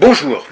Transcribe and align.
Bonjour. 0.00 0.46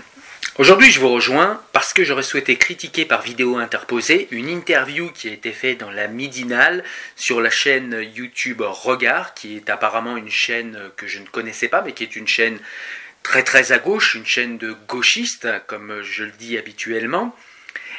Aujourd'hui, 0.58 0.90
je 0.90 0.98
vous 0.98 1.08
rejoins 1.08 1.62
parce 1.72 1.92
que 1.92 2.02
j'aurais 2.02 2.24
souhaité 2.24 2.56
critiquer 2.56 3.04
par 3.04 3.22
vidéo 3.22 3.58
interposée 3.58 4.26
une 4.32 4.48
interview 4.48 5.12
qui 5.12 5.28
a 5.28 5.32
été 5.32 5.52
faite 5.52 5.78
dans 5.78 5.92
la 5.92 6.08
Midinale 6.08 6.82
sur 7.14 7.40
la 7.40 7.48
chaîne 7.48 8.04
YouTube 8.16 8.60
Regard, 8.60 9.34
qui 9.34 9.54
est 9.54 9.70
apparemment 9.70 10.16
une 10.16 10.32
chaîne 10.32 10.76
que 10.96 11.06
je 11.06 11.20
ne 11.20 11.26
connaissais 11.26 11.68
pas, 11.68 11.80
mais 11.82 11.92
qui 11.92 12.02
est 12.02 12.16
une 12.16 12.26
chaîne 12.26 12.58
très 13.22 13.44
très 13.44 13.70
à 13.70 13.78
gauche, 13.78 14.16
une 14.16 14.26
chaîne 14.26 14.58
de 14.58 14.74
gauchistes, 14.88 15.46
comme 15.68 16.02
je 16.02 16.24
le 16.24 16.32
dis 16.32 16.58
habituellement. 16.58 17.32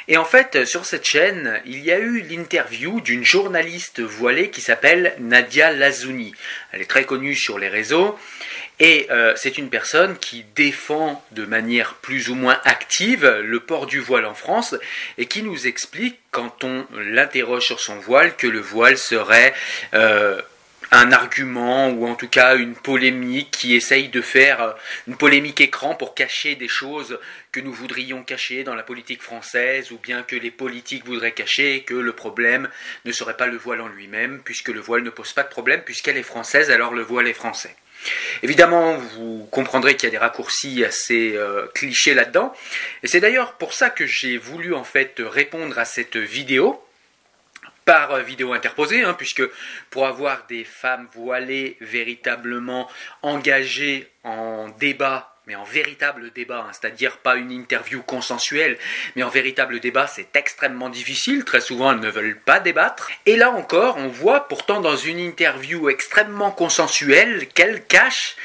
Et 0.06 0.18
en 0.18 0.26
fait, 0.26 0.66
sur 0.66 0.84
cette 0.84 1.06
chaîne, 1.06 1.62
il 1.64 1.80
y 1.80 1.90
a 1.90 1.98
eu 1.98 2.20
l'interview 2.20 3.00
d'une 3.00 3.24
journaliste 3.24 4.00
voilée 4.00 4.50
qui 4.50 4.60
s'appelle 4.60 5.14
Nadia 5.18 5.72
Lazouni. 5.72 6.34
Elle 6.72 6.82
est 6.82 6.90
très 6.90 7.04
connue 7.04 7.34
sur 7.34 7.58
les 7.58 7.68
réseaux 7.68 8.18
et 8.80 9.06
euh, 9.10 9.34
c'est 9.36 9.58
une 9.58 9.70
personne 9.70 10.16
qui 10.18 10.44
défend 10.54 11.24
de 11.32 11.44
manière 11.44 11.94
plus 11.94 12.28
ou 12.28 12.34
moins 12.34 12.60
active 12.64 13.26
le 13.26 13.60
port 13.60 13.86
du 13.86 13.98
voile 13.98 14.24
en 14.24 14.34
France 14.34 14.76
et 15.16 15.26
qui 15.26 15.42
nous 15.42 15.66
explique, 15.66 16.18
quand 16.30 16.62
on 16.62 16.86
l'interroge 16.96 17.64
sur 17.64 17.80
son 17.80 17.96
voile, 17.96 18.36
que 18.36 18.46
le 18.46 18.60
voile 18.60 18.96
serait 18.96 19.52
euh, 19.94 20.40
un 20.90 21.12
argument 21.12 21.88
ou 21.88 22.06
en 22.06 22.14
tout 22.14 22.28
cas 22.28 22.56
une 22.56 22.74
polémique 22.74 23.50
qui 23.50 23.74
essaye 23.74 24.08
de 24.08 24.22
faire 24.22 24.62
euh, 24.62 24.72
une 25.08 25.16
polémique 25.16 25.60
écran 25.60 25.94
pour 25.94 26.14
cacher 26.14 26.54
des 26.54 26.68
choses 26.68 27.18
que 27.50 27.60
nous 27.60 27.72
voudrions 27.72 28.22
cacher 28.22 28.62
dans 28.62 28.74
la 28.74 28.84
politique 28.84 29.22
française 29.22 29.90
ou 29.90 29.98
bien 29.98 30.22
que 30.22 30.36
les 30.36 30.52
politiques 30.52 31.04
voudraient 31.04 31.32
cacher 31.32 31.82
que 31.82 31.94
le 31.94 32.12
problème 32.12 32.68
ne 33.04 33.12
serait 33.12 33.36
pas 33.36 33.46
le 33.46 33.56
voile 33.56 33.80
en 33.80 33.88
lui-même 33.88 34.40
puisque 34.44 34.68
le 34.68 34.80
voile 34.80 35.02
ne 35.02 35.10
pose 35.10 35.32
pas 35.32 35.42
de 35.42 35.48
problème 35.48 35.82
puisqu'elle 35.84 36.16
est 36.16 36.22
française 36.22 36.70
alors 36.70 36.94
le 36.94 37.02
voile 37.02 37.26
est 37.26 37.34
français. 37.34 37.74
Évidemment, 38.42 38.96
vous 38.96 39.48
comprendrez 39.50 39.96
qu'il 39.96 40.06
y 40.06 40.08
a 40.08 40.10
des 40.10 40.18
raccourcis 40.18 40.84
assez 40.84 41.32
euh, 41.34 41.66
clichés 41.74 42.14
là-dedans. 42.14 42.52
Et 43.02 43.06
c'est 43.06 43.20
d'ailleurs 43.20 43.54
pour 43.54 43.72
ça 43.72 43.90
que 43.90 44.06
j'ai 44.06 44.38
voulu 44.38 44.74
en 44.74 44.84
fait 44.84 45.14
répondre 45.18 45.78
à 45.78 45.84
cette 45.84 46.16
vidéo 46.16 46.82
par 47.84 48.18
vidéo 48.18 48.52
interposée, 48.52 49.02
hein, 49.02 49.14
puisque 49.14 49.42
pour 49.88 50.06
avoir 50.06 50.46
des 50.46 50.64
femmes 50.64 51.08
voilées 51.14 51.78
véritablement 51.80 52.86
engagées 53.22 54.10
en 54.24 54.68
débat 54.78 55.37
mais 55.48 55.56
en 55.56 55.64
véritable 55.64 56.30
débat, 56.34 56.66
hein, 56.68 56.72
c'est-à-dire 56.72 57.16
pas 57.16 57.36
une 57.36 57.50
interview 57.50 58.02
consensuelle, 58.02 58.76
mais 59.16 59.22
en 59.22 59.30
véritable 59.30 59.80
débat, 59.80 60.06
c'est 60.06 60.36
extrêmement 60.36 60.90
difficile. 60.90 61.44
Très 61.44 61.62
souvent, 61.62 61.90
elles 61.92 62.00
ne 62.00 62.10
veulent 62.10 62.38
pas 62.38 62.60
débattre. 62.60 63.10
Et 63.24 63.36
là 63.36 63.50
encore, 63.50 63.96
on 63.96 64.08
voit 64.08 64.46
pourtant 64.46 64.82
dans 64.82 64.96
une 64.96 65.18
interview 65.18 65.88
extrêmement 65.88 66.50
consensuelle 66.50 67.48
qu'elle 67.48 67.82
cache 67.82 68.36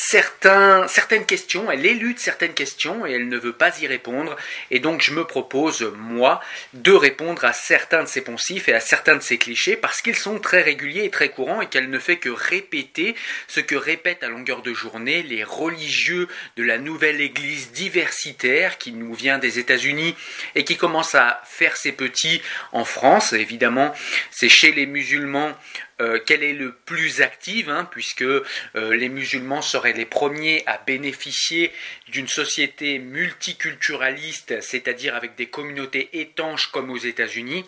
certains, 0.00 0.86
certaines 0.86 1.26
questions, 1.26 1.72
elle 1.72 1.84
élude 1.84 2.20
certaines 2.20 2.54
questions 2.54 3.04
et 3.04 3.10
elle 3.10 3.28
ne 3.28 3.36
veut 3.36 3.52
pas 3.52 3.76
y 3.80 3.86
répondre. 3.88 4.36
Et 4.70 4.78
donc 4.78 5.02
je 5.02 5.12
me 5.12 5.24
propose, 5.24 5.92
moi, 5.96 6.40
de 6.72 6.92
répondre 6.92 7.44
à 7.44 7.52
certains 7.52 8.04
de 8.04 8.08
ces 8.08 8.20
poncifs 8.20 8.68
et 8.68 8.74
à 8.74 8.78
certains 8.80 9.16
de 9.16 9.22
ces 9.22 9.38
clichés 9.38 9.76
parce 9.76 10.00
qu'ils 10.00 10.16
sont 10.16 10.38
très 10.38 10.62
réguliers 10.62 11.02
et 11.02 11.10
très 11.10 11.30
courants 11.30 11.60
et 11.60 11.66
qu'elle 11.66 11.90
ne 11.90 11.98
fait 11.98 12.16
que 12.16 12.28
répéter 12.28 13.16
ce 13.48 13.58
que 13.58 13.74
répètent 13.74 14.22
à 14.22 14.28
longueur 14.28 14.62
de 14.62 14.72
journée 14.72 15.24
les 15.24 15.42
religieux 15.42 16.28
de 16.56 16.62
la 16.62 16.78
nouvelle 16.78 17.20
église 17.20 17.72
diversitaire 17.72 18.78
qui 18.78 18.92
nous 18.92 19.14
vient 19.14 19.38
des 19.38 19.58
États-Unis 19.58 20.14
et 20.54 20.62
qui 20.62 20.76
commence 20.76 21.16
à 21.16 21.42
faire 21.44 21.76
ses 21.76 21.92
petits 21.92 22.40
en 22.70 22.84
France. 22.84 23.32
Évidemment, 23.32 23.92
c'est 24.30 24.48
chez 24.48 24.70
les 24.70 24.86
musulmans 24.86 25.56
euh, 26.00 26.18
qu'elle 26.18 26.42
est 26.42 26.52
le 26.52 26.72
plus 26.72 27.22
active, 27.22 27.70
hein, 27.70 27.88
puisque 27.90 28.22
euh, 28.22 28.44
les 28.74 29.08
musulmans 29.08 29.62
seraient 29.62 29.92
les 29.92 30.04
premiers 30.04 30.62
à 30.66 30.78
bénéficier 30.78 31.72
d'une 32.08 32.28
société 32.28 32.98
multiculturaliste, 32.98 34.60
c'est-à-dire 34.60 35.16
avec 35.16 35.34
des 35.34 35.46
communautés 35.46 36.08
étanches 36.20 36.68
comme 36.68 36.90
aux 36.90 36.98
États-Unis, 36.98 37.64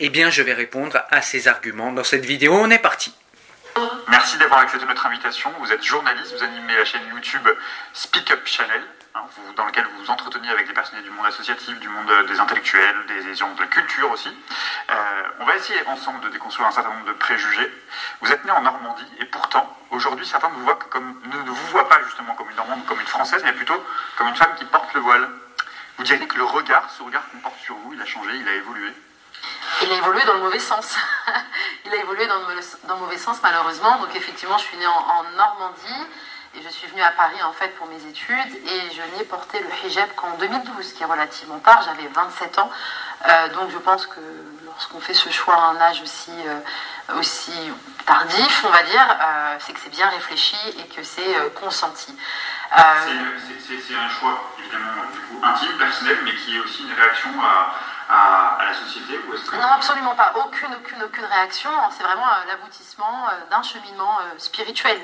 eh 0.00 0.10
bien 0.10 0.30
je 0.30 0.42
vais 0.42 0.52
répondre 0.52 1.02
à 1.10 1.22
ces 1.22 1.48
arguments 1.48 1.92
dans 1.92 2.04
cette 2.04 2.26
vidéo. 2.26 2.54
On 2.54 2.70
est 2.70 2.78
parti. 2.78 3.14
Merci 4.08 4.36
d'avoir 4.36 4.60
accepté 4.60 4.84
notre 4.86 5.06
invitation. 5.06 5.50
Vous 5.60 5.72
êtes 5.72 5.82
journaliste, 5.82 6.34
vous 6.36 6.44
animez 6.44 6.76
la 6.76 6.84
chaîne 6.84 7.02
YouTube 7.10 7.48
Speak 7.94 8.30
Up 8.30 8.40
Channel. 8.44 8.82
Dans 9.56 9.66
lequel 9.66 9.84
vous 9.84 10.04
vous 10.04 10.10
entreteniez 10.10 10.48
avec 10.48 10.66
des 10.66 10.72
personnels 10.72 11.04
du 11.04 11.10
monde 11.10 11.26
associatif, 11.26 11.78
du 11.78 11.88
monde 11.88 12.10
des 12.26 12.40
intellectuels, 12.40 12.96
des 13.06 13.34
gens 13.34 13.52
de 13.52 13.60
la 13.60 13.66
culture 13.66 14.10
aussi. 14.10 14.30
Euh, 14.90 15.22
on 15.38 15.44
va 15.44 15.54
essayer 15.56 15.86
ensemble 15.86 16.20
de 16.20 16.28
déconstruire 16.30 16.68
un 16.68 16.72
certain 16.72 16.90
nombre 16.90 17.04
de 17.04 17.12
préjugés. 17.12 17.70
Vous 18.22 18.32
êtes 18.32 18.42
né 18.46 18.50
en 18.50 18.62
Normandie 18.62 19.06
et 19.20 19.26
pourtant, 19.26 19.76
aujourd'hui, 19.90 20.26
certains 20.26 20.48
ne 20.48 20.54
vous, 20.54 21.54
voient 21.70 21.88
pas 21.88 22.02
justement 22.04 22.34
comme 22.34 22.48
une 22.48 22.56
Normande, 22.56 22.86
comme 22.86 23.00
une 23.00 23.06
Française, 23.06 23.42
mais 23.44 23.52
plutôt 23.52 23.84
comme 24.16 24.28
une 24.28 24.36
femme 24.36 24.54
qui 24.56 24.64
porte 24.64 24.92
le 24.94 25.00
voile. 25.00 25.28
Vous 25.98 26.04
diriez 26.04 26.26
que 26.26 26.38
le 26.38 26.44
regard, 26.44 26.88
ce 26.90 27.02
regard 27.02 27.28
qu'on 27.30 27.38
porte 27.38 27.58
sur 27.60 27.76
vous, 27.76 27.92
il 27.92 28.00
a 28.00 28.06
changé, 28.06 28.30
il 28.34 28.48
a 28.48 28.54
évolué? 28.54 28.92
Il 29.82 29.92
a 29.92 29.96
évolué 29.96 30.24
dans 30.24 30.34
le 30.34 30.40
mauvais 30.40 30.58
sens. 30.58 30.96
il 31.84 31.92
a 31.92 31.96
évolué 31.96 32.26
dans 32.26 32.38
le, 32.38 32.94
mauvais 32.96 33.18
sens 33.18 33.40
malheureusement. 33.42 33.98
Donc 33.98 34.16
effectivement, 34.16 34.56
je 34.56 34.64
suis 34.64 34.78
née 34.78 34.86
en 34.86 35.24
Normandie. 35.36 36.06
Et 36.54 36.60
je 36.60 36.68
suis 36.68 36.86
venue 36.86 37.02
à 37.02 37.12
Paris 37.12 37.42
en 37.44 37.52
fait 37.52 37.68
pour 37.76 37.86
mes 37.86 38.06
études 38.06 38.54
et 38.66 38.94
je 38.94 39.16
n'ai 39.16 39.24
porté 39.24 39.58
le 39.58 39.88
hijab 39.88 40.08
qu'en 40.16 40.36
2012, 40.36 40.92
qui 40.92 41.02
est 41.02 41.06
relativement 41.06 41.58
tard, 41.60 41.82
j'avais 41.82 42.06
27 42.08 42.58
ans. 42.58 42.70
Euh, 43.26 43.48
donc 43.54 43.70
je 43.70 43.78
pense 43.78 44.06
que 44.06 44.20
lorsqu'on 44.66 45.00
fait 45.00 45.14
ce 45.14 45.30
choix 45.30 45.54
à 45.54 45.70
un 45.70 45.80
âge 45.80 46.02
aussi, 46.02 46.32
euh, 46.46 47.18
aussi 47.18 47.52
tardif, 48.04 48.64
on 48.66 48.70
va 48.70 48.82
dire, 48.82 49.16
euh, 49.18 49.56
c'est 49.60 49.72
que 49.72 49.80
c'est 49.80 49.90
bien 49.90 50.08
réfléchi 50.10 50.56
et 50.78 50.94
que 50.94 51.02
c'est 51.02 51.54
consenti. 51.54 52.14
c'est 52.76 53.94
un 53.94 54.08
choix 54.10 54.50
évidemment 54.58 55.02
intime, 55.44 55.78
personnel, 55.78 56.18
mais 56.22 56.34
qui 56.34 56.56
est 56.56 56.60
aussi 56.60 56.82
une 56.82 56.92
réaction 56.92 57.30
à, 57.40 58.58
la 58.62 58.74
société 58.74 59.18
ou 59.26 59.56
Non, 59.56 59.68
absolument 59.72 60.14
pas. 60.14 60.34
Aucune, 60.44 60.74
aucune, 60.74 61.02
aucune 61.02 61.24
réaction. 61.24 61.70
C'est 61.96 62.02
vraiment 62.02 62.26
l'aboutissement 62.46 63.28
d'un 63.50 63.62
cheminement 63.62 64.18
spirituel. 64.36 65.00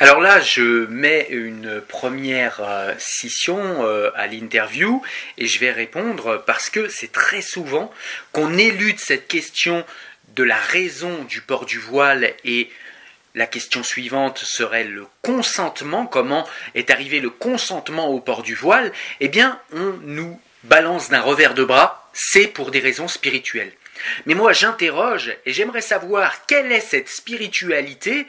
Alors 0.00 0.20
là, 0.20 0.40
je 0.40 0.86
mets 0.86 1.28
une 1.30 1.80
première 1.80 2.60
euh, 2.60 2.92
scission 2.98 3.86
euh, 3.86 4.10
à 4.16 4.26
l'interview 4.26 5.02
et 5.38 5.46
je 5.46 5.60
vais 5.60 5.70
répondre 5.70 6.42
parce 6.46 6.68
que 6.68 6.88
c'est 6.88 7.12
très 7.12 7.42
souvent 7.42 7.92
qu'on 8.32 8.58
élude 8.58 8.98
cette 8.98 9.28
question 9.28 9.84
de 10.34 10.42
la 10.42 10.56
raison 10.56 11.24
du 11.24 11.40
port 11.40 11.64
du 11.64 11.78
voile 11.78 12.32
et 12.44 12.70
la 13.34 13.46
question 13.46 13.82
suivante 13.82 14.38
serait 14.38 14.84
le 14.84 15.06
consentement. 15.22 16.06
Comment 16.06 16.46
est 16.74 16.90
arrivé 16.90 17.20
le 17.20 17.30
consentement 17.30 18.08
au 18.08 18.20
port 18.20 18.42
du 18.42 18.54
voile? 18.54 18.92
Eh 19.20 19.28
bien, 19.28 19.60
on 19.72 19.94
nous 20.02 20.40
balance 20.64 21.10
d'un 21.10 21.20
revers 21.20 21.54
de 21.54 21.64
bras, 21.64 22.10
c'est 22.12 22.46
pour 22.46 22.70
des 22.70 22.80
raisons 22.80 23.08
spirituelles. 23.08 23.72
Mais 24.26 24.34
moi, 24.34 24.52
j'interroge 24.52 25.36
et 25.46 25.52
j'aimerais 25.52 25.80
savoir 25.80 26.46
quelle 26.46 26.72
est 26.72 26.80
cette 26.80 27.08
spiritualité 27.08 28.26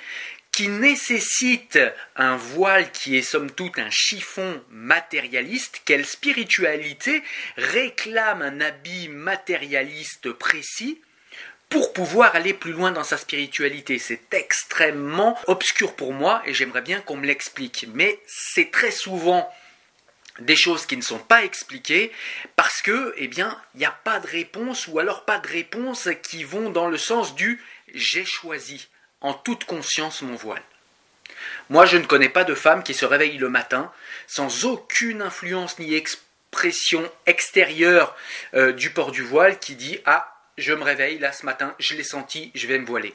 qui 0.55 0.69
nécessite 0.69 1.77
un 2.16 2.38
voile 2.38 2.89
qui 2.93 3.17
est 3.17 3.21
somme 3.21 3.51
toute 3.51 3.77
un 3.77 3.89
chiffon 3.89 4.63
matérialiste, 4.69 5.81
quelle 5.83 6.05
spiritualité 6.05 7.23
réclame 7.57 8.41
un 8.41 8.61
habit 8.61 9.09
matérialiste 9.09 10.31
précis 10.31 11.01
pour 11.67 11.91
pouvoir 11.91 12.38
aller 12.38 12.53
plus 12.53 12.71
loin 12.71 12.93
dans 12.93 13.03
sa 13.03 13.17
spiritualité? 13.17 13.99
C'est 13.99 14.33
extrêmement 14.33 15.38
obscur 15.47 15.93
pour 15.93 16.13
moi 16.13 16.41
et 16.45 16.53
j'aimerais 16.53 16.83
bien 16.83 17.01
qu'on 17.01 17.17
me 17.17 17.27
l'explique. 17.27 17.87
Mais 17.93 18.17
c'est 18.25 18.72
très 18.72 18.91
souvent 18.91 19.53
des 20.39 20.55
choses 20.55 20.85
qui 20.85 20.95
ne 20.95 21.01
sont 21.01 21.19
pas 21.19 21.43
expliquées 21.43 22.13
parce 22.55 22.81
que, 22.81 23.13
eh 23.17 23.27
bien, 23.27 23.59
il 23.73 23.79
n'y 23.79 23.85
a 23.85 23.99
pas 24.05 24.22
de 24.22 24.27
réponse 24.27 24.87
ou 24.87 24.99
alors 24.99 25.25
pas 25.25 25.40
de 25.40 25.49
réponse 25.49 26.08
qui 26.23 26.46
vont 26.46 26.69
dans 26.69 26.87
le 26.87 26.97
sens 26.97 27.35
du 27.35 27.61
j'ai 27.93 28.23
choisi 28.23 28.87
en 29.22 29.34
toute 29.34 29.66
conscience 29.66 30.22
mon 30.22 30.35
voile. 30.35 30.62
Moi, 31.70 31.85
je 31.85 31.97
ne 31.97 32.06
connais 32.06 32.29
pas 32.29 32.44
de 32.44 32.56
femme 32.56 32.84
qui 32.84 32.94
se 32.94 33.06
réveille 33.06 33.38
le 33.38 33.50
matin 33.50 33.91
sans 34.28 34.66
aucune 34.66 35.22
influence 35.22 35.79
ni 35.79 35.96
expression 35.96 37.09
extérieure 37.26 38.16
euh, 38.53 38.72
du 38.72 38.91
port 38.91 39.12
du 39.12 39.23
voile 39.23 39.59
qui 39.59 39.76
dit 39.76 40.00
Ah, 40.06 40.32
je 40.58 40.73
me 40.73 40.84
réveille 40.84 41.20
là 41.20 41.32
ce 41.32 41.46
matin, 41.46 41.73
je 41.79 41.96
l'ai 41.96 42.03
senti, 42.03 42.52
je 42.56 42.67
vais 42.67 42.79
me 42.79 42.85
voiler. 42.85 43.14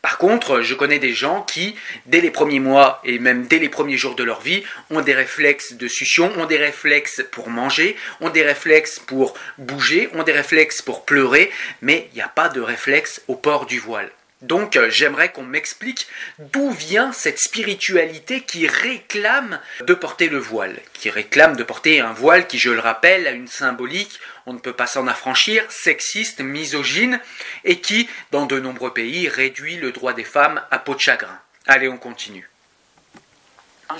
Par 0.00 0.18
contre, 0.18 0.62
je 0.62 0.74
connais 0.74 0.98
des 0.98 1.12
gens 1.12 1.42
qui, 1.42 1.76
dès 2.06 2.20
les 2.20 2.30
premiers 2.30 2.58
mois 2.58 3.00
et 3.04 3.18
même 3.18 3.46
dès 3.46 3.58
les 3.58 3.68
premiers 3.68 3.96
jours 3.96 4.16
de 4.16 4.24
leur 4.24 4.40
vie, 4.40 4.64
ont 4.90 5.00
des 5.00 5.14
réflexes 5.14 5.74
de 5.74 5.86
succion, 5.86 6.32
ont 6.38 6.46
des 6.46 6.56
réflexes 6.56 7.22
pour 7.30 7.48
manger, 7.48 7.96
ont 8.20 8.30
des 8.30 8.42
réflexes 8.42 8.98
pour 8.98 9.34
bouger, 9.58 10.10
ont 10.14 10.24
des 10.24 10.32
réflexes 10.32 10.82
pour 10.82 11.04
pleurer, 11.04 11.52
mais 11.82 12.08
il 12.12 12.16
n'y 12.16 12.22
a 12.22 12.28
pas 12.28 12.48
de 12.48 12.60
réflexe 12.60 13.22
au 13.28 13.36
port 13.36 13.66
du 13.66 13.78
voile. 13.78 14.10
Donc 14.42 14.76
euh, 14.76 14.90
j'aimerais 14.90 15.30
qu'on 15.30 15.44
m'explique 15.44 16.08
d'où 16.38 16.70
vient 16.70 17.12
cette 17.12 17.38
spiritualité 17.38 18.42
qui 18.42 18.66
réclame 18.66 19.60
de 19.80 19.94
porter 19.94 20.28
le 20.28 20.38
voile, 20.38 20.80
qui 20.94 21.10
réclame 21.10 21.54
de 21.56 21.62
porter 21.62 22.00
un 22.00 22.12
voile 22.12 22.48
qui, 22.48 22.58
je 22.58 22.70
le 22.70 22.80
rappelle, 22.80 23.28
a 23.28 23.30
une 23.30 23.46
symbolique, 23.46 24.20
on 24.46 24.52
ne 24.52 24.58
peut 24.58 24.72
pas 24.72 24.88
s'en 24.88 25.06
affranchir, 25.06 25.64
sexiste, 25.70 26.40
misogyne, 26.40 27.20
et 27.64 27.80
qui, 27.80 28.08
dans 28.32 28.46
de 28.46 28.58
nombreux 28.58 28.92
pays, 28.92 29.28
réduit 29.28 29.76
le 29.76 29.92
droit 29.92 30.12
des 30.12 30.24
femmes 30.24 30.60
à 30.72 30.80
peau 30.80 30.96
de 30.96 31.00
chagrin. 31.00 31.38
Allez, 31.68 31.88
on 31.88 31.98
continue. 31.98 32.48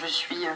Je 0.01 0.07
suis 0.07 0.47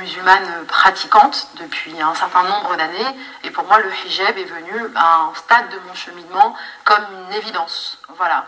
musulmane 0.00 0.66
pratiquante 0.66 1.48
depuis 1.60 2.00
un 2.00 2.14
certain 2.14 2.42
nombre 2.42 2.76
d'années 2.76 3.16
et 3.44 3.50
pour 3.50 3.64
moi 3.64 3.78
le 3.78 3.90
hijab 4.04 4.36
est 4.36 4.44
venu 4.44 4.72
à 4.96 5.20
un 5.22 5.34
stade 5.34 5.70
de 5.70 5.78
mon 5.86 5.94
cheminement 5.94 6.56
comme 6.84 7.04
une 7.28 7.34
évidence. 7.34 7.98
Voilà. 8.16 8.46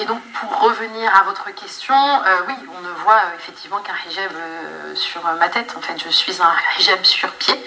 Et 0.00 0.04
donc, 0.04 0.22
pour 0.32 0.60
revenir 0.60 1.14
à 1.14 1.24
votre 1.24 1.50
question, 1.50 1.96
euh, 1.96 2.42
oui, 2.46 2.54
on 2.76 2.80
ne 2.82 2.90
voit 2.90 3.16
euh, 3.16 3.36
effectivement 3.36 3.78
qu'un 3.78 3.96
hijab 4.08 4.30
euh, 4.32 4.94
sur 4.94 5.22
ma 5.24 5.48
tête. 5.48 5.74
En 5.76 5.80
fait, 5.80 5.98
je 5.98 6.08
suis 6.08 6.40
un 6.40 6.54
hijab 6.78 7.02
sur 7.02 7.32
pied. 7.32 7.64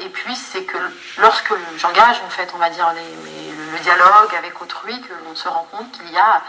et 0.00 0.08
puis, 0.08 0.34
c'est 0.34 0.64
que 0.64 0.78
lorsque 1.18 1.52
j'engage, 1.78 2.20
en 2.26 2.30
fait, 2.30 2.50
on 2.54 2.58
va 2.58 2.68
dire, 2.70 2.92
le, 2.92 3.78
dialogue 3.78 4.34
avec 4.36 4.60
autrui, 4.60 5.00
que 5.00 5.14
l'on 5.24 5.34
se 5.34 5.48
rend 5.48 5.66
compte 5.70 5.90
qu'il 5.92 6.10
y 6.10 6.18
a 6.18 6.42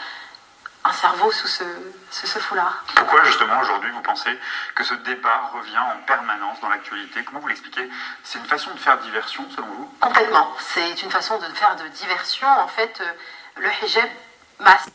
un 0.83 0.92
cerveau 0.92 1.31
sous 1.31 1.48
ce, 1.48 1.63
ce 2.09 2.39
foulard. 2.39 2.83
Pourquoi 2.95 3.24
justement 3.24 3.59
aujourd'hui 3.62 3.92
vous 3.92 4.01
pensez 4.01 4.38
que 4.75 4.83
ce 4.83 4.95
débat 4.95 5.50
revient 5.53 5.77
en 5.77 6.03
permanence 6.07 6.59
dans 6.59 6.69
l'actualité? 6.69 7.24
Comment 7.24 7.39
vous 7.39 7.48
l'expliquez? 7.48 7.88
C'est 8.24 8.39
une 8.39 8.45
façon 8.45 8.71
de 8.71 8.80
faire 8.80 8.98
diversion 8.98 9.48
selon 9.56 9.68
vous? 9.68 9.95
Complètement. 10.01 10.51
C'est 10.59 11.03
une 11.03 11.12
façon 11.12 11.38
de 11.38 11.45
faire 11.53 11.75
de 11.77 11.88
diversion. 11.89 12.48
En 12.48 12.68
fait, 12.68 13.01
le 13.57 13.69
hijab 13.81 14.09
mas 14.59 14.88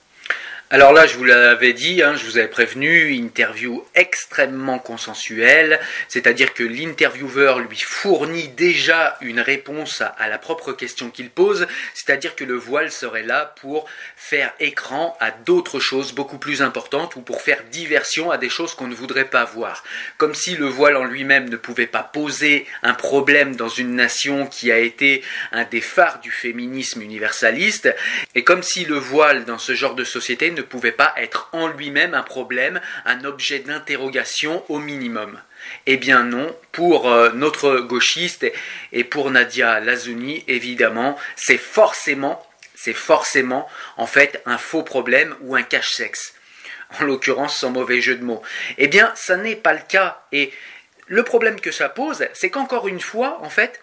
Alors 0.69 0.93
là, 0.93 1.07
je 1.07 1.17
vous 1.17 1.23
l'avais 1.23 1.73
dit, 1.73 2.03
hein, 2.03 2.17
je 2.17 2.27
vous 2.27 2.39
avais 2.39 2.49
prévenu, 2.49 3.13
interview 3.13 3.85
extrêmement 3.95 4.81
consensuelle, 4.81 5.79
c'est-à-dire 6.09 6.55
que 6.55 6.65
l'intervieweur 6.65 7.61
lui 7.61 7.79
fournit 7.79 8.49
déjà 8.49 9.17
une 9.21 9.39
réponse 9.39 10.01
à, 10.01 10.29
la 10.29 10.39
propre 10.39 10.73
question 10.73 11.11
qu'il 11.11 11.31
pose, 11.31 11.69
c'est-à-dire 11.95 12.35
que 12.35 12.43
le 12.43 12.57
voile 12.57 12.91
serait 12.91 13.23
là 13.23 13.55
pour 13.61 13.89
faire 14.17 14.53
écran 14.59 15.17
à 15.21 15.31
d'autres 15.31 15.79
choses 15.79 16.11
beaucoup 16.11 16.39
plus 16.39 16.63
importantes 16.63 17.15
ou 17.15 17.21
pour 17.21 17.43
faire 17.43 17.63
diversion 17.71 18.33
à 18.33 18.37
des 18.37 18.49
choses 18.49 18.75
qu'on 18.75 18.89
ne 18.89 18.95
voudrait 18.97 19.31
pas 19.31 19.45
voir. 19.45 19.85
Comme 20.19 20.35
si 20.35 20.57
le 20.57 20.67
voile 20.67 20.97
en 20.97 21.05
lui-même 21.05 21.49
ne 21.49 21.57
pouvait 21.57 21.87
pas 21.87 22.03
poser 22.03 22.67
un 22.83 22.95
problème 22.95 23.55
dans 23.55 23.69
une 23.69 23.95
nation 23.95 24.49
qui 24.49 24.73
a 24.73 24.79
été 24.79 25.23
un 25.53 25.63
des 25.63 25.81
phares 25.81 26.19
du 26.19 26.33
féminisme 26.33 27.03
universaliste, 27.03 27.95
et 28.35 28.43
comme 28.43 28.65
si 28.65 28.85
le 28.85 28.97
voile 28.97 29.45
dans 29.45 29.59
ce 29.59 29.77
genre 29.77 29.95
de 29.95 30.03
société 30.03 30.56
ne 30.57 30.63
pouvait 30.63 30.93
pas 30.93 31.15
être 31.17 31.49
en 31.53 31.69
lui-même 31.69 32.15
un 32.15 32.23
problème, 32.23 32.81
un 33.05 33.25
objet 33.25 33.61
d'interrogation 33.61 34.65
au 34.69 34.79
minimum. 34.79 35.41
Eh 35.87 35.97
bien 35.97 36.25
non, 36.25 36.55
pour 36.73 37.11
euh, 37.11 37.31
notre 37.33 37.79
gauchiste 37.79 38.47
et 38.93 39.05
pour 39.05 39.31
Nadia 39.31 39.81
Lazouni, 39.81 40.45
évidemment, 40.49 41.19
c'est 41.37 41.59
forcément, 41.59 42.45
c'est 42.75 42.93
forcément 42.93 43.69
en 43.97 44.07
fait 44.07 44.43
un 44.47 44.59
faux 44.59 44.83
problème 44.83 45.37
ou 45.43 45.55
un 45.55 45.63
cache-sexe. 45.63 46.35
En 47.01 47.05
l'occurrence, 47.05 47.57
sans 47.57 47.71
mauvais 47.71 48.01
jeu 48.01 48.15
de 48.15 48.25
mots. 48.25 48.43
Eh 48.79 48.87
bien, 48.87 49.13
ça 49.17 49.37
n'est 49.37 49.57
pas 49.57 49.73
le 49.73 49.81
cas. 49.89 50.23
Et 50.31 50.53
le 51.09 51.25
problème 51.25 51.61
que 51.61 51.73
ça 51.73 51.89
pose, 51.89 52.27
c'est 52.33 52.51
qu'encore 52.51 52.87
une 52.87 53.01
fois, 53.01 53.41
en 53.43 53.51
fait, 53.51 53.81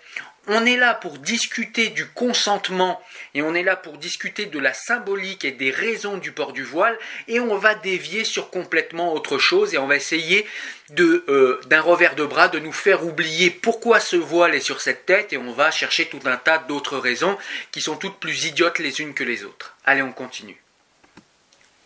on 0.48 0.66
est 0.66 0.76
là 0.76 0.94
pour 0.94 1.20
discuter 1.20 1.90
du 1.90 2.06
consentement 2.06 3.02
et 3.34 3.42
on 3.42 3.56
est 3.56 3.64
là 3.64 3.76
pour 3.76 3.98
discuter 3.98 4.46
de 4.46 4.60
la 4.60 4.74
symbolique 4.74 5.46
et 5.46 5.52
des 5.52 5.72
raisons 5.72 6.18
du 6.18 6.32
port 6.32 6.54
du 6.54 6.64
voile 6.64 6.98
et 7.28 7.40
on 7.40 7.58
va 7.58 7.76
dévier 7.76 8.24
sur 8.24 8.50
complètement 8.50 9.14
autre 9.14 9.38
chose 9.38 9.74
et 9.74 9.78
on 9.78 9.88
va 9.88 9.96
essayer 9.96 10.46
de 10.90 11.24
euh, 11.30 11.62
d'un 11.68 11.82
revers 11.82 12.16
de 12.16 12.26
bras 12.26 12.50
de 12.50 12.60
nous 12.60 12.74
faire 12.74 13.06
oublier 13.06 13.50
pourquoi 13.50 14.00
ce 14.00 14.16
voile 14.16 14.56
est 14.56 14.60
sur 14.60 14.82
cette 14.82 15.06
tête 15.06 15.34
et 15.34 15.38
on 15.38 15.54
va 15.54 15.72
chercher 15.72 16.06
tout 16.06 16.22
un 16.26 16.38
tas 16.38 16.58
d'autres 16.58 16.98
raisons 16.98 17.38
qui 17.72 17.82
sont 17.82 17.96
toutes 17.96 18.20
plus 18.20 18.46
idiotes 18.46 18.80
les 18.80 19.02
unes 19.02 19.14
que 19.14 19.24
les 19.24 19.46
autres. 19.46 19.76
Allez, 19.86 20.02
on 20.02 20.12
continue 20.12 20.63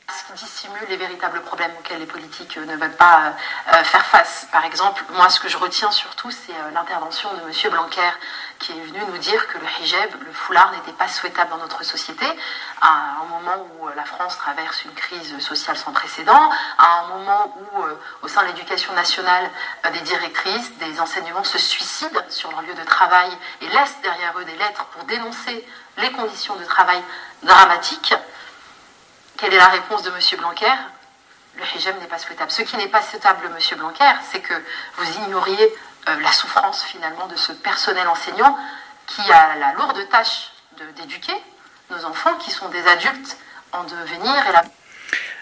ce 0.09 0.23
qui 0.23 0.45
dissimule 0.45 0.85
les 0.87 0.95
véritables 0.95 1.41
problèmes 1.41 1.71
auxquels 1.79 1.99
les 1.99 2.05
politiques 2.05 2.57
ne 2.57 2.77
veulent 2.77 2.95
pas 2.95 3.33
euh, 3.73 3.83
faire 3.83 4.05
face. 4.05 4.47
Par 4.53 4.63
exemple, 4.63 5.03
moi, 5.11 5.29
ce 5.29 5.39
que 5.39 5.49
je 5.49 5.57
retiens 5.57 5.91
surtout, 5.91 6.31
c'est 6.31 6.53
euh, 6.53 6.71
l'intervention 6.73 7.29
de 7.33 7.41
M. 7.41 7.71
Blanquer, 7.71 8.09
qui 8.57 8.71
est 8.71 8.81
venu 8.85 8.99
nous 9.09 9.17
dire 9.17 9.47
que 9.47 9.57
le 9.57 9.65
hijab, 9.81 10.09
le 10.25 10.31
foulard, 10.31 10.71
n'était 10.71 10.93
pas 10.93 11.09
souhaitable 11.09 11.49
dans 11.49 11.57
notre 11.57 11.83
société, 11.83 12.25
à 12.81 13.17
un 13.21 13.25
moment 13.25 13.67
où 13.79 13.89
euh, 13.89 13.91
la 13.95 14.05
France 14.05 14.37
traverse 14.37 14.85
une 14.85 14.93
crise 14.93 15.37
sociale 15.39 15.75
sans 15.75 15.91
précédent, 15.91 16.51
à 16.77 17.01
un 17.01 17.07
moment 17.07 17.57
où, 17.57 17.83
au 18.21 18.27
sein 18.29 18.43
de 18.43 18.47
l'éducation 18.47 18.93
nationale, 18.93 19.49
des 19.91 20.01
directrices, 20.01 20.71
des 20.77 21.01
enseignements 21.01 21.43
se 21.43 21.57
suicident 21.57 22.21
sur 22.29 22.49
leur 22.51 22.61
lieu 22.61 22.73
de 22.73 22.83
travail 22.83 23.29
et 23.61 23.67
laissent 23.67 23.99
derrière 24.01 24.37
eux 24.39 24.45
des 24.45 24.55
lettres 24.55 24.85
pour 24.85 25.03
dénoncer 25.03 25.67
les 25.97 26.11
conditions 26.11 26.55
de 26.55 26.63
travail 26.63 27.01
dramatiques. 27.43 28.13
Quelle 29.37 29.53
est 29.53 29.57
la 29.57 29.67
réponse 29.67 30.03
de 30.03 30.09
M. 30.09 30.39
Blanquer? 30.39 30.65
Le 31.57 31.63
hijab 31.75 31.99
n'est 31.99 32.07
pas 32.07 32.17
souhaitable. 32.17 32.51
Ce 32.51 32.63
qui 32.63 32.75
n'est 32.77 32.87
pas 32.87 33.01
souhaitable, 33.01 33.45
M. 33.45 33.77
Blanquer, 33.77 34.11
c'est 34.31 34.39
que 34.39 34.53
vous 34.97 35.23
ignoriez 35.25 35.73
euh, 36.09 36.19
la 36.21 36.31
souffrance 36.31 36.83
finalement 36.83 37.27
de 37.27 37.35
ce 37.35 37.51
personnel 37.51 38.07
enseignant 38.07 38.57
qui 39.05 39.21
a 39.31 39.55
la 39.55 39.73
lourde 39.73 40.07
tâche 40.09 40.51
d'éduquer 40.95 41.33
nos 41.89 42.03
enfants 42.05 42.35
qui 42.35 42.51
sont 42.51 42.69
des 42.69 42.85
adultes 42.87 43.37
en 43.71 43.83
devenir 43.83 44.33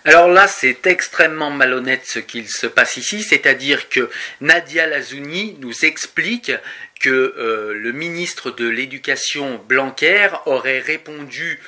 alors 0.07 0.27
là, 0.27 0.47
c'est 0.47 0.85
extrêmement 0.85 1.49
malhonnête 1.49 2.05
ce 2.05 2.19
qu'il 2.19 2.47
se 2.47 2.67
passe 2.67 2.97
ici, 2.97 3.23
c'est-à-dire 3.23 3.89
que 3.89 4.11
Nadia 4.39 4.85
Lazouni 4.85 5.57
nous 5.59 5.83
explique 5.83 6.51
que 6.99 7.09
euh, 7.09 7.73
le 7.73 7.91
ministre 7.91 8.51
de 8.51 8.67
l'Éducation 8.67 9.59
Blanquer 9.67 10.29
aurait 10.45 10.77
répondu 10.77 11.59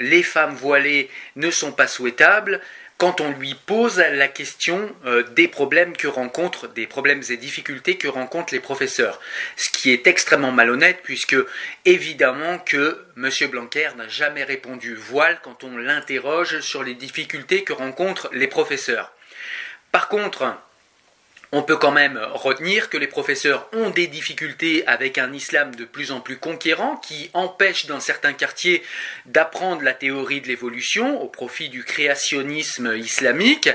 les 0.00 0.22
femmes 0.22 0.54
voilées 0.54 1.10
ne 1.36 1.50
sont 1.50 1.72
pas 1.72 1.86
souhaitables 1.86 2.60
quand 2.98 3.20
on 3.20 3.30
lui 3.30 3.54
pose 3.54 3.98
la 3.98 4.26
question 4.26 4.92
euh, 5.06 5.22
des 5.22 5.46
problèmes 5.46 5.96
que 5.96 6.08
rencontrent, 6.08 6.66
des 6.66 6.88
problèmes 6.88 7.22
et 7.30 7.36
difficultés 7.36 7.96
que 7.96 8.08
rencontrent 8.08 8.52
les 8.52 8.60
professeurs. 8.60 9.20
Ce 9.56 9.70
qui 9.70 9.92
est 9.92 10.08
extrêmement 10.08 10.50
malhonnête 10.50 10.98
puisque 11.04 11.36
évidemment 11.84 12.58
que 12.58 13.04
M. 13.16 13.30
Blanquer 13.50 13.90
n'a 13.96 14.08
jamais 14.08 14.42
répondu 14.42 14.96
voile 14.96 15.38
quand 15.44 15.62
on 15.62 15.76
l'interroge 15.76 16.58
sur 16.60 16.82
les 16.82 16.94
difficultés 16.94 17.62
que 17.62 17.72
rencontrent 17.72 18.30
les 18.32 18.48
professeurs. 18.48 19.12
Par 19.92 20.08
contre, 20.08 20.56
on 21.50 21.62
peut 21.62 21.76
quand 21.76 21.92
même 21.92 22.20
retenir 22.34 22.90
que 22.90 22.98
les 22.98 23.06
professeurs 23.06 23.68
ont 23.72 23.88
des 23.90 24.06
difficultés 24.06 24.86
avec 24.86 25.16
un 25.16 25.32
islam 25.32 25.74
de 25.74 25.84
plus 25.84 26.12
en 26.12 26.20
plus 26.20 26.36
conquérant 26.36 26.96
qui 26.96 27.30
empêche 27.32 27.86
dans 27.86 28.00
certains 28.00 28.34
quartiers 28.34 28.82
d'apprendre 29.24 29.82
la 29.82 29.94
théorie 29.94 30.42
de 30.42 30.48
l'évolution 30.48 31.20
au 31.22 31.28
profit 31.28 31.70
du 31.70 31.84
créationnisme 31.84 32.94
islamique 32.96 33.70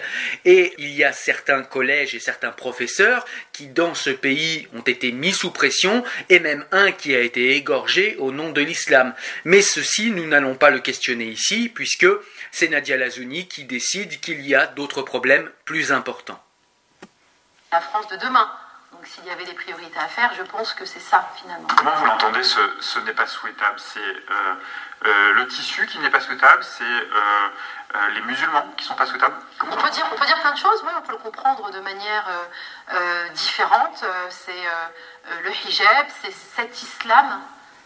et 0.46 0.74
il 0.78 0.92
y 0.92 1.04
a 1.04 1.14
certains 1.14 1.64
collèges 1.64 2.14
et 2.14 2.20
certains 2.20 2.52
professeurs 2.52 3.26
qui 3.52 3.68
dans 3.68 3.96
ce 3.96 4.12
pays 4.12 4.68
ont 4.74 4.82
été 4.82 5.12
mis 5.12 5.34
sous 5.34 5.52
pression 5.52 6.04
et 6.30 6.40
même 6.40 6.66
un 6.72 6.92
qui 6.92 7.16
a 7.16 7.22
été 7.22 7.56
égorgé 7.56 8.16
au 8.20 8.32
nom 8.32 8.52
de 8.52 8.62
l'islam. 8.62 9.14
Mais 9.46 9.62
ceci, 9.62 10.12
nous 10.12 10.28
n'allons 10.28 10.56
pas 10.56 10.70
le 10.70 10.80
questionner 10.80 11.26
ici 11.26 11.72
puisque 11.74 12.08
c'est 12.52 12.68
Nadia 12.68 12.98
Lazouni 12.98 13.48
qui 13.48 13.64
décide 13.64 14.20
qu'il 14.20 14.46
y 14.46 14.54
a 14.54 14.68
d'autres 14.68 15.02
problèmes 15.02 15.50
plus 15.66 15.92
importants 15.92 16.44
la 17.74 17.82
France 17.82 18.08
de 18.08 18.16
demain. 18.18 18.50
Donc 18.92 19.08
s'il 19.08 19.26
y 19.26 19.32
avait 19.32 19.46
des 19.46 19.54
priorités 19.54 20.00
à 20.00 20.08
faire, 20.08 20.32
je 20.38 20.44
pense 20.44 20.74
que 20.74 20.86
c'est 20.86 21.00
ça 21.00 21.28
finalement. 21.36 21.68
Comment 21.76 21.96
vous 21.96 22.06
l'entendez, 22.06 22.44
ce, 22.44 22.60
ce 22.80 23.00
n'est 23.00 23.14
pas 23.14 23.26
souhaitable? 23.26 23.80
C'est 23.80 24.00
euh, 24.00 24.54
euh, 25.06 25.34
le 25.34 25.48
tissu 25.48 25.88
qui 25.88 25.98
n'est 25.98 26.12
pas 26.12 26.22
souhaitable, 26.22 26.64
c'est 26.64 26.84
euh, 26.84 28.10
les 28.14 28.22
musulmans 28.22 28.64
qui 28.78 28.84
ne 28.84 28.90
sont 28.90 28.96
pas 28.96 29.08
souhaitables? 29.08 29.36
On 29.62 29.76
peut, 29.76 29.90
dire, 29.90 30.06
on 30.12 30.16
peut 30.16 30.26
dire 30.26 30.40
plein 30.40 30.52
de 30.52 30.58
choses, 30.58 30.84
oui, 30.84 30.92
on 30.96 31.02
peut 31.02 31.14
le 31.14 31.18
comprendre 31.18 31.72
de 31.72 31.80
manière 31.80 32.28
différente. 33.34 34.06
c'est 34.30 34.64
le 35.44 35.52
hijab, 35.52 36.08
c'est 36.22 36.32
cet 36.32 36.82
islam 36.82 37.42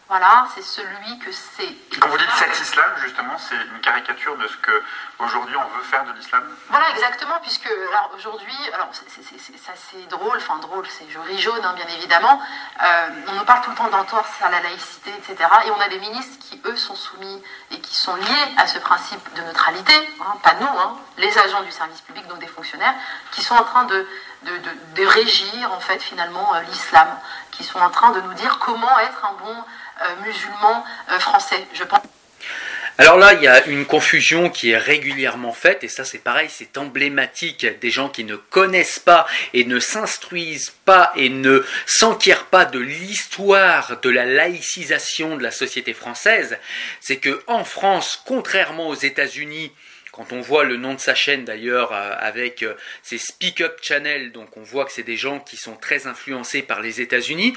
voilà, 0.09 0.47
c'est 0.55 0.61
celui 0.61 1.19
que 1.19 1.31
c'est. 1.33 1.67
Quand 1.99 2.07
vous 2.07 2.17
dites 2.17 2.31
cet 2.37 2.57
islam, 2.59 2.89
justement, 3.03 3.37
c'est 3.37 3.55
une 3.55 3.81
caricature 3.81 4.37
de 4.37 4.47
ce 4.47 4.55
que 4.57 4.83
aujourd'hui 5.19 5.55
on 5.57 5.77
veut 5.77 5.83
faire 5.83 6.05
de 6.05 6.13
l'islam 6.13 6.43
Voilà, 6.69 6.91
exactement, 6.91 7.37
puisque 7.41 7.67
alors 7.67 8.11
aujourd'hui, 8.15 8.55
alors 8.73 8.87
c'est 8.91 9.69
assez 9.69 10.05
drôle, 10.09 10.37
enfin 10.37 10.59
drôle, 10.59 10.87
c'est 10.87 11.09
joli 11.09 11.37
jaune, 11.39 11.59
hein, 11.63 11.73
bien 11.75 11.87
évidemment. 11.97 12.41
Euh, 12.81 13.09
on 13.27 13.33
nous 13.33 13.43
parle 13.43 13.61
tout 13.63 13.71
le 13.71 13.75
temps 13.75 13.89
d'entorse 13.89 14.31
à 14.41 14.49
la 14.49 14.61
laïcité, 14.61 15.11
etc. 15.17 15.49
Et 15.65 15.71
on 15.71 15.81
a 15.81 15.89
des 15.89 15.99
ministres 15.99 16.37
qui, 16.39 16.61
eux, 16.63 16.77
sont 16.77 16.95
soumis 16.95 17.43
et 17.71 17.79
qui 17.81 17.95
sont 17.95 18.15
liés 18.15 18.53
à 18.55 18.65
ce 18.65 18.79
principe 18.79 19.33
de 19.33 19.41
neutralité, 19.41 19.93
hein, 20.21 20.37
pas 20.41 20.53
nous, 20.53 20.79
hein, 20.79 20.95
les 21.17 21.37
agents 21.37 21.63
du 21.63 21.71
service 21.71 21.99
public, 22.01 22.25
donc 22.27 22.39
des 22.39 22.47
fonctionnaires, 22.47 22.95
qui 23.31 23.41
sont 23.43 23.55
en 23.55 23.63
train 23.63 23.83
de, 23.83 24.07
de, 24.43 24.51
de 24.95 25.05
régir, 25.05 25.71
en 25.73 25.81
fait, 25.81 25.99
finalement, 25.99 26.55
euh, 26.55 26.61
l'islam, 26.61 27.09
qui 27.51 27.65
sont 27.65 27.79
en 27.79 27.89
train 27.89 28.11
de 28.11 28.21
nous 28.21 28.33
dire 28.35 28.59
comment 28.59 28.97
être 28.99 29.25
un 29.25 29.33
bon 29.33 29.63
musulmans 30.25 30.83
euh, 31.11 31.19
français, 31.19 31.65
je 31.73 31.83
pense. 31.83 32.01
Alors 32.99 33.17
là, 33.17 33.33
il 33.33 33.43
y 33.43 33.47
a 33.47 33.63
une 33.67 33.85
confusion 33.85 34.49
qui 34.49 34.71
est 34.71 34.77
régulièrement 34.77 35.53
faite, 35.53 35.83
et 35.83 35.87
ça 35.87 36.03
c'est 36.03 36.17
pareil, 36.17 36.49
c'est 36.49 36.79
emblématique 36.79 37.63
des 37.79 37.91
gens 37.91 38.09
qui 38.09 38.23
ne 38.23 38.35
connaissent 38.35 38.97
pas 38.97 39.27
et 39.53 39.65
ne 39.65 39.79
s'instruisent 39.79 40.73
pas 40.83 41.11
et 41.15 41.29
ne 41.29 41.63
s'enquièrent 41.85 42.45
pas 42.45 42.65
de 42.65 42.79
l'histoire 42.79 43.99
de 44.01 44.09
la 44.09 44.25
laïcisation 44.25 45.37
de 45.37 45.43
la 45.43 45.51
société 45.51 45.93
française. 45.93 46.57
C'est 46.99 47.17
que 47.17 47.43
en 47.45 47.63
France, 47.63 48.19
contrairement 48.25 48.87
aux 48.87 48.95
États-Unis, 48.95 49.71
quand 50.17 50.33
on 50.33 50.41
voit 50.41 50.63
le 50.63 50.77
nom 50.77 50.95
de 50.95 50.99
sa 50.99 51.13
chaîne 51.13 51.45
d'ailleurs 51.45 51.93
euh, 51.93 52.15
avec 52.17 52.63
euh, 52.63 52.73
ses 53.03 53.19
Speak 53.19 53.61
Up 53.61 53.77
Channel, 53.83 54.31
donc 54.31 54.57
on 54.57 54.63
voit 54.63 54.85
que 54.85 54.91
c'est 54.91 55.03
des 55.03 55.15
gens 55.15 55.39
qui 55.39 55.57
sont 55.57 55.75
très 55.75 56.07
influencés 56.07 56.63
par 56.63 56.81
les 56.81 57.01
États-Unis, 57.01 57.53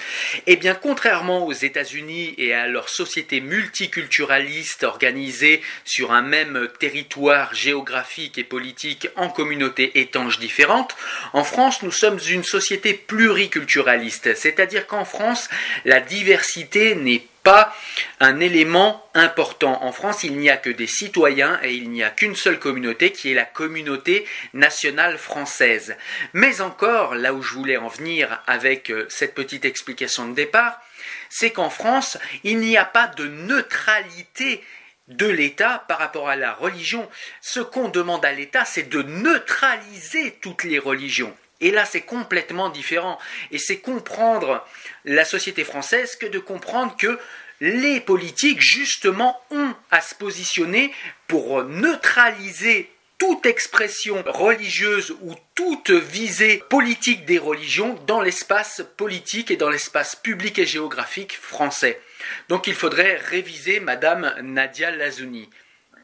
eh 0.47 0.57
bien 0.57 0.75
contrairement 0.75 1.47
aux 1.47 1.55
États-Unis 1.55 2.35
et 2.37 2.53
à 2.53 2.67
leur 2.67 2.91
société 2.91 3.41
multiculturaliste 3.41 4.85
organisée 4.85 5.63
sur 5.87 6.13
un 6.13 6.21
même 6.21 6.69
territoire 6.79 7.55
géographique 7.55 8.37
et 8.37 8.45
politique 8.45 9.09
en 9.17 9.31
communautés 9.31 9.99
étanches 9.99 10.39
différentes, 10.39 10.95
en 11.33 11.45
France 11.45 11.83
nous 11.83 11.93
sommes 11.93 12.19
une 12.29 12.45
société 12.45 12.93
pluriculturaliste, 12.93 14.35
c'est-à-dire 14.35 14.87
qu'en 14.87 15.07
France 15.07 15.49
la 15.87 16.01
diversité 16.01 16.95
n'est 16.95 17.23
pas 17.43 17.75
un 18.21 18.41
élément 18.41 19.09
important. 19.15 19.83
En 19.83 19.93
France, 19.93 20.25
il 20.25 20.37
n'y 20.37 20.51
a 20.51 20.57
que 20.57 20.71
des 20.71 20.87
citoyens 20.87 21.59
et 21.63 21.75
il 21.75 21.91
n'y 21.91 22.03
a 22.03 22.11
qu'une 22.11 22.37
seule 22.37 22.59
communauté 22.59 23.13
qui 23.13 23.31
est 23.31 23.35
la 23.35 23.45
communauté 23.45 24.27
nationale 24.53 25.19
française. 25.19 25.97
Mais 26.33 26.61
encore, 26.61 27.15
là 27.15 27.33
où 27.33 27.43
je 27.43 27.55
voulais 27.55 27.77
en 27.77 27.89
venir 27.89 28.43
avec 28.47 28.91
euh, 28.91 29.07
cette 29.09 29.35
petite 29.35 29.65
explication 29.65 30.29
de 30.29 30.35
départ, 30.35 30.81
c'est 31.29 31.51
qu'en 31.51 31.71
France, 31.71 32.19
il 32.45 32.59
n'y 32.59 32.77
a 32.77 32.85
pas 32.85 33.07
de 33.07 33.27
neutralité 33.27 34.63
de 35.09 35.27
l'État 35.27 35.85
par 35.89 35.99
rapport 35.99 36.29
à 36.29 36.37
la 36.37 36.53
religion. 36.53 37.09
Ce 37.41 37.61
qu'on 37.61 37.89
demande 37.89 38.25
à 38.25 38.33
l'État, 38.33 38.65
c'est 38.65 38.89
de 38.89 39.03
neutraliser 39.03 40.33
toutes 40.41 40.65
les 40.65 40.79
religions. 40.79 41.35
Et 41.61 41.71
là, 41.71 41.85
c'est 41.85 42.03
complètement 42.03 42.71
différent. 42.71 43.19
Et 43.51 43.59
c'est 43.59 43.79
comprendre 43.79 44.67
la 45.05 45.25
société 45.25 45.65
française 45.65 46.17
que 46.17 46.27
de 46.27 46.39
comprendre 46.39 46.97
que 46.97 47.19
les 47.61 48.01
politiques, 48.01 48.61
justement, 48.61 49.41
ont 49.51 49.75
à 49.91 50.01
se 50.01 50.15
positionner 50.15 50.93
pour 51.27 51.63
neutraliser 51.65 52.91
toute 53.21 53.45
expression 53.45 54.25
religieuse 54.27 55.15
ou 55.21 55.35
toute 55.55 55.91
visée 55.91 56.65
politique 56.71 57.27
des 57.27 57.39
religions 57.39 58.01
dans 58.07 58.23
l'espace 58.23 58.83
politique 58.97 59.51
et 59.51 59.59
dans 59.59 59.69
l'espace 59.69 60.17
public 60.17 60.59
et 60.59 60.65
géographique 60.65 61.37
français. 61.37 62.01
Donc 62.49 62.67
il 62.67 62.75
faudrait 62.75 63.17
réviser 63.17 63.79
Madame 63.79 64.35
Nadia 64.41 64.91
Lazouni. 64.91 65.51
Je 65.93 65.99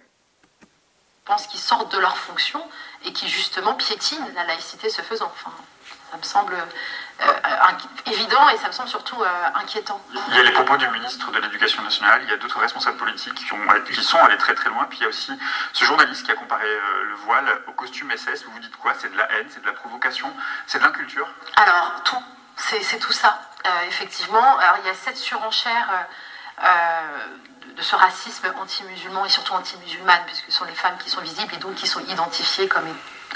pense 1.25 1.46
qu'ils 1.46 1.58
sortent 1.58 1.92
de 1.94 1.98
leur 1.98 2.18
fonction 2.18 2.62
et 3.04 3.12
qui 3.12 3.28
justement 3.28 3.74
piétinent 3.74 4.26
la 4.34 4.44
laïcité 4.44 4.88
se 4.90 5.02
faisant. 5.02 5.30
Enfin, 5.32 5.52
ça 6.10 6.16
me 6.16 6.22
semble 6.22 6.54
euh, 6.54 7.32
évident 8.06 8.48
et 8.50 8.58
ça 8.58 8.68
me 8.68 8.72
semble 8.72 8.88
surtout 8.88 9.20
euh, 9.20 9.26
inquiétant. 9.54 10.00
Il 10.28 10.36
y 10.36 10.38
a 10.38 10.42
les 10.42 10.52
propos 10.52 10.76
du 10.76 10.88
ministre 10.88 11.30
de 11.30 11.38
l'Éducation 11.40 11.82
nationale, 11.82 12.20
il 12.24 12.30
y 12.30 12.32
a 12.32 12.36
d'autres 12.36 12.58
responsables 12.58 12.96
politiques 12.96 13.34
qui, 13.34 13.52
ont, 13.52 13.58
qui, 13.86 14.02
sont 14.02 14.18
allés 14.18 14.36
très 14.36 14.54
très 14.54 14.70
loin, 14.70 14.84
puis 14.84 14.98
il 14.98 15.02
y 15.02 15.06
a 15.06 15.08
aussi 15.08 15.32
ce 15.72 15.84
journaliste 15.84 16.24
qui 16.24 16.32
a 16.32 16.34
comparé 16.34 16.66
euh, 16.66 17.04
le 17.04 17.14
voile 17.16 17.62
au 17.68 17.72
costume 17.72 18.10
SS. 18.14 18.44
Vous 18.44 18.52
vous 18.52 18.60
dites 18.60 18.76
quoi? 18.76 18.92
C'est 18.98 19.10
de 19.10 19.16
la 19.16 19.30
haine, 19.32 19.46
c'est 19.50 19.60
de 19.60 19.66
la 19.66 19.72
provocation, 19.72 20.32
c'est 20.66 20.78
de 20.78 20.84
l'inculture? 20.84 21.28
Alors, 21.56 22.02
tout. 22.04 22.22
C'est 22.58 22.98
tout 22.98 23.12
ça, 23.12 23.38
effectivement. 23.86 24.58
Alors, 24.58 24.78
il 24.82 24.86
y 24.86 24.90
a 24.90 24.94
cette 24.94 25.18
surenchère 25.18 26.06
de 27.76 27.83
ce 27.83 27.95
racisme 27.95 28.52
anti-musulman 28.61 29.26
et 29.26 29.28
surtout 29.28 29.52
anti-musulmane, 29.52 30.23
puisque 30.26 30.47
ce 30.49 30.52
sont 30.52 30.64
les 30.64 30.75
femmes 30.75 30.97
qui 31.02 31.11
sont 31.11 31.21
visibles 31.21 31.52
et 31.54 31.59
donc 31.59 31.75
qui 31.75 31.87
sont 31.87 32.00
identifiées 32.09 32.68
comme 32.68 32.87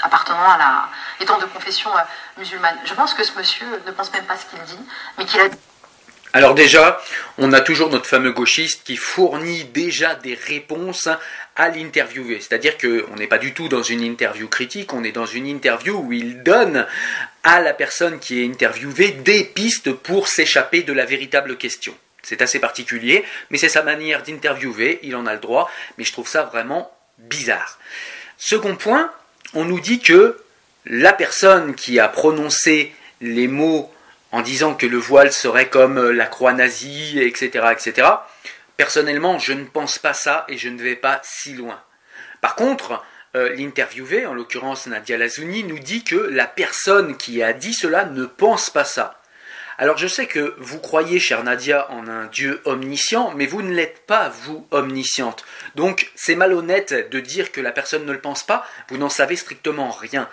appartenant 0.01 0.49
à 0.49 0.57
la, 0.57 0.89
étant 1.19 1.37
de 1.37 1.45
confession 1.45 1.95
euh, 1.95 2.01
musulmane. 2.37 2.77
Je 2.85 2.93
pense 2.93 3.13
que 3.13 3.23
ce 3.23 3.37
monsieur 3.37 3.67
ne 3.85 3.91
pense 3.91 4.11
même 4.13 4.25
pas 4.25 4.35
ce 4.35 4.45
qu'il 4.45 4.61
dit, 4.63 4.83
mais 5.17 5.25
qu'il 5.25 5.39
a 5.39 5.45
alors 6.33 6.55
déjà, 6.55 7.01
on 7.37 7.51
a 7.51 7.59
toujours 7.59 7.89
notre 7.89 8.05
fameux 8.05 8.31
gauchiste 8.31 8.83
qui 8.85 8.95
fournit 8.95 9.65
déjà 9.65 10.15
des 10.15 10.33
réponses 10.33 11.09
à 11.57 11.67
l'interviewé. 11.67 12.39
C'est-à-dire 12.39 12.77
qu'on 12.77 13.17
n'est 13.17 13.27
pas 13.27 13.37
du 13.37 13.53
tout 13.53 13.67
dans 13.67 13.83
une 13.83 14.01
interview 14.01 14.47
critique, 14.47 14.93
on 14.93 15.03
est 15.03 15.11
dans 15.11 15.25
une 15.25 15.45
interview 15.45 15.97
où 15.97 16.13
il 16.13 16.41
donne 16.41 16.87
à 17.43 17.59
la 17.59 17.73
personne 17.73 18.19
qui 18.19 18.41
est 18.41 18.45
interviewée 18.45 19.11
des 19.11 19.43
pistes 19.43 19.91
pour 19.91 20.29
s'échapper 20.29 20.83
de 20.83 20.93
la 20.93 21.03
véritable 21.03 21.57
question. 21.57 21.93
C'est 22.23 22.41
assez 22.41 22.59
particulier, 22.59 23.25
mais 23.49 23.57
c'est 23.57 23.69
sa 23.69 23.83
manière 23.83 24.23
d'interviewer, 24.23 24.99
il 25.03 25.15
en 25.15 25.25
a 25.25 25.33
le 25.33 25.39
droit, 25.39 25.69
mais 25.97 26.03
je 26.03 26.11
trouve 26.11 26.27
ça 26.27 26.43
vraiment 26.43 26.91
bizarre. 27.17 27.79
Second 28.37 28.75
point, 28.75 29.11
on 29.53 29.65
nous 29.65 29.79
dit 29.79 29.99
que 29.99 30.41
la 30.85 31.13
personne 31.13 31.75
qui 31.75 31.99
a 31.99 32.07
prononcé 32.07 32.93
les 33.21 33.47
mots 33.47 33.93
en 34.31 34.41
disant 34.41 34.75
que 34.75 34.85
le 34.85 34.97
voile 34.97 35.31
serait 35.31 35.69
comme 35.69 36.09
la 36.09 36.25
croix 36.25 36.53
nazie, 36.53 37.19
etc., 37.19 37.67
etc., 37.71 38.07
personnellement, 38.77 39.37
je 39.37 39.53
ne 39.53 39.65
pense 39.65 39.99
pas 39.99 40.13
ça 40.13 40.45
et 40.47 40.57
je 40.57 40.69
ne 40.69 40.81
vais 40.81 40.95
pas 40.95 41.19
si 41.23 41.53
loin. 41.53 41.79
Par 42.39 42.55
contre, 42.55 43.03
euh, 43.35 43.55
en 44.27 44.33
l'occurrence 44.33 44.87
Nadia 44.87 45.17
Lazouni, 45.17 45.63
nous 45.63 45.79
dit 45.79 46.03
que 46.03 46.15
la 46.15 46.47
personne 46.47 47.15
qui 47.15 47.43
a 47.43 47.53
dit 47.53 47.73
cela 47.73 48.05
ne 48.05 48.25
pense 48.25 48.69
pas 48.69 48.83
ça. 48.83 49.20
Alors 49.81 49.97
je 49.97 50.05
sais 50.05 50.27
que 50.27 50.53
vous 50.59 50.77
croyez, 50.77 51.19
chère 51.19 51.43
Nadia, 51.43 51.89
en 51.89 52.07
un 52.07 52.27
Dieu 52.27 52.61
omniscient, 52.65 53.33
mais 53.35 53.47
vous 53.47 53.63
ne 53.63 53.73
l'êtes 53.73 54.05
pas, 54.05 54.29
vous, 54.29 54.67
omnisciente. 54.69 55.43
Donc 55.73 56.11
c'est 56.13 56.35
malhonnête 56.35 57.09
de 57.09 57.19
dire 57.19 57.51
que 57.51 57.61
la 57.61 57.71
personne 57.71 58.05
ne 58.05 58.11
le 58.11 58.21
pense 58.21 58.43
pas, 58.43 58.63
vous 58.89 58.99
n'en 58.99 59.09
savez 59.09 59.35
strictement 59.35 59.89
rien. 59.89 60.29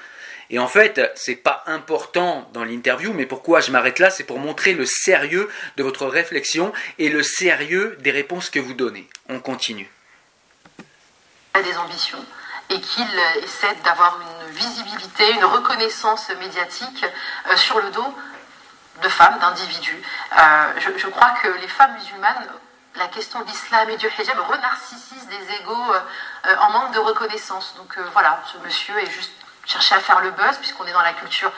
Et 0.51 0.59
en 0.59 0.69
fait, 0.69 1.01
c'est 1.15 1.35
pas 1.35 1.63
important 1.65 2.47
dans 2.53 2.63
l'interview, 2.63 3.15
mais 3.15 3.25
pourquoi 3.25 3.61
je 3.63 3.71
m'arrête 3.71 4.01
là, 4.01 4.11
c'est 4.11 4.25
pour 4.25 4.39
montrer 4.39 4.75
le 4.75 4.85
sérieux 4.85 5.49
de 5.79 5.83
votre 5.83 6.05
réflexion 6.05 6.71
et 6.99 7.09
le 7.09 7.23
sérieux 7.23 7.97
des 8.01 8.11
réponses 8.11 8.51
que 8.51 8.61
vous 8.61 8.75
donnez. 8.75 9.09
On 9.31 9.41
continue. 9.41 9.91
A 11.55 11.63
des 11.63 11.75
ambitions 11.79 12.23
et 12.69 12.79
qu'il 12.79 13.09
essaie 13.43 13.75
d'avoir 13.83 14.21
une 14.21 14.55
visibilité, 14.55 15.33
une 15.33 15.45
reconnaissance 15.47 16.29
médiatique 16.39 17.03
euh, 17.51 17.57
sur 17.57 17.81
le 17.81 17.91
dos 17.93 18.15
de 19.03 19.09
femmes, 19.09 19.39
d'individus. 19.39 20.03
Euh, 20.39 20.73
je, 20.97 21.07
crois 21.09 21.31
que 21.43 21.49
les 21.49 21.69
femmes 21.69 21.95
musulmanes, 21.95 22.47
la 22.97 23.09
question 23.09 23.41
de 23.41 23.47
l'islam 23.47 23.89
et 23.91 23.97
du 23.97 24.07
hijab 24.07 24.39
renarcissise 24.41 25.27
des 25.29 25.55
égaux 25.61 25.95
euh, 25.95 26.57
en 26.61 26.71
manque 26.71 26.93
de 26.93 26.99
reconnaissance. 26.99 27.75
Donc 27.77 27.97
euh, 27.99 28.05
voilà, 28.13 28.43
ce 28.53 28.59
monsieur 28.59 28.99
est 28.99 29.11
juste 29.11 29.33
cherché 29.67 29.95
à 29.95 30.01
faire 30.01 30.21
le 30.21 30.31
buzz, 30.31 30.57
puisqu'on 30.57 30.87
est 30.87 30.93
dans 30.93 31.03
la 31.03 31.13
culture 31.13 31.53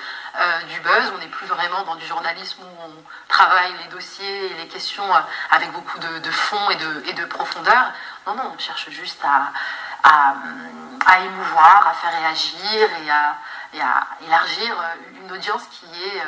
du 0.69 0.81
buzz, 0.81 1.13
on 1.15 1.19
n'est 1.19 1.29
plus 1.29 1.47
vraiment 1.47 1.83
dans 1.83 1.95
du 1.95 2.07
journalisme 2.07 2.61
où 2.63 2.83
on 2.83 2.93
travaille 3.29 3.73
les 3.85 3.89
dossiers 3.89 4.47
et 4.47 4.55
les 4.55 4.67
questions 4.67 5.05
avec 5.51 5.71
beaucoup 5.71 5.99
de, 5.99 6.31
fond 6.31 6.71
et 6.71 7.13
de, 7.13 7.25
profondeur. 7.27 7.93
Non, 8.27 8.35
non, 8.35 8.53
on 8.53 8.59
cherche 8.59 8.91
juste 8.91 9.21
à, 9.25 9.53
à, 10.03 11.21
émouvoir, 11.21 11.87
à 11.87 11.93
faire 11.95 12.21
réagir 12.21 12.89
et 13.75 13.81
à 13.81 14.07
élargir 14.27 14.77
une 15.23 15.31
audience 15.31 15.63
qui 15.71 15.87
est 16.03 16.23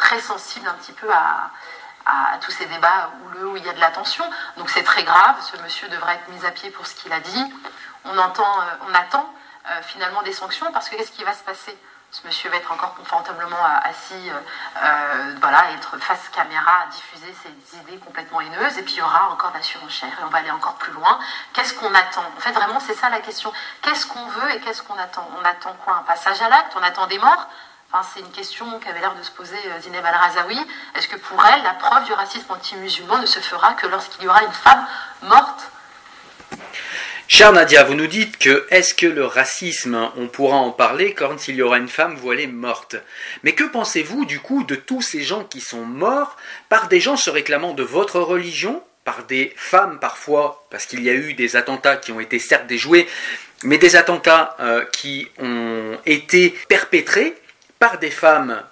très 0.00 0.20
sensible 0.20 0.66
un 0.66 0.74
petit 0.74 0.92
peu 0.92 1.08
à, 1.12 1.50
tous 2.40 2.50
ces 2.50 2.66
débats 2.66 3.10
où 3.44 3.56
il 3.56 3.64
y 3.64 3.68
a 3.68 3.72
de 3.72 3.78
la 3.78 3.90
tension. 3.90 4.24
Donc 4.56 4.70
c'est 4.70 4.82
très 4.82 5.04
grave, 5.04 5.36
ce 5.40 5.62
monsieur 5.62 5.88
devrait 5.88 6.14
être 6.14 6.28
mis 6.28 6.44
à 6.44 6.50
pied 6.50 6.70
pour 6.70 6.86
ce 6.86 6.94
qu'il 6.94 7.12
a 7.12 7.20
dit. 7.20 7.44
On, 8.04 8.16
entend, 8.18 8.60
euh, 8.60 8.88
on 8.88 8.94
attend 8.94 9.32
euh, 9.68 9.82
finalement 9.82 10.22
des 10.22 10.32
sanctions 10.32 10.72
parce 10.72 10.88
que 10.88 10.96
qu'est-ce 10.96 11.12
qui 11.12 11.22
va 11.22 11.34
se 11.34 11.44
passer? 11.44 11.76
Ce 12.10 12.26
monsieur 12.26 12.50
va 12.50 12.56
être 12.56 12.72
encore 12.72 12.94
confortablement 12.96 13.64
assis, 13.84 14.30
euh, 14.82 15.34
voilà, 15.40 15.70
être 15.72 15.96
face 15.98 16.28
caméra, 16.30 16.86
diffuser 16.90 17.32
ses 17.44 17.76
idées 17.78 17.98
complètement 17.98 18.40
haineuses, 18.40 18.78
et 18.78 18.82
puis 18.82 18.94
il 18.94 18.98
y 18.98 19.02
aura 19.02 19.30
encore 19.30 19.50
de 19.50 19.58
la 19.58 19.62
surenchère, 19.62 20.08
et 20.08 20.24
on 20.24 20.28
va 20.28 20.38
aller 20.38 20.50
encore 20.50 20.74
plus 20.74 20.92
loin. 20.92 21.20
Qu'est-ce 21.52 21.74
qu'on 21.74 21.94
attend? 21.94 22.24
En 22.36 22.40
fait, 22.40 22.50
vraiment, 22.50 22.80
c'est 22.80 22.94
ça 22.94 23.10
la 23.10 23.20
question. 23.20 23.52
Qu'est-ce 23.82 24.06
qu'on 24.06 24.26
veut 24.26 24.50
et 24.50 24.60
qu'est-ce 24.60 24.82
qu'on 24.82 24.98
attend? 24.98 25.28
On 25.40 25.44
attend 25.44 25.72
quoi? 25.84 25.98
Un 25.98 26.02
passage 26.02 26.42
à 26.42 26.48
l'acte? 26.48 26.72
On 26.74 26.82
attend 26.82 27.06
des 27.06 27.18
morts? 27.18 27.46
C'est 28.14 28.20
une 28.20 28.30
question 28.30 28.66
qu'avait 28.78 29.00
l'air 29.00 29.14
de 29.16 29.22
se 29.22 29.30
poser 29.32 29.56
euh, 29.66 29.80
Zineb 29.80 30.04
Al-Razawi. 30.04 30.58
Est-ce 30.96 31.08
que 31.08 31.16
pour 31.16 31.44
elle, 31.44 31.62
la 31.62 31.74
preuve 31.74 32.04
du 32.04 32.12
racisme 32.12 32.46
anti-musulman 32.48 33.18
ne 33.18 33.26
se 33.26 33.40
fera 33.40 33.74
que 33.74 33.86
lorsqu'il 33.88 34.24
y 34.24 34.28
aura 34.28 34.42
une 34.44 34.52
femme 34.52 34.86
morte? 35.22 35.70
Chère 37.26 37.52
Nadia, 37.52 37.84
vous 37.84 37.94
nous 37.94 38.06
dites 38.06 38.38
que 38.38 38.66
est-ce 38.70 38.94
que 38.94 39.06
le 39.06 39.24
racisme, 39.24 40.10
on 40.16 40.28
pourra 40.28 40.56
en 40.56 40.70
parler 40.70 41.14
quand 41.14 41.48
il 41.48 41.56
y 41.56 41.62
aura 41.62 41.78
une 41.78 41.88
femme 41.88 42.16
voilée 42.16 42.46
morte? 42.46 42.96
Mais 43.42 43.52
que 43.52 43.64
pensez-vous 43.64 44.24
du 44.24 44.40
coup 44.40 44.64
de 44.64 44.74
tous 44.74 45.02
ces 45.02 45.22
gens 45.22 45.44
qui 45.44 45.60
sont 45.60 45.84
morts 45.84 46.36
par 46.68 46.88
des 46.88 47.00
gens 47.00 47.16
se 47.16 47.30
réclamant 47.30 47.72
de 47.72 47.82
votre 47.82 48.20
religion, 48.20 48.82
par 49.04 49.24
des 49.24 49.52
femmes 49.56 49.98
parfois, 50.00 50.64
parce 50.70 50.86
qu'il 50.86 51.02
y 51.02 51.10
a 51.10 51.14
eu 51.14 51.34
des 51.34 51.56
attentats 51.56 51.96
qui 51.96 52.12
ont 52.12 52.20
été 52.20 52.38
certes 52.38 52.66
déjoués, 52.66 53.08
mais 53.62 53.78
des 53.78 53.96
attentats 53.96 54.56
euh, 54.60 54.84
qui 54.92 55.28
ont 55.38 55.98
été 56.06 56.50
perpétrés 56.68 57.39
par 57.80 57.98
des 57.98 58.10
femmes 58.10 58.62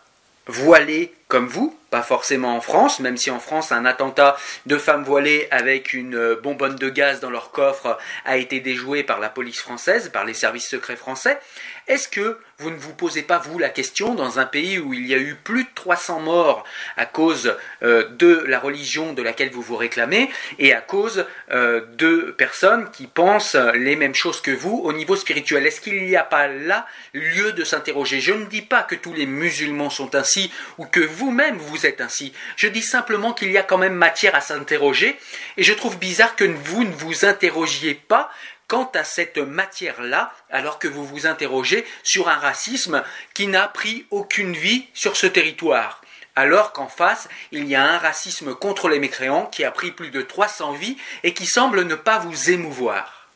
voilées 0.47 1.15
comme 1.29 1.47
vous, 1.49 1.78
pas 1.91 2.03
forcément 2.03 2.57
en 2.57 2.61
France, 2.61 3.01
même 3.01 3.17
si 3.17 3.31
en 3.31 3.41
France 3.41 3.73
un 3.73 3.85
attentat 3.85 4.37
de 4.67 4.77
femmes 4.77 5.05
voilées 5.05 5.49
avec 5.51 5.93
une 5.93 6.35
bonbonne 6.35 6.77
de 6.77 6.89
gaz 6.89 7.21
dans 7.21 7.31
leur 7.31 7.51
coffre 7.51 7.99
a 8.25 8.37
été 8.37 8.61
déjoué 8.61 9.03
par 9.03 9.21
la 9.21 9.29
police 9.29 9.61
française, 9.61 10.11
par 10.11 10.25
les 10.25 10.35
services 10.35 10.69
secrets 10.69 10.97
français. 10.97 11.39
Est-ce 11.87 12.09
que 12.09 12.39
vous 12.59 12.71
ne 12.71 12.77
vous 12.77 12.93
posez 12.93 13.23
pas, 13.23 13.39
vous, 13.39 13.59
la 13.59 13.69
question, 13.69 14.15
dans 14.15 14.39
un 14.39 14.45
pays 14.45 14.79
où 14.79 14.93
il 14.93 15.07
y 15.07 15.15
a 15.15 15.19
eu 15.19 15.37
plus 15.37 15.65
de 15.65 15.69
300 15.75 16.21
morts 16.21 16.65
à 16.97 17.07
cause 17.07 17.57
euh, 17.83 18.09
de 18.19 18.45
la 18.47 18.59
religion 18.59 19.13
de 19.13 19.23
laquelle 19.23 19.51
vous 19.51 19.63
vous 19.63 19.77
réclamez 19.77 20.29
et 20.59 20.75
à 20.75 20.81
cause 20.81 21.25
euh, 21.51 21.83
de 21.97 22.35
personnes 22.37 22.91
qui 22.91 23.07
pensent 23.07 23.55
les 23.55 23.97
mêmes 23.97 24.15
choses 24.15 24.41
que 24.41 24.51
vous 24.51 24.81
au 24.85 24.93
niveau 24.93 25.17
spirituel? 25.17 25.67
Est-ce 25.67 25.81
qu'il 25.81 26.05
n'y 26.05 26.17
a 26.17 26.25
pas 26.25 26.49
là 26.49 26.87
lieu 27.15 27.53
de 27.53 27.65
s'interroger? 27.65 28.21
Je 28.21 28.33
ne 28.33 28.45
dis 28.47 28.63
pas 28.63 28.83
que 28.83 28.97
tous 28.97 29.15
les 29.15 29.27
musulmans 29.27 29.91
sont 29.91 30.15
ainsi 30.15 30.53
ou 30.77 30.85
que 30.85 31.01
vous-même 31.01 31.57
vous 31.57 31.78
êtes 31.87 32.01
ainsi. 32.01 32.33
Je 32.57 32.69
dis 32.69 32.83
simplement 32.83 33.33
qu'il 33.33 33.51
y 33.51 33.59
a 33.59 33.63
quand 33.63 33.79
même 33.79 33.95
matière 33.95 34.35
à 34.35 34.41
s'interroger 34.41 35.19
et 35.57 35.63
je 35.63 35.73
trouve 35.73 35.99
bizarre 35.99 36.37
que 36.37 36.45
vous 36.45 36.85
ne 36.85 36.93
vous 36.93 37.25
interrogiez 37.25 37.95
pas 37.95 38.31
quant 38.69 38.91
à 38.95 39.03
cette 39.03 39.39
matière-là, 39.39 40.33
alors 40.51 40.79
que 40.79 40.89
vous 40.89 41.07
vous 41.07 41.27
interrogez 41.27 41.87
sur 42.03 42.29
un 42.29 42.37
racisme 42.37 43.03
qui 43.33 43.47
n'a 43.47 43.67
pris 43.67 44.07
aucune 44.11 44.53
vie 44.53 44.87
sur 44.93 45.17
ce 45.17 45.27
territoire. 45.27 46.03
Alors 46.37 46.73
qu'en 46.73 46.87
face, 46.87 47.29
il 47.51 47.67
y 47.67 47.75
a 47.75 47.83
un 47.83 47.99
racisme 47.99 48.55
contre 48.55 48.89
les 48.89 49.01
mécréants 49.01 49.47
qui 49.47 49.65
a 49.65 49.71
pris 49.73 49.91
plus 49.91 50.11
de 50.11 50.23
300 50.23 50.73
vies 50.73 50.97
et 51.25 51.35
qui 51.35 51.47
semble 51.47 51.83
ne 51.85 51.95
pas 51.95 52.19
vous 52.19 52.51
émouvoir. 52.51 53.29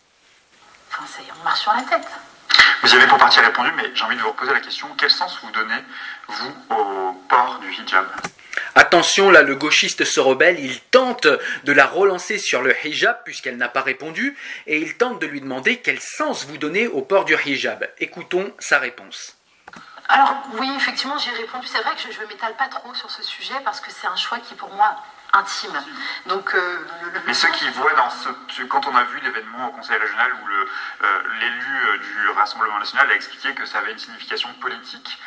Enfin, 0.92 1.22
on 1.40 1.44
marche 1.44 1.62
sur 1.62 1.72
la 1.72 1.82
tête. 1.82 2.06
Vous 2.82 2.92
y 2.92 2.96
avez 2.96 3.06
pour 3.06 3.18
partie 3.18 3.40
répondu, 3.40 3.70
mais 3.76 3.90
j'ai 3.94 4.04
envie 4.04 4.16
de 4.16 4.20
vous 4.20 4.28
reposer 4.28 4.52
la 4.52 4.60
question 4.60 4.88
quel 4.98 5.10
sens 5.10 5.38
vous 5.42 5.50
donnez, 5.50 5.82
vous, 6.28 6.54
au 6.70 7.12
port 7.28 7.58
du 7.60 7.72
hijab? 7.72 8.06
Attention, 8.74 9.30
là, 9.30 9.42
le 9.42 9.54
gauchiste 9.54 10.04
se 10.04 10.18
rebelle, 10.18 10.58
il 10.58 10.80
tente 10.80 11.26
de 11.64 11.72
la 11.72 11.86
relancer 11.86 12.38
sur 12.38 12.62
le 12.62 12.74
hijab 12.84 13.22
puisqu'elle 13.24 13.56
n'a 13.56 13.68
pas 13.68 13.82
répondu, 13.82 14.36
et 14.66 14.78
il 14.78 14.96
tente 14.96 15.20
de 15.20 15.26
lui 15.26 15.40
demander 15.40 15.78
quel 15.80 16.00
sens 16.00 16.46
vous 16.46 16.58
donnez 16.58 16.86
au 16.88 17.02
port 17.02 17.24
du 17.24 17.34
hijab. 17.34 17.88
Écoutons 17.98 18.52
sa 18.58 18.78
réponse. 18.78 19.36
Alors 20.08 20.34
oui, 20.58 20.70
effectivement, 20.76 21.16
j'ai 21.18 21.30
répondu. 21.30 21.66
C'est 21.66 21.80
vrai 21.80 21.94
que 21.94 22.12
je 22.12 22.20
ne 22.20 22.26
m'étale 22.26 22.54
pas 22.56 22.68
trop 22.68 22.94
sur 22.94 23.10
ce 23.10 23.22
sujet 23.22 23.54
parce 23.64 23.80
que 23.80 23.90
c'est 23.90 24.06
un 24.06 24.16
choix 24.16 24.38
qui 24.38 24.54
pour 24.54 24.72
moi 24.74 24.96
intime. 25.32 25.82
Donc, 26.26 26.54
euh, 26.54 26.78
Mais 27.26 27.34
ceux 27.34 27.48
qui 27.50 27.68
voient 27.70 27.94
dans 27.94 28.10
ce, 28.10 28.62
quand 28.64 28.86
on 28.86 28.94
a 28.94 29.04
vu 29.04 29.20
l'événement 29.20 29.68
au 29.68 29.72
Conseil 29.72 29.96
régional 29.96 30.30
où 30.34 30.48
euh, 30.48 31.22
l'élu 31.40 31.76
euh, 31.88 31.98
du 31.98 32.30
Rassemblement 32.30 32.78
national 32.78 33.10
a 33.10 33.14
expliqué 33.14 33.54
que 33.54 33.64
ça 33.64 33.78
avait 33.78 33.92
une 33.92 33.98
signification 33.98 34.52
politique, 34.54 35.18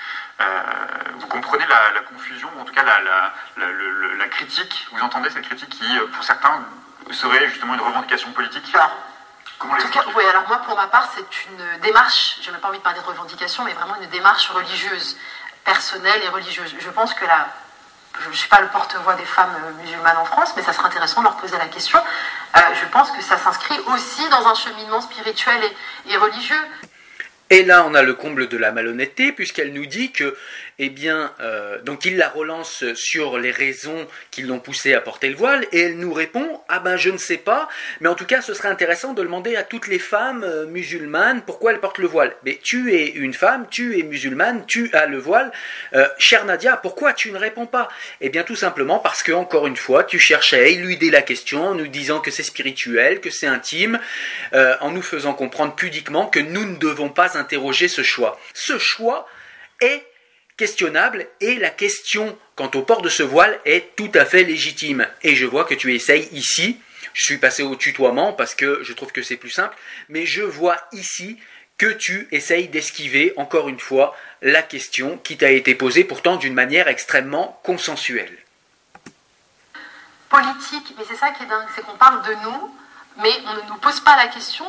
vous 1.18 1.28
comprenez 1.28 1.66
la, 1.66 2.02
confusion, 2.02 2.50
en 2.60 2.66
tout 2.66 2.74
cas 2.74 2.84
la, 2.84 3.32
la, 3.58 4.28
critique, 4.28 4.88
vous 4.92 5.02
entendez 5.02 5.30
cette 5.30 5.46
critique 5.46 5.70
qui, 5.70 5.98
pour 6.14 6.24
certains, 6.24 6.62
serait 7.12 7.48
justement 7.48 7.76
une 7.76 7.82
revendication 7.82 8.32
politique? 8.34 8.70
Alors, 8.74 8.92
en 9.62 9.78
tout 9.78 9.90
cas, 9.90 10.04
oui, 10.14 10.26
alors 10.30 10.46
moi, 10.50 10.58
pour 10.58 10.76
ma 10.76 10.88
part, 10.88 11.08
c'est 11.16 11.46
une 11.46 11.80
démarche, 11.80 12.40
je 12.42 12.52
n'ai 12.52 12.58
pas 12.58 12.68
envie 12.68 12.80
de 12.80 12.84
parler 12.84 13.00
de 13.00 13.06
revendication, 13.06 13.64
mais 13.64 13.74
vraiment 13.74 13.96
une 13.96 14.10
démarche 14.10 14.50
religieuse, 14.50 15.18
personnelle 15.64 16.22
et 16.24 16.30
religieuse. 16.30 16.76
Je 16.78 16.90
pense 16.90 17.14
que 17.14 17.24
la 17.24 17.48
je 18.24 18.30
ne 18.30 18.34
suis 18.34 18.50
pas 18.50 18.62
le 18.62 18.68
porte-voix 18.68 19.16
des 19.16 19.26
femmes 19.26 19.56
euh, 19.66 19.84
musulmanes 19.84 20.18
en 20.18 20.26
France, 20.26 20.54
mais 20.56 20.64
ça 20.64 20.74
serait 20.74 20.88
intéressant 20.88 21.22
de 21.22 21.26
leur 21.26 21.38
poser 21.38 21.58
la 21.58 21.68
question. 21.68 22.00
Euh, 22.56 22.60
je 22.82 22.88
pense 22.92 23.12
que 23.12 23.22
ça 23.22 23.38
s'inscrit 23.38 23.78
aussi 23.94 24.28
dans 24.30 24.48
un 24.48 24.56
cheminement 24.56 25.02
spirituel 25.02 25.62
et 26.10 26.18
religieux. 26.18 26.56
Et 27.50 27.64
là, 27.64 27.86
on 27.88 27.94
a 27.94 28.02
le 28.02 28.14
comble 28.16 28.48
de 28.48 28.58
la 28.58 28.72
malhonnêteté, 28.72 29.32
puisqu'elle 29.32 29.72
nous 29.72 29.86
dit 29.86 30.12
que, 30.12 30.36
eh 30.78 30.90
bien, 30.90 31.34
euh, 31.40 31.82
donc 31.82 32.06
il 32.06 32.18
la 32.18 32.28
relance 32.28 32.84
sur 32.96 33.38
les 33.38 33.52
raisons 33.52 34.08
qui 34.32 34.42
l'ont 34.42 34.60
poussée 34.60 34.94
à 34.94 35.00
porter 35.00 35.30
le 35.30 35.36
voile, 35.36 35.66
et 35.72 35.82
elle 35.82 35.98
nous 35.98 36.14
répond, 36.14 36.62
ah 36.68 36.80
ben 36.80 36.98
je 36.98 37.10
ne 37.10 37.18
sais 37.18 37.38
pas, 37.38 37.70
mais 38.02 38.10
en 38.10 38.16
tout 38.16 38.26
cas, 38.26 38.42
ce 38.42 38.54
serait 38.54 38.68
intéressant 38.68 39.14
de 39.14 39.24
demander 39.24 39.56
à 39.56 39.64
toutes 39.64 39.88
les 39.88 40.00
femmes 40.00 40.44
euh, 40.44 40.66
musulmanes 40.66 41.44
pourquoi 41.44 41.72
elles 41.72 41.80
portent 41.80 42.00
le 42.00 42.08
voile. 42.08 42.36
Mais 42.44 42.60
tu 42.62 42.94
es 42.94 43.08
une 43.08 43.34
femme, 43.34 43.68
tu 43.70 43.98
es 43.98 44.04
musulmane, 44.04 44.66
tu 44.66 44.90
as 44.94 45.06
le 45.06 45.18
voile. 45.18 45.52
Euh, 45.94 46.08
Nadia, 46.46 46.78
pourquoi 46.78 47.14
tu 47.14 47.32
ne 47.32 47.38
réponds 47.38 47.66
pas? 47.66 47.88
Eh 48.20 48.30
bien, 48.30 48.44
tout 48.44 48.56
simplement 48.56 49.00
parce 49.00 49.24
que, 49.24 49.32
encore 49.32 49.68
une 49.68 49.78
fois, 49.78 50.04
tu 50.04 50.20
cherches 50.20 50.54
à 50.54 50.60
éluder 50.60 51.10
la 51.10 51.22
question 51.22 51.64
en 51.68 51.76
nous 51.76 51.88
disant 51.88 52.20
que 52.20 52.30
c'est 52.30 52.44
spirituel, 52.44 53.22
que 53.22 53.30
c'est 53.30 53.48
intime, 53.48 54.00
en 54.54 54.92
nous 54.92 55.02
faisant 55.02 55.34
comprendre 55.34 55.76
pudiquement 55.76 56.28
que 56.28 56.40
nous 56.40 56.66
ne 56.66 56.76
devons 56.76 57.10
pas 57.10 57.38
interroger 57.38 57.88
ce 57.88 58.04
choix. 58.04 58.40
Ce 58.54 58.78
choix 58.78 59.28
est 59.82 60.06
questionnable 60.58 61.28
et 61.42 61.56
la 61.56 61.70
question 61.70 62.38
quant 62.56 62.72
au 62.76 62.82
port 62.82 63.02
de 63.02 63.10
ce 63.10 63.24
voile 63.24 63.60
est 63.66 63.96
tout 63.96 64.12
à 64.14 64.26
fait 64.26 64.44
légitime. 64.44 65.08
Et 65.24 65.36
je 65.36 65.46
vois 65.46 65.66
que 65.66 65.74
tu 65.74 65.94
essayes 65.94 66.30
ici, 66.32 66.80
je 67.14 67.24
suis 67.24 67.38
passé 67.38 67.64
au 67.64 67.76
tutoiement 67.76 68.34
parce 68.34 68.56
que 68.56 68.84
je 68.84 68.94
trouve 68.94 69.12
que 69.12 69.22
c'est 69.22 69.38
plus 69.38 69.50
simple, 69.50 69.76
mais 70.10 70.26
je 70.26 70.42
vois 70.42 70.78
ici 70.92 71.38
que 71.78 71.88
tu 71.88 72.28
essayes 72.32 72.70
d'esquiver 72.70 73.34
encore 73.36 73.68
une 73.68 73.80
fois 73.80 74.16
la 74.42 74.62
question 74.62 75.18
qui 75.18 75.38
t'a 75.38 75.52
été 75.52 75.76
posée 75.76 76.04
pourtant 76.04 76.38
d'une 76.38 76.54
manière 76.54 76.88
extrêmement 76.88 77.60
consensuelle. 77.64 78.38
Politique, 80.30 80.94
mais 80.98 81.04
c'est 81.08 81.18
ça 81.18 81.32
qui 81.32 81.44
est 81.44 81.48
dingue, 81.48 81.68
c'est 81.76 81.84
qu'on 81.86 81.98
parle 81.98 82.26
de 82.26 82.34
nous, 82.44 82.76
mais 83.22 83.32
on 83.48 83.54
ne 83.56 83.70
nous 83.70 83.78
pose 83.78 84.00
pas 84.00 84.16
la 84.16 84.28
question 84.28 84.66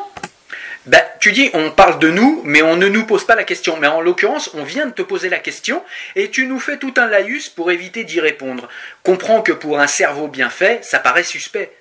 ben, 0.87 1.03
tu 1.19 1.33
dis, 1.33 1.51
on 1.53 1.73
parle 1.73 1.99
de 1.99 2.11
nous, 2.11 2.43
mais 2.45 2.63
on 2.63 2.77
ne 2.77 2.87
nous 2.87 3.05
pose 3.05 3.27
pas 3.27 3.35
la 3.35 3.43
question. 3.43 3.77
Mais 3.79 3.89
en 3.89 4.01
l'occurrence, 4.01 4.51
on 4.55 4.63
vient 4.63 4.87
de 4.87 4.93
te 4.93 5.03
poser 5.03 5.29
la 5.29 5.41
question 5.41 5.83
et 6.15 6.31
tu 6.31 6.47
nous 6.47 6.61
fais 6.61 6.79
tout 6.79 6.95
un 6.97 7.07
laïus 7.07 7.49
pour 7.49 7.73
éviter 7.73 8.05
d'y 8.05 8.21
répondre. 8.21 8.69
Comprends 9.03 9.43
que 9.43 9.53
pour 9.53 9.81
un 9.81 9.89
cerveau 9.89 10.29
bien 10.29 10.49
fait, 10.49 10.85
ça 10.85 11.01
paraît 11.01 11.25
suspect. 11.25 11.77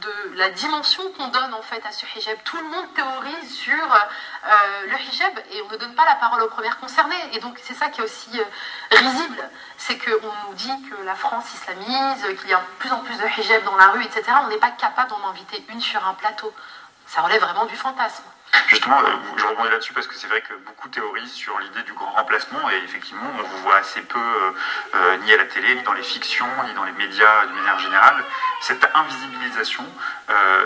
De 0.00 0.36
la 0.36 0.50
dimension 0.50 1.04
qu'on 1.12 1.28
donne 1.28 1.54
en 1.54 1.62
fait 1.62 1.80
à 1.86 1.92
ce 1.92 2.06
hijab. 2.06 2.36
Tout 2.42 2.56
le 2.56 2.64
monde 2.64 2.92
théorise 2.96 3.54
sur 3.54 3.72
euh, 3.72 4.86
le 4.88 4.96
hijab 4.98 5.38
et 5.52 5.62
on 5.62 5.72
ne 5.72 5.76
donne 5.76 5.94
pas 5.94 6.06
la 6.06 6.16
parole 6.16 6.42
aux 6.42 6.48
premières 6.48 6.80
concernées. 6.80 7.14
Et 7.34 7.38
donc 7.38 7.60
c'est 7.62 7.74
ça 7.74 7.88
qui 7.88 8.00
est 8.00 8.04
aussi 8.04 8.30
euh, 8.34 8.96
risible, 8.96 9.48
c'est 9.76 9.98
qu'on 9.98 10.48
nous 10.48 10.54
dit 10.54 10.72
que 10.90 11.04
la 11.04 11.14
France 11.14 11.44
islamise, 11.54 12.40
qu'il 12.40 12.50
y 12.50 12.54
a 12.54 12.58
de 12.58 12.78
plus 12.80 12.90
en 12.90 13.00
plus 13.00 13.16
de 13.16 13.40
hijab 13.40 13.62
dans 13.64 13.76
la 13.76 13.88
rue, 13.88 14.02
etc. 14.02 14.22
On 14.42 14.48
n'est 14.48 14.56
pas 14.56 14.72
capable 14.72 15.10
d'en 15.10 15.28
inviter 15.28 15.64
une 15.70 15.80
sur 15.80 16.04
un 16.04 16.14
plateau 16.14 16.52
ça 17.14 17.22
relève 17.22 17.40
vraiment 17.40 17.66
du 17.66 17.76
fantasme. 17.76 18.24
Justement, 18.68 18.98
euh, 18.98 19.36
je 19.36 19.44
rebondis 19.46 19.70
là-dessus 19.70 19.92
parce 19.92 20.06
que 20.06 20.14
c'est 20.14 20.26
vrai 20.26 20.40
que 20.40 20.54
beaucoup 20.66 20.88
théorisent 20.88 21.32
sur 21.32 21.56
l'idée 21.60 21.82
du 21.82 21.92
grand 21.92 22.10
remplacement 22.10 22.68
et 22.70 22.76
effectivement, 22.84 23.30
on 23.38 23.42
vous 23.42 23.58
voit 23.58 23.76
assez 23.76 24.00
peu 24.00 24.18
euh, 24.18 24.50
euh, 24.94 25.16
ni 25.18 25.32
à 25.32 25.36
la 25.36 25.44
télé, 25.44 25.76
ni 25.76 25.82
dans 25.82 25.92
les 25.92 26.02
fictions, 26.02 26.46
ni 26.66 26.74
dans 26.74 26.82
les 26.82 26.92
médias 26.92 27.46
d'une 27.46 27.56
manière 27.56 27.78
générale. 27.78 28.24
Cette 28.60 28.84
invisibilisation, 28.94 29.84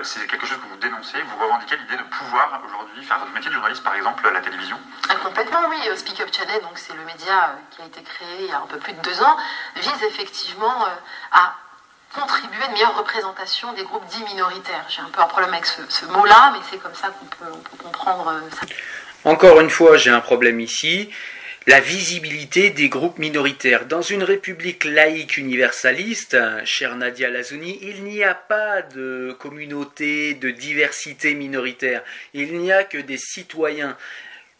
c'est 0.02 0.26
quelque 0.28 0.46
chose 0.46 0.58
que 0.58 0.68
vous 0.68 0.76
dénoncez, 0.76 1.20
vous 1.20 1.36
revendiquez 1.44 1.76
l'idée 1.76 1.96
de 1.96 2.02
pouvoir 2.04 2.60
aujourd'hui 2.64 3.02
faire 3.04 3.18
votre 3.18 3.32
métier 3.32 3.50
de 3.50 3.54
journaliste, 3.54 3.82
par 3.82 3.94
exemple, 3.94 4.26
à 4.26 4.30
la 4.30 4.40
télévision 4.40 4.78
ah, 5.08 5.16
Complètement, 5.16 5.68
oui. 5.68 5.78
Speak 5.96 6.20
Up 6.20 6.28
Channel, 6.32 6.62
donc 6.62 6.78
c'est 6.78 6.94
le 6.94 7.04
média 7.04 7.56
qui 7.70 7.82
a 7.82 7.86
été 7.86 8.02
créé 8.02 8.44
il 8.44 8.46
y 8.46 8.52
a 8.52 8.58
un 8.58 8.66
peu 8.66 8.78
plus 8.78 8.92
de 8.92 9.00
deux 9.00 9.20
ans, 9.22 9.36
vise 9.74 10.02
effectivement 10.04 10.86
à 11.32 11.54
contribuer 12.14 12.62
à 12.62 12.66
une 12.66 12.72
meilleure 12.72 12.96
représentation 12.96 13.72
des 13.74 13.84
groupes 13.84 14.06
dits 14.06 14.24
minoritaires. 14.24 14.86
J'ai 14.88 15.00
un 15.00 15.10
peu 15.10 15.20
un 15.20 15.26
problème 15.26 15.52
avec 15.52 15.66
ce, 15.66 16.04
mot-là, 16.06 16.52
mais 16.52 16.60
c'est 16.70 16.78
comme 16.78 16.94
ça 16.94 17.08
qu'on 17.08 17.26
peut, 17.26 17.52
comprendre 17.82 18.28
euh, 18.28 18.50
ça. 18.50 18.66
Encore 19.24 19.60
une 19.60 19.70
fois, 19.70 19.96
j'ai 19.96 20.10
un 20.10 20.20
problème 20.20 20.60
ici. 20.60 21.10
La 21.66 21.80
visibilité 21.80 22.70
des 22.70 22.88
groupes 22.88 23.18
minoritaires. 23.18 23.84
Dans 23.84 24.00
une 24.00 24.22
république 24.22 24.84
laïque 24.84 25.36
universaliste, 25.36 26.34
chère 26.64 26.96
Nadia 26.96 27.28
Lazouni, 27.28 27.78
il 27.82 28.04
n'y 28.04 28.24
a 28.24 28.34
pas 28.34 28.80
de 28.80 29.36
communauté, 29.38 30.32
de 30.32 30.50
diversité 30.50 31.34
minoritaire. 31.34 32.02
Il 32.32 32.56
n'y 32.56 32.72
a 32.72 32.84
que 32.84 32.96
des 32.96 33.18
citoyens 33.18 33.98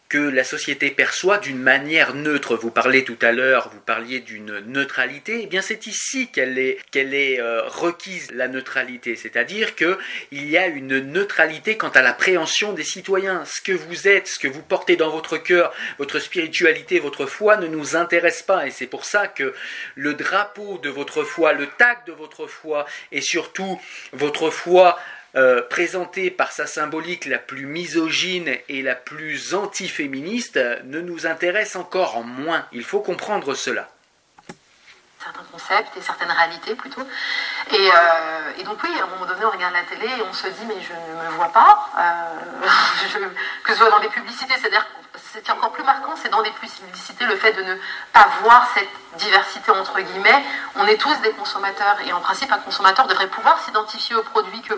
que 0.09 0.17
la 0.17 0.43
société 0.43 0.89
perçoit 0.89 1.37
d'une 1.37 1.59
manière 1.59 2.15
neutre. 2.15 2.55
Vous 2.55 2.71
parlez 2.71 3.03
tout 3.03 3.17
à 3.21 3.31
l'heure, 3.31 3.69
vous 3.71 3.79
parliez 3.79 4.19
d'une 4.19 4.59
neutralité. 4.61 5.41
Eh 5.43 5.45
bien, 5.45 5.61
c'est 5.61 5.85
ici 5.85 6.29
qu'elle 6.29 6.57
est, 6.57 7.39
euh, 7.39 7.61
requise 7.67 8.31
la 8.31 8.47
neutralité, 8.47 9.15
c'est-à-dire 9.15 9.75
que 9.75 9.99
il 10.31 10.49
y 10.49 10.57
a 10.57 10.65
une 10.65 10.99
neutralité 10.99 11.77
quant 11.77 11.89
à 11.89 12.01
l'appréhension 12.01 12.73
des 12.73 12.83
citoyens. 12.83 13.45
Ce 13.45 13.61
que 13.61 13.71
vous 13.71 14.07
êtes, 14.07 14.27
ce 14.27 14.39
que 14.39 14.47
vous 14.47 14.63
portez 14.63 14.95
dans 14.95 15.11
votre 15.11 15.37
cœur, 15.37 15.71
votre 15.99 16.17
spiritualité, 16.17 16.99
votre 16.99 17.27
foi 17.27 17.57
ne 17.57 17.67
nous 17.67 17.95
intéresse 17.95 18.41
pas, 18.41 18.65
et 18.65 18.71
c'est 18.71 18.87
pour 18.87 19.05
ça 19.05 19.27
que 19.27 19.53
le 19.93 20.15
drapeau 20.15 20.79
de 20.79 20.89
votre 20.89 21.23
foi, 21.23 21.53
le 21.53 21.67
tag 21.67 21.99
de 22.07 22.13
votre 22.13 22.47
foi, 22.47 22.87
et 23.11 23.21
surtout 23.21 23.79
votre 24.13 24.49
foi 24.49 24.97
euh, 25.35 25.61
présentée 25.61 26.31
par 26.31 26.51
sa 26.51 26.65
symbolique 26.65 27.25
la 27.25 27.37
plus 27.37 27.67
misogyne 27.67 28.49
et 28.67 28.81
la 28.81 28.95
plus 28.95 29.53
antiféministe, 29.53 30.59
ne 30.85 31.01
nous 31.01 31.27
intéresse 31.27 31.75
encore 31.75 32.23
moins. 32.23 32.65
Il 32.71 32.83
faut 32.83 32.99
comprendre 32.99 33.53
cela. 33.53 33.89
certains 35.23 35.43
concepts 35.51 35.95
et 35.97 36.01
certaines 36.01 36.31
réalités 36.31 36.73
plutôt. 36.73 37.03
Et, 37.71 37.89
euh, 37.91 38.63
donc 38.63 38.79
oui, 38.83 38.89
à 38.99 39.03
un 39.03 39.07
moment 39.07 39.27
donné, 39.27 39.45
on 39.45 39.51
regarde 39.51 39.73
la 39.73 39.83
télé 39.83 40.07
et 40.07 40.21
on 40.21 40.33
se 40.33 40.47
dit 40.47 40.65
mais 40.67 40.81
je 40.81 40.93
ne 40.93 41.29
me 41.29 41.35
vois 41.35 41.49
pas, 41.49 41.89
euh, 41.99 42.67
que 43.63 43.71
ce 43.73 43.77
soit 43.77 43.91
dans 43.91 43.99
les 43.99 44.09
publicités, 44.09 44.55
c'est-à-dire 44.59 44.87
ce 45.33 45.37
qui 45.37 45.47
est 45.47 45.53
encore 45.53 45.71
plus 45.71 45.83
marquant, 45.83 46.15
c'est 46.15 46.29
dans 46.29 46.41
les 46.41 46.51
publicités 46.51 47.25
le 47.25 47.35
fait 47.35 47.53
de 47.53 47.61
ne 47.61 47.75
pas 48.13 48.27
voir 48.41 48.67
cette 48.73 48.89
diversité 49.19 49.69
entre 49.71 49.99
guillemets. 50.01 50.43
On 50.75 50.87
est 50.87 50.97
tous 50.97 51.15
des 51.21 51.31
consommateurs 51.31 51.97
et 52.05 52.13
en 52.13 52.21
principe 52.21 52.51
un 52.51 52.57
consommateur 52.57 53.05
devrait 53.05 53.27
pouvoir 53.27 53.59
s'identifier 53.63 54.15
aux 54.15 54.23
produits 54.23 54.61
que 54.61 54.73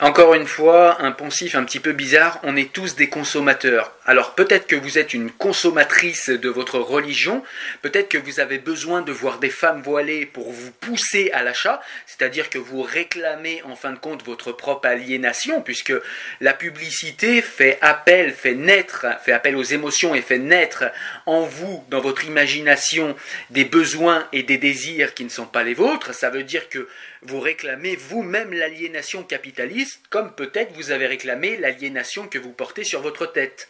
encore 0.00 0.34
une 0.34 0.46
fois, 0.46 1.02
un 1.02 1.10
poncif 1.10 1.56
un 1.56 1.64
petit 1.64 1.80
peu 1.80 1.92
bizarre, 1.92 2.38
on 2.44 2.54
est 2.54 2.72
tous 2.72 2.94
des 2.94 3.08
consommateurs. 3.08 3.92
Alors 4.06 4.36
peut-être 4.36 4.68
que 4.68 4.76
vous 4.76 4.96
êtes 4.96 5.12
une 5.12 5.28
consommatrice 5.28 6.30
de 6.30 6.48
votre 6.48 6.78
religion, 6.78 7.42
peut-être 7.82 8.08
que 8.08 8.18
vous 8.18 8.38
avez 8.38 8.58
besoin 8.58 9.02
de 9.02 9.10
voir 9.10 9.40
des 9.40 9.50
femmes 9.50 9.82
voilées 9.82 10.24
pour 10.24 10.52
vous 10.52 10.70
pousser 10.70 11.32
à 11.32 11.42
l'achat, 11.42 11.82
c'est-à-dire 12.06 12.48
que 12.48 12.58
vous 12.58 12.80
réclamez 12.80 13.60
en 13.64 13.74
fin 13.74 13.90
de 13.90 13.98
compte 13.98 14.24
votre 14.24 14.52
propre 14.52 14.86
aliénation, 14.86 15.62
puisque 15.62 15.92
la 16.40 16.52
publicité 16.52 17.42
fait 17.42 17.76
appel, 17.80 18.32
fait 18.32 18.54
naître, 18.54 19.04
fait 19.24 19.32
appel 19.32 19.56
aux 19.56 19.64
émotions 19.64 20.14
et 20.14 20.22
fait 20.22 20.38
naître 20.38 20.84
en 21.26 21.42
vous, 21.42 21.84
dans 21.90 22.00
votre 22.00 22.24
imagination, 22.24 23.16
des 23.50 23.64
besoins 23.64 24.28
et 24.32 24.44
des 24.44 24.58
désirs 24.58 25.12
qui 25.14 25.24
ne 25.24 25.28
sont 25.28 25.46
pas 25.46 25.64
les 25.64 25.74
vôtres. 25.74 26.14
Ça 26.14 26.30
veut 26.30 26.44
dire 26.44 26.68
que 26.68 26.88
vous 27.22 27.40
réclamez 27.40 27.96
vous-même 27.96 28.52
l'aliénation 28.52 29.22
capitaliste, 29.22 30.00
comme 30.10 30.34
peut-être 30.34 30.72
vous 30.74 30.90
avez 30.90 31.06
réclamé 31.06 31.56
l'aliénation 31.56 32.28
que 32.28 32.38
vous 32.38 32.52
portez 32.52 32.84
sur 32.84 33.00
votre 33.00 33.26
tête. 33.26 33.68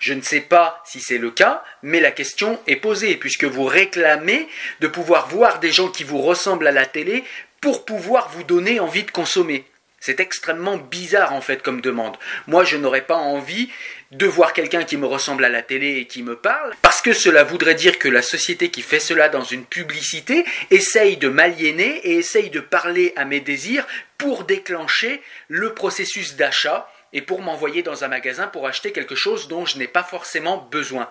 Je 0.00 0.14
ne 0.14 0.22
sais 0.22 0.40
pas 0.40 0.82
si 0.84 1.00
c'est 1.00 1.18
le 1.18 1.30
cas, 1.30 1.62
mais 1.82 2.00
la 2.00 2.10
question 2.10 2.60
est 2.66 2.76
posée, 2.76 3.16
puisque 3.16 3.44
vous 3.44 3.64
réclamez 3.64 4.48
de 4.80 4.88
pouvoir 4.88 5.28
voir 5.28 5.60
des 5.60 5.72
gens 5.72 5.88
qui 5.88 6.04
vous 6.04 6.20
ressemblent 6.20 6.66
à 6.66 6.72
la 6.72 6.86
télé 6.86 7.24
pour 7.60 7.84
pouvoir 7.84 8.30
vous 8.30 8.44
donner 8.44 8.80
envie 8.80 9.04
de 9.04 9.10
consommer. 9.10 9.64
C'est 10.00 10.20
extrêmement 10.20 10.76
bizarre 10.76 11.32
en 11.32 11.40
fait 11.40 11.62
comme 11.62 11.80
demande. 11.80 12.16
Moi 12.46 12.64
je 12.64 12.76
n'aurais 12.76 13.02
pas 13.02 13.16
envie 13.16 13.68
de 14.10 14.26
voir 14.26 14.52
quelqu'un 14.54 14.84
qui 14.84 14.96
me 14.96 15.06
ressemble 15.06 15.44
à 15.44 15.48
la 15.50 15.62
télé 15.62 15.96
et 15.96 16.06
qui 16.06 16.22
me 16.22 16.36
parle, 16.36 16.74
parce 16.80 17.02
que 17.02 17.12
cela 17.12 17.44
voudrait 17.44 17.74
dire 17.74 17.98
que 17.98 18.08
la 18.08 18.22
société 18.22 18.70
qui 18.70 18.82
fait 18.82 19.00
cela 19.00 19.28
dans 19.28 19.44
une 19.44 19.64
publicité 19.64 20.44
essaye 20.70 21.16
de 21.18 21.28
m'aliéner 21.28 21.98
et 22.04 22.16
essaye 22.16 22.50
de 22.50 22.60
parler 22.60 23.12
à 23.16 23.24
mes 23.24 23.40
désirs 23.40 23.86
pour 24.16 24.44
déclencher 24.44 25.22
le 25.48 25.74
processus 25.74 26.36
d'achat 26.36 26.88
et 27.12 27.22
pour 27.22 27.40
m'envoyer 27.40 27.82
dans 27.82 28.04
un 28.04 28.08
magasin 28.08 28.46
pour 28.48 28.66
acheter 28.66 28.92
quelque 28.92 29.14
chose 29.14 29.48
dont 29.48 29.64
je 29.64 29.78
n'ai 29.78 29.88
pas 29.88 30.02
forcément 30.02 30.58
besoin. 30.58 31.10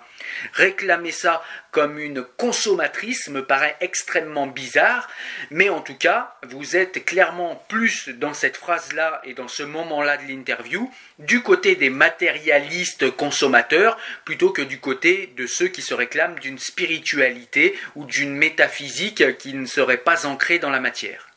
Réclamer 0.53 1.11
ça 1.11 1.43
comme 1.71 1.99
une 1.99 2.23
consommatrice 2.23 3.29
me 3.29 3.43
paraît 3.45 3.75
extrêmement 3.81 4.47
bizarre, 4.47 5.07
mais 5.49 5.69
en 5.69 5.81
tout 5.81 5.95
cas, 5.95 6.35
vous 6.47 6.75
êtes 6.75 7.05
clairement 7.05 7.63
plus 7.67 8.09
dans 8.09 8.33
cette 8.33 8.57
phrase-là 8.57 9.21
et 9.23 9.33
dans 9.33 9.47
ce 9.47 9.63
moment-là 9.63 10.17
de 10.17 10.27
l'interview 10.27 10.91
du 11.19 11.41
côté 11.41 11.75
des 11.75 11.89
matérialistes 11.89 13.11
consommateurs 13.11 13.97
plutôt 14.25 14.51
que 14.51 14.61
du 14.61 14.79
côté 14.79 15.33
de 15.35 15.47
ceux 15.47 15.67
qui 15.67 15.81
se 15.81 15.93
réclament 15.93 16.39
d'une 16.39 16.59
spiritualité 16.59 17.77
ou 17.95 18.05
d'une 18.05 18.35
métaphysique 18.35 19.37
qui 19.37 19.53
ne 19.53 19.65
serait 19.65 19.97
pas 19.97 20.25
ancrée 20.25 20.59
dans 20.59 20.69
la 20.69 20.79
matière. 20.79 21.27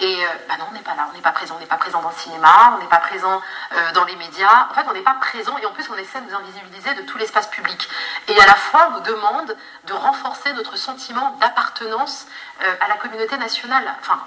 Et 0.00 0.24
euh, 0.24 0.28
bah 0.48 0.54
non, 0.58 0.64
on 0.70 0.72
n'est 0.72 0.80
pas 0.80 0.94
là, 0.94 1.08
on 1.10 1.14
n'est 1.14 1.20
pas 1.20 1.32
présent, 1.32 1.56
on 1.56 1.60
n'est 1.60 1.66
pas 1.66 1.76
présent 1.76 2.00
dans 2.00 2.08
le 2.08 2.14
cinéma, 2.14 2.74
on 2.74 2.82
n'est 2.82 2.88
pas 2.88 2.98
présent 2.98 3.40
euh, 3.72 3.92
dans 3.92 4.04
les 4.04 4.16
médias. 4.16 4.68
En 4.70 4.74
fait, 4.74 4.86
on 4.88 4.94
n'est 4.94 5.02
pas 5.02 5.14
présent 5.20 5.58
et 5.58 5.66
en 5.66 5.72
plus, 5.72 5.90
on 5.90 5.96
essaie 5.96 6.20
de 6.22 6.30
nous 6.30 6.36
invisibiliser 6.36 6.94
de 6.94 7.02
tout 7.02 7.18
l'espace 7.18 7.48
public. 7.48 7.86
Et 8.28 8.40
à 8.40 8.46
la 8.46 8.54
fois, 8.54 8.88
on 8.88 8.94
nous 8.94 9.00
demande 9.00 9.54
de 9.84 9.92
renforcer 9.92 10.54
notre 10.54 10.76
sentiment 10.76 11.36
d'appartenance 11.40 12.26
euh, 12.62 12.74
à 12.80 12.88
la 12.88 12.94
communauté 12.94 13.36
nationale. 13.36 13.84
Enfin, 14.00 14.24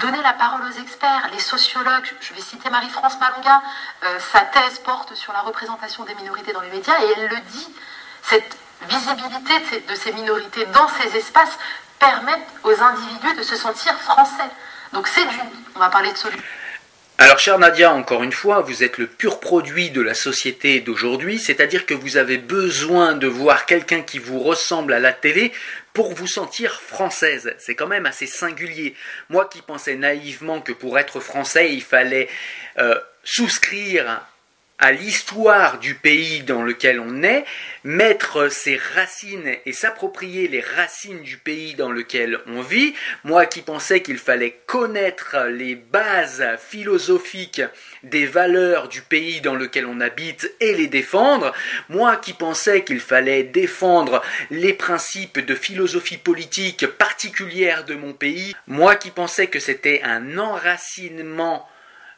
donner 0.00 0.20
la 0.22 0.32
parole 0.32 0.62
aux 0.64 0.80
experts, 0.80 1.28
les 1.30 1.38
sociologues. 1.38 2.12
Je 2.20 2.34
vais 2.34 2.40
citer 2.40 2.68
Marie-France 2.68 3.18
Malonga. 3.20 3.62
sa 4.18 4.40
thèse 4.40 4.80
porte 4.80 5.14
sur 5.14 5.32
la 5.32 5.40
représentation 5.40 6.04
des 6.04 6.14
minorités 6.16 6.52
dans 6.52 6.60
les 6.60 6.70
médias 6.70 7.00
et 7.00 7.14
elle 7.16 7.28
le 7.28 7.40
dit. 7.52 7.74
Cette 8.22 8.58
visibilité 8.82 9.80
de 9.88 9.94
ces 9.94 10.12
minorités 10.12 10.66
dans 10.66 10.86
ces 10.88 11.16
espaces 11.16 11.58
permet 11.98 12.40
aux 12.62 12.80
individus 12.80 13.34
de 13.34 13.42
se 13.42 13.56
sentir 13.56 13.94
français. 13.94 14.50
Donc 14.92 15.06
c'est 15.08 15.24
du, 15.24 15.36
on 15.74 15.78
va 15.78 15.88
parler 15.88 16.12
de 16.12 16.16
solution. 16.16 16.42
Alors, 17.20 17.40
chère 17.40 17.58
Nadia, 17.58 17.92
encore 17.92 18.22
une 18.22 18.30
fois, 18.30 18.60
vous 18.60 18.84
êtes 18.84 18.96
le 18.96 19.08
pur 19.08 19.40
produit 19.40 19.90
de 19.90 20.00
la 20.00 20.14
société 20.14 20.78
d'aujourd'hui, 20.78 21.40
c'est-à-dire 21.40 21.84
que 21.84 21.92
vous 21.92 22.16
avez 22.16 22.38
besoin 22.38 23.14
de 23.14 23.26
voir 23.26 23.66
quelqu'un 23.66 24.02
qui 24.02 24.20
vous 24.20 24.38
ressemble 24.38 24.92
à 24.92 25.00
la 25.00 25.12
télé 25.12 25.52
pour 25.92 26.14
vous 26.14 26.28
sentir 26.28 26.80
française. 26.80 27.56
C'est 27.58 27.74
quand 27.74 27.88
même 27.88 28.06
assez 28.06 28.28
singulier. 28.28 28.94
Moi 29.30 29.46
qui 29.46 29.62
pensais 29.62 29.96
naïvement 29.96 30.60
que 30.60 30.70
pour 30.70 30.96
être 30.96 31.18
français, 31.18 31.72
il 31.74 31.82
fallait 31.82 32.28
euh, 32.78 32.96
souscrire 33.24 34.20
à 34.78 34.92
l'histoire 34.92 35.80
du 35.80 35.96
pays 35.96 36.42
dans 36.42 36.62
lequel 36.62 37.00
on 37.00 37.24
est, 37.24 37.44
mettre 37.82 38.48
ses 38.48 38.76
racines 38.76 39.56
et 39.66 39.72
s'approprier 39.72 40.46
les 40.46 40.60
racines 40.60 41.22
du 41.22 41.36
pays 41.36 41.74
dans 41.74 41.90
lequel 41.90 42.38
on 42.46 42.62
vit. 42.62 42.94
Moi 43.24 43.46
qui 43.46 43.62
pensais 43.62 44.02
qu'il 44.02 44.18
fallait 44.18 44.60
connaître 44.66 45.36
les 45.48 45.74
bases 45.74 46.44
philosophiques 46.60 47.62
des 48.04 48.26
valeurs 48.26 48.88
du 48.88 49.02
pays 49.02 49.40
dans 49.40 49.56
lequel 49.56 49.84
on 49.84 50.00
habite 50.00 50.52
et 50.60 50.74
les 50.74 50.86
défendre. 50.86 51.52
Moi 51.88 52.16
qui 52.16 52.32
pensais 52.32 52.84
qu'il 52.84 53.00
fallait 53.00 53.42
défendre 53.42 54.22
les 54.50 54.74
principes 54.74 55.40
de 55.40 55.56
philosophie 55.56 56.18
politique 56.18 56.86
particulière 56.86 57.84
de 57.84 57.96
mon 57.96 58.12
pays. 58.12 58.54
Moi 58.68 58.94
qui 58.94 59.10
pensais 59.10 59.48
que 59.48 59.58
c'était 59.58 60.02
un 60.04 60.38
enracinement 60.38 61.68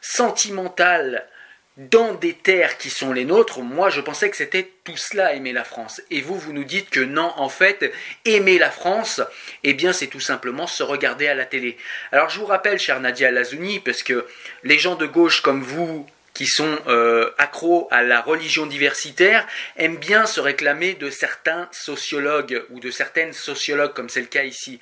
sentimental 0.03 1.27
dans 1.77 2.15
des 2.15 2.35
terres 2.35 2.79
qui 2.79 2.91
sont 2.91 3.13
les 3.13 3.25
nôtres, 3.25 3.61
moi 3.61 3.91
je 3.91 4.01
pensais 4.01 4.29
que 4.29 4.37
c'était 4.37 4.71
tout 4.85 4.97
cela 4.97 5.35
aimer 5.35 5.53
la 5.53 5.65
France. 5.65 6.03
Et 6.11 6.21
vous, 6.21 6.39
vous 6.39 6.53
nous 6.53 6.65
dites 6.65 6.91
que 6.91 7.01
non, 7.01 7.33
en 7.37 7.49
fait, 7.49 7.93
aimer 8.25 8.59
la 8.59 8.71
France, 8.71 9.23
eh 9.65 9.73
bien 9.75 9.93
c'est 9.93 10.09
tout 10.09 10.21
simplement 10.21 10.67
se 10.67 10.83
regarder 10.83 11.29
à 11.29 11.35
la 11.35 11.47
télé. 11.47 11.79
Alors 12.13 12.29
je 12.29 12.39
vous 12.39 12.47
rappelle, 12.47 12.79
cher 12.79 13.01
Nadia 13.01 13.31
Lazouni, 13.31 13.81
parce 13.81 14.03
que 14.03 14.27
les 14.63 14.79
gens 14.79 14.95
de 14.95 15.07
gauche 15.07 15.41
comme 15.41 15.63
vous, 15.63 16.07
qui 16.41 16.47
sont 16.47 16.79
euh, 16.87 17.31
accros 17.37 17.87
à 17.91 18.03
la 18.03 18.23
religion 18.23 18.65
diversitaire 18.65 19.47
aiment 19.77 19.99
bien 19.99 20.25
se 20.25 20.41
réclamer 20.41 20.95
de 20.95 21.11
certains 21.11 21.69
sociologues 21.71 22.65
ou 22.71 22.81
de 22.81 22.91
certaines 22.91 23.35
sociologues, 23.35 23.93
comme 23.93 24.09
c'est 24.09 24.23
le 24.23 24.27
cas 24.27 24.45
ici. 24.45 24.81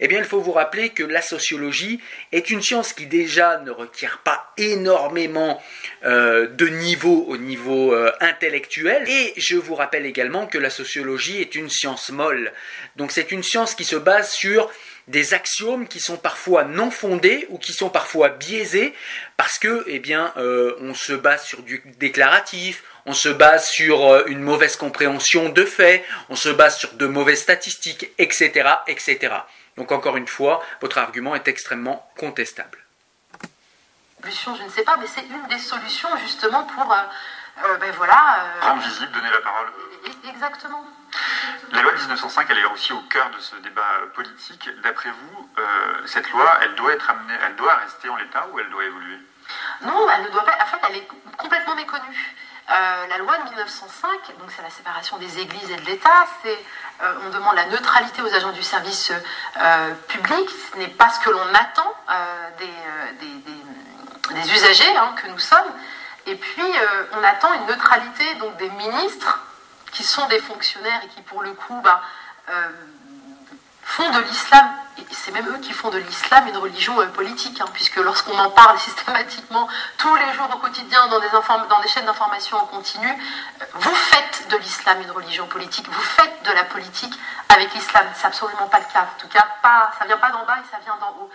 Eh 0.00 0.08
bien, 0.08 0.18
il 0.18 0.24
faut 0.24 0.40
vous 0.40 0.52
rappeler 0.52 0.90
que 0.90 1.02
la 1.02 1.22
sociologie 1.22 2.00
est 2.32 2.50
une 2.50 2.62
science 2.62 2.92
qui 2.92 3.06
déjà 3.06 3.58
ne 3.58 3.70
requiert 3.70 4.18
pas 4.18 4.52
énormément 4.56 5.62
euh, 6.04 6.46
de 6.48 6.66
niveau 6.66 7.24
au 7.28 7.36
niveau 7.36 7.94
euh, 7.94 8.12
intellectuel. 8.20 9.08
Et 9.08 9.34
je 9.36 9.56
vous 9.56 9.74
rappelle 9.74 10.06
également 10.06 10.46
que 10.46 10.58
la 10.58 10.70
sociologie 10.70 11.40
est 11.40 11.54
une 11.54 11.70
science 11.70 12.10
molle. 12.10 12.52
Donc 12.96 13.12
c'est 13.12 13.32
une 13.32 13.42
science 13.42 13.74
qui 13.74 13.84
se 13.84 13.96
base 13.96 14.30
sur 14.30 14.70
des 15.06 15.34
axiomes 15.34 15.86
qui 15.86 16.00
sont 16.00 16.16
parfois 16.16 16.64
non 16.64 16.90
fondés 16.90 17.46
ou 17.50 17.58
qui 17.58 17.74
sont 17.74 17.90
parfois 17.90 18.30
biaisés 18.30 18.94
parce 19.36 19.58
que, 19.58 19.84
eh 19.86 19.98
bien, 19.98 20.32
euh, 20.38 20.74
on 20.80 20.94
se 20.94 21.12
base 21.12 21.44
sur 21.44 21.62
du 21.62 21.82
déclaratif, 21.98 22.82
on 23.06 23.12
se 23.12 23.28
base 23.28 23.68
sur 23.68 24.26
une 24.26 24.40
mauvaise 24.40 24.76
compréhension 24.76 25.50
de 25.50 25.64
faits, 25.64 26.02
on 26.30 26.36
se 26.36 26.48
base 26.48 26.78
sur 26.78 26.94
de 26.94 27.06
mauvaises 27.06 27.40
statistiques, 27.40 28.10
etc., 28.18 28.68
etc. 28.86 29.34
Donc 29.76 29.92
encore 29.92 30.16
une 30.16 30.28
fois, 30.28 30.62
votre 30.80 30.98
argument 30.98 31.34
est 31.34 31.48
extrêmement 31.48 32.08
contestable. 32.18 32.78
Je 34.22 34.50
ne 34.64 34.68
sais 34.70 34.84
pas, 34.84 34.96
mais 34.96 35.06
c'est 35.06 35.26
une 35.26 35.46
des 35.48 35.58
solutions 35.58 36.08
justement 36.18 36.64
pour, 36.64 36.90
euh, 36.92 37.76
ben 37.78 37.92
voilà. 37.92 38.46
Rendre 38.60 38.82
visible, 38.82 39.12
donner 39.12 39.30
la 39.30 39.40
parole. 39.40 39.66
Exactement. 40.28 40.84
La 41.72 41.82
loi 41.82 41.92
de 41.92 41.98
1905, 41.98 42.46
elle 42.50 42.58
est 42.58 42.64
aussi 42.66 42.92
au 42.92 43.00
cœur 43.02 43.30
de 43.30 43.38
ce 43.38 43.56
débat 43.56 43.82
politique. 44.14 44.68
D'après 44.82 45.10
vous, 45.10 45.50
euh, 45.58 46.06
cette 46.06 46.30
loi, 46.30 46.58
elle 46.62 46.74
doit 46.74 46.92
être 46.92 47.10
amenée, 47.10 47.34
elle 47.44 47.56
doit 47.56 47.74
rester 47.76 48.08
en 48.08 48.16
l'état 48.16 48.46
ou 48.52 48.58
elle 48.60 48.70
doit 48.70 48.84
évoluer? 48.84 49.18
Non, 49.82 50.08
elle 50.10 50.22
ne 50.22 50.28
doit 50.30 50.44
pas. 50.44 50.56
En 50.62 50.66
fait, 50.66 50.80
elle 50.88 50.96
est 50.96 51.08
complètement 51.36 51.74
méconnue. 51.74 52.34
Euh, 52.70 53.06
la 53.08 53.18
loi 53.18 53.36
de 53.38 53.44
1905, 53.50 54.10
donc 54.38 54.50
c'est 54.54 54.62
la 54.62 54.70
séparation 54.70 55.18
des 55.18 55.38
églises 55.38 55.70
et 55.70 55.76
de 55.76 55.84
l'État, 55.86 56.26
euh, 56.46 57.14
on 57.26 57.30
demande 57.30 57.54
la 57.56 57.66
neutralité 57.66 58.22
aux 58.22 58.34
agents 58.34 58.52
du 58.52 58.62
service 58.62 59.12
public. 60.08 60.48
Ce 60.72 60.78
n'est 60.78 60.88
pas 60.88 61.10
ce 61.10 61.20
que 61.20 61.30
l'on 61.30 61.54
attend 61.54 61.94
des, 62.58 64.50
usagers 64.54 64.96
hein, 64.96 65.14
que 65.16 65.26
nous 65.28 65.38
sommes. 65.38 65.72
Et 66.26 66.36
puis 66.36 66.72
on 67.12 67.22
attend 67.22 67.52
une 67.52 67.66
neutralité 67.66 68.34
donc 68.36 68.56
des 68.56 68.70
ministres 68.70 69.40
qui 69.94 70.02
sont 70.02 70.26
des 70.26 70.40
fonctionnaires 70.40 71.00
et 71.04 71.08
qui, 71.08 71.22
pour 71.22 71.42
le 71.42 71.52
coup, 71.52 71.80
bah, 71.82 72.02
euh, 72.50 72.68
font 73.84 74.10
de 74.10 74.20
l'islam, 74.20 74.66
et 74.98 75.02
c'est 75.12 75.30
même 75.32 75.48
eux 75.48 75.58
qui 75.58 75.72
font 75.72 75.90
de 75.90 75.98
l'islam 75.98 76.48
une 76.48 76.56
religion 76.56 77.00
euh, 77.00 77.06
politique, 77.06 77.60
hein, 77.60 77.66
puisque 77.72 77.96
lorsqu'on 77.96 78.36
en 78.36 78.50
parle 78.50 78.78
systématiquement 78.88 79.68
tous 79.98 80.14
les 80.16 80.32
jours 80.34 80.48
au 80.54 80.58
quotidien 80.58 81.06
dans 81.08 81.20
des, 81.20 81.28
dans 81.30 81.80
des 81.80 81.88
chaînes 81.88 82.06
d'information 82.06 82.56
en 82.56 82.66
continu, 82.66 83.08
euh, 83.08 83.64
vous 83.74 83.94
faites 83.94 84.48
de 84.50 84.56
l'islam 84.56 85.00
une 85.02 85.10
religion 85.10 85.46
politique, 85.46 85.86
vous 85.88 86.02
faites 86.02 86.42
de 86.44 86.52
la 86.52 86.64
politique 86.64 87.14
avec 87.48 87.72
l'islam. 87.74 88.06
C'est 88.14 88.26
absolument 88.26 88.68
pas 88.68 88.78
le 88.78 88.92
cas. 88.92 89.08
En 89.16 89.20
tout 89.20 89.28
cas, 89.28 89.46
ça 89.98 90.04
vient 90.06 90.18
pas 90.18 90.30
d'en 90.30 90.44
bas 90.44 90.56
et 90.58 90.70
ça 90.70 90.78
vient 90.84 90.96
d'en 91.00 91.10
haut. 91.20 91.30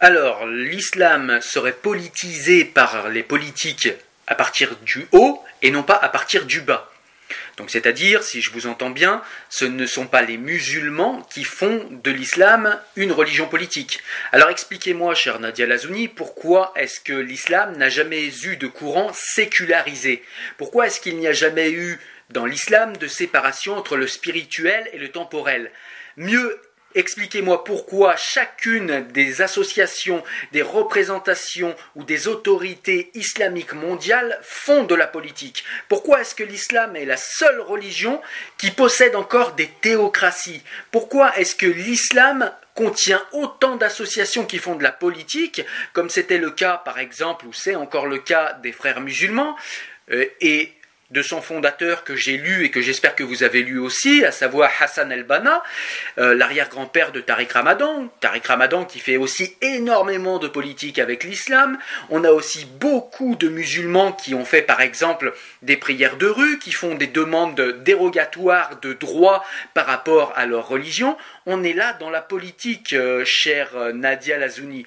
Alors, 0.00 0.46
l'islam 0.46 1.40
serait 1.40 1.72
politisé 1.72 2.64
par 2.64 3.08
les 3.08 3.22
politiques 3.22 3.88
à 4.26 4.34
partir 4.34 4.74
du 4.82 5.06
haut 5.12 5.42
et 5.62 5.70
non 5.70 5.82
pas 5.82 5.94
à 5.94 6.08
partir 6.08 6.44
du 6.44 6.60
bas. 6.60 6.91
Donc 7.56 7.70
c'est-à-dire, 7.70 8.22
si 8.22 8.40
je 8.40 8.50
vous 8.50 8.66
entends 8.66 8.90
bien, 8.90 9.22
ce 9.50 9.64
ne 9.64 9.86
sont 9.86 10.06
pas 10.06 10.22
les 10.22 10.38
musulmans 10.38 11.26
qui 11.30 11.44
font 11.44 11.86
de 11.90 12.10
l'islam 12.10 12.80
une 12.96 13.12
religion 13.12 13.46
politique. 13.46 14.00
Alors 14.32 14.48
expliquez-moi, 14.48 15.14
cher 15.14 15.38
Nadia 15.38 15.66
Lazouni, 15.66 16.08
pourquoi 16.08 16.72
est-ce 16.76 17.00
que 17.00 17.12
l'islam 17.12 17.76
n'a 17.76 17.90
jamais 17.90 18.26
eu 18.44 18.56
de 18.56 18.66
courant 18.66 19.12
sécularisé? 19.14 20.22
Pourquoi 20.56 20.86
est-ce 20.86 21.00
qu'il 21.00 21.18
n'y 21.18 21.26
a 21.28 21.32
jamais 21.32 21.70
eu 21.70 21.98
dans 22.30 22.46
l'islam 22.46 22.96
de 22.96 23.06
séparation 23.06 23.76
entre 23.76 23.96
le 23.96 24.06
spirituel 24.06 24.88
et 24.92 24.98
le 24.98 25.10
temporel? 25.10 25.70
Mieux 26.16 26.60
Expliquez-moi 26.94 27.64
pourquoi 27.64 28.16
chacune 28.16 29.06
des 29.12 29.42
associations, 29.42 30.22
des 30.52 30.62
représentations 30.62 31.74
ou 31.96 32.04
des 32.04 32.28
autorités 32.28 33.10
islamiques 33.14 33.72
mondiales 33.72 34.38
font 34.42 34.84
de 34.84 34.94
la 34.94 35.06
politique. 35.06 35.64
Pourquoi 35.88 36.20
est-ce 36.20 36.34
que 36.34 36.42
l'islam 36.42 36.96
est 36.96 37.04
la 37.04 37.16
seule 37.16 37.60
religion 37.60 38.20
qui 38.58 38.70
possède 38.70 39.16
encore 39.16 39.52
des 39.52 39.68
théocraties? 39.80 40.62
Pourquoi 40.90 41.36
est-ce 41.36 41.54
que 41.54 41.66
l'islam 41.66 42.52
contient 42.74 43.22
autant 43.32 43.76
d'associations 43.76 44.46
qui 44.46 44.58
font 44.58 44.76
de 44.76 44.82
la 44.82 44.92
politique, 44.92 45.62
comme 45.92 46.10
c'était 46.10 46.38
le 46.38 46.50
cas 46.50 46.80
par 46.84 46.98
exemple, 46.98 47.46
ou 47.46 47.52
c'est 47.52 47.74
encore 47.74 48.06
le 48.06 48.18
cas 48.18 48.54
des 48.62 48.72
frères 48.72 49.00
musulmans, 49.00 49.56
euh, 50.10 50.26
de 51.12 51.22
son 51.22 51.42
fondateur 51.42 52.04
que 52.04 52.16
j'ai 52.16 52.38
lu 52.38 52.64
et 52.64 52.70
que 52.70 52.80
j'espère 52.80 53.14
que 53.14 53.22
vous 53.22 53.42
avez 53.42 53.62
lu 53.62 53.78
aussi, 53.78 54.24
à 54.24 54.32
savoir 54.32 54.70
Hassan 54.80 55.12
el-Banna, 55.12 55.62
euh, 56.18 56.34
l'arrière-grand-père 56.34 57.12
de 57.12 57.20
Tariq 57.20 57.52
Ramadan. 57.52 58.08
Tariq 58.20 58.46
Ramadan 58.46 58.86
qui 58.86 58.98
fait 58.98 59.18
aussi 59.18 59.54
énormément 59.60 60.38
de 60.38 60.48
politique 60.48 60.98
avec 60.98 61.24
l'islam. 61.24 61.78
On 62.08 62.24
a 62.24 62.30
aussi 62.30 62.64
beaucoup 62.64 63.36
de 63.36 63.48
musulmans 63.48 64.12
qui 64.12 64.34
ont 64.34 64.46
fait 64.46 64.62
par 64.62 64.80
exemple 64.80 65.34
des 65.60 65.76
prières 65.76 66.16
de 66.16 66.26
rue, 66.26 66.58
qui 66.58 66.72
font 66.72 66.94
des 66.94 67.06
demandes 67.06 67.60
dérogatoires 67.84 68.80
de 68.80 68.94
droits 68.94 69.44
par 69.74 69.86
rapport 69.86 70.32
à 70.34 70.46
leur 70.46 70.66
religion. 70.66 71.18
On 71.44 71.62
est 71.62 71.74
là 71.74 71.92
dans 72.00 72.10
la 72.10 72.22
politique, 72.22 72.94
euh, 72.94 73.24
chère 73.26 73.76
euh, 73.76 73.92
Nadia 73.92 74.38
Lazouni. 74.38 74.86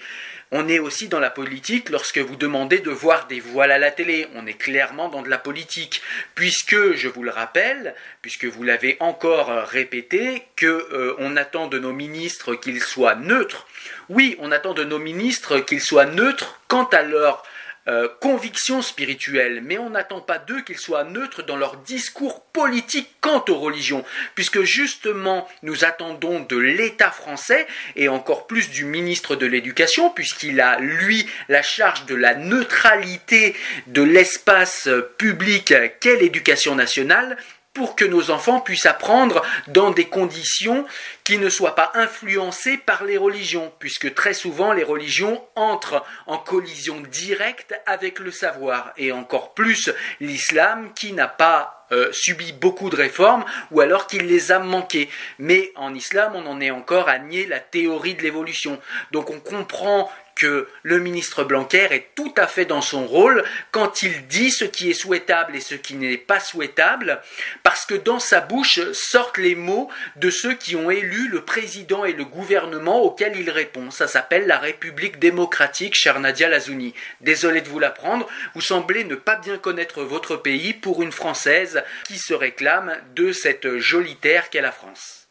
On 0.57 0.69
est 0.69 0.79
aussi 0.79 1.09
dans 1.09 1.19
la 1.19 1.31
politique 1.31 1.89
lorsque 1.89 2.17
vous 2.17 2.37
demandez 2.37 2.79
de 2.79 2.89
voir 2.89 3.27
des 3.27 3.41
voiles 3.41 3.73
à 3.73 3.77
la 3.77 3.91
télé. 3.91 4.25
On 4.35 4.47
est 4.47 4.53
clairement 4.53 5.09
dans 5.09 5.21
de 5.21 5.29
la 5.29 5.37
politique, 5.37 6.01
puisque, 6.33 6.93
je 6.93 7.09
vous 7.09 7.23
le 7.23 7.29
rappelle, 7.29 7.93
puisque 8.21 8.45
vous 8.45 8.63
l'avez 8.63 8.95
encore 9.01 9.49
répété, 9.67 10.43
que 10.55 10.65
euh, 10.65 11.13
on 11.17 11.35
attend 11.35 11.67
de 11.67 11.77
nos 11.77 11.91
ministres 11.91 12.55
qu'ils 12.55 12.81
soient 12.81 13.15
neutres. 13.15 13.67
Oui, 14.07 14.37
on 14.39 14.53
attend 14.53 14.73
de 14.73 14.85
nos 14.85 14.97
ministres 14.97 15.59
qu'ils 15.59 15.81
soient 15.81 16.05
neutres 16.05 16.61
quant 16.69 16.85
à 16.85 17.01
leur 17.01 17.43
euh, 17.87 18.07
conviction 18.19 18.81
spirituelle, 18.81 19.61
mais 19.63 19.77
on 19.77 19.91
n'attend 19.91 20.19
pas 20.19 20.39
d'eux 20.39 20.61
qu'ils 20.61 20.79
soient 20.79 21.03
neutres 21.03 21.43
dans 21.43 21.55
leur 21.55 21.77
discours 21.77 22.43
politique 22.45 23.09
quant 23.21 23.45
aux 23.47 23.59
religions, 23.59 24.03
puisque 24.33 24.63
justement 24.63 25.47
nous 25.61 25.85
attendons 25.85 26.39
de 26.39 26.57
l'État 26.57 27.11
français 27.11 27.67
et 27.95 28.07
encore 28.07 28.47
plus 28.47 28.71
du 28.71 28.85
ministre 28.85 29.35
de 29.35 29.45
l'Éducation, 29.45 30.09
puisqu'il 30.09 30.61
a 30.61 30.79
lui 30.79 31.27
la 31.47 31.61
charge 31.61 32.05
de 32.05 32.15
la 32.15 32.33
neutralité 32.33 33.55
de 33.87 34.01
l'espace 34.01 34.89
public 35.17 35.73
qu'est 35.99 36.17
l'éducation 36.17 36.73
nationale, 36.73 37.37
pour 37.75 37.95
que 37.95 38.05
nos 38.05 38.31
enfants 38.31 38.61
puissent 38.61 38.87
apprendre 38.87 39.43
dans 39.67 39.91
des 39.91 40.05
conditions 40.05 40.85
qui 41.23 41.37
ne 41.37 41.49
soient 41.49 41.75
pas 41.75 41.91
influencées 41.93 42.77
par 42.77 43.03
les 43.03 43.17
religions, 43.17 43.71
puisque 43.79 44.13
très 44.15 44.33
souvent 44.33 44.71
les 44.73 44.83
religions 44.83 45.43
entrent 45.55 46.03
en 46.25 46.37
collision 46.37 47.01
directe 47.01 47.75
avec 47.85 48.19
le 48.19 48.31
savoir, 48.31 48.93
et 48.97 49.11
encore 49.11 49.53
plus 49.53 49.91
l'islam 50.19 50.91
qui 50.95 51.13
n'a 51.13 51.27
pas 51.27 51.85
euh, 51.91 52.09
subi 52.13 52.53
beaucoup 52.53 52.89
de 52.89 52.95
réformes, 52.95 53.45
ou 53.71 53.81
alors 53.81 54.07
qu'il 54.07 54.25
les 54.25 54.51
a 54.51 54.59
manquées. 54.59 55.09
Mais 55.37 55.71
en 55.75 55.93
islam, 55.93 56.31
on 56.33 56.47
en 56.47 56.61
est 56.61 56.71
encore 56.71 57.09
à 57.09 57.19
nier 57.19 57.45
la 57.45 57.59
théorie 57.59 58.15
de 58.15 58.23
l'évolution. 58.23 58.79
Donc 59.11 59.29
on 59.29 59.39
comprend 59.39 60.09
que 60.35 60.67
le 60.83 60.99
ministre 60.99 61.43
Blanquer 61.43 61.87
est 61.91 62.09
tout 62.13 62.33
à 62.37 62.45
fait 62.45 62.65
dans 62.65 62.81
son 62.81 63.07
rôle 63.07 63.43
quand 63.71 64.03
il 64.03 64.27
dit 64.27 64.51
ce 64.51 64.65
qui 64.65 64.89
est 64.89 64.93
souhaitable 64.93 65.55
et 65.55 65.61
ce 65.61 65.75
qui 65.75 65.95
n'est 65.95 66.17
pas 66.17 66.39
souhaitable, 66.41 67.21
parce 67.63 67.85
que 67.85 67.95
dans 67.95 68.19
sa 68.19 68.41
bouche 68.41 68.79
sortent 68.91 69.37
les 69.37 69.55
mots 69.55 69.89
de 70.17 70.29
ceux 70.29 70.53
qui 70.53 70.75
ont 70.75 70.91
élu 70.91 71.29
le 71.29 71.43
président 71.43 72.05
et 72.05 72.13
le 72.13 72.25
gouvernement 72.25 73.01
auquel 73.01 73.37
il 73.37 73.49
répond. 73.49 73.91
Ça 73.91 74.07
s'appelle 74.07 74.45
la 74.45 74.59
République 74.59 75.19
démocratique, 75.19 75.95
cher 75.95 76.19
Nadia 76.19 76.49
Lazouni. 76.49 76.93
Désolé 77.21 77.61
de 77.61 77.69
vous 77.69 77.79
l'apprendre, 77.79 78.27
vous 78.53 78.61
semblez 78.61 79.05
ne 79.05 79.15
pas 79.15 79.37
bien 79.37 79.57
connaître 79.57 80.03
votre 80.03 80.35
pays 80.35 80.73
pour 80.73 81.01
une 81.01 81.13
Française 81.13 81.83
qui 82.05 82.17
se 82.17 82.33
réclame 82.33 82.97
de 83.15 83.31
cette 83.31 83.77
jolie 83.77 84.17
terre 84.17 84.49
qu'est 84.49 84.61
la 84.61 84.71
France. 84.71 85.24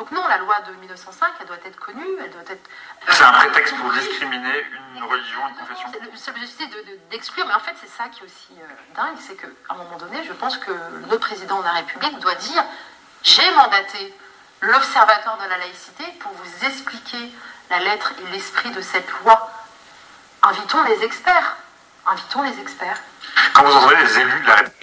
Donc 0.00 0.12
non, 0.12 0.26
la 0.28 0.38
loi 0.38 0.58
de 0.66 0.72
1905, 0.80 1.28
elle 1.40 1.46
doit 1.46 1.58
être 1.62 1.78
connue, 1.78 2.06
elle 2.24 2.30
doit 2.30 2.40
être... 2.48 2.70
C'est 3.10 3.22
un 3.22 3.32
prétexte 3.32 3.76
pour 3.76 3.92
discriminer 3.92 4.64
une 4.96 5.04
religion, 5.04 5.40
une 5.46 5.54
confession 5.56 5.88
C'est 6.16 6.30
l'objectif 6.30 6.68
d'exclure, 7.10 7.44
mais 7.46 7.52
en 7.52 7.60
fait 7.60 7.74
c'est 7.78 7.90
ça 7.90 8.08
qui 8.08 8.22
est 8.22 8.24
aussi 8.24 8.48
euh, 8.52 8.96
dingue, 8.96 9.18
c'est 9.20 9.34
qu'à 9.34 9.48
un 9.68 9.74
moment 9.74 9.98
donné, 9.98 10.24
je 10.26 10.32
pense 10.32 10.56
que 10.56 10.70
le 10.70 11.18
président 11.18 11.58
de 11.58 11.64
la 11.64 11.72
République 11.72 12.18
doit 12.18 12.34
dire 12.34 12.64
j'ai 13.22 13.50
mandaté 13.50 14.14
l'Observatoire 14.62 15.36
de 15.36 15.50
la 15.50 15.58
laïcité 15.58 16.04
pour 16.18 16.32
vous 16.32 16.66
expliquer 16.66 17.30
la 17.68 17.80
lettre 17.80 18.14
et 18.22 18.32
l'esprit 18.32 18.70
de 18.70 18.80
cette 18.80 19.10
loi. 19.22 19.52
Invitons 20.42 20.82
les 20.84 21.04
experts. 21.04 21.58
Invitons 22.06 22.40
les 22.40 22.58
experts. 22.58 23.02
Quand 23.52 23.64
vous 23.64 23.72
entendez 23.72 23.96
les 23.96 24.18
élus 24.18 24.40
de 24.40 24.46
la 24.46 24.54
République 24.54 24.80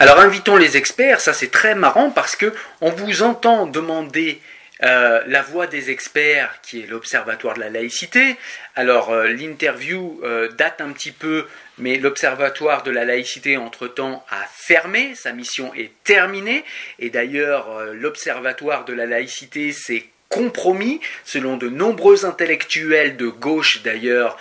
alors 0.00 0.18
invitons 0.18 0.56
les 0.56 0.76
experts, 0.76 1.20
ça 1.20 1.32
c'est 1.32 1.52
très 1.52 1.76
marrant 1.76 2.10
parce 2.10 2.34
que 2.34 2.52
on 2.80 2.90
vous 2.90 3.22
entend 3.22 3.66
demander 3.66 4.42
euh, 4.82 5.22
la 5.26 5.42
voix 5.42 5.68
des 5.68 5.90
experts, 5.90 6.58
qui 6.62 6.80
est 6.80 6.86
l'Observatoire 6.86 7.54
de 7.54 7.60
la 7.60 7.70
laïcité. 7.70 8.36
Alors 8.74 9.10
euh, 9.10 9.28
l'interview 9.28 10.20
euh, 10.24 10.48
date 10.48 10.80
un 10.80 10.90
petit 10.90 11.12
peu, 11.12 11.46
mais 11.78 11.96
l'Observatoire 11.96 12.82
de 12.82 12.90
la 12.90 13.04
laïcité, 13.04 13.56
entre-temps, 13.56 14.24
a 14.30 14.44
fermé, 14.52 15.14
sa 15.14 15.32
mission 15.32 15.72
est 15.74 15.92
terminée, 16.02 16.64
et 16.98 17.10
d'ailleurs 17.10 17.84
l'Observatoire 17.92 18.84
de 18.84 18.92
la 18.92 19.06
laïcité 19.06 19.72
s'est 19.72 20.06
compromis, 20.28 21.00
selon 21.24 21.56
de 21.56 21.68
nombreux 21.68 22.24
intellectuels 22.24 23.16
de 23.16 23.28
gauche 23.28 23.82
d'ailleurs, 23.82 24.36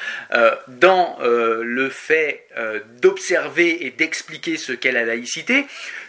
dans 0.68 1.18
le 1.22 1.90
fait 1.90 2.48
d'observer 3.02 3.86
et 3.86 3.92
d'expliquer 3.92 4.58
ce 4.58 4.74
qu'est 4.74 4.92
la 4.92 5.06
laïcité 5.06 5.66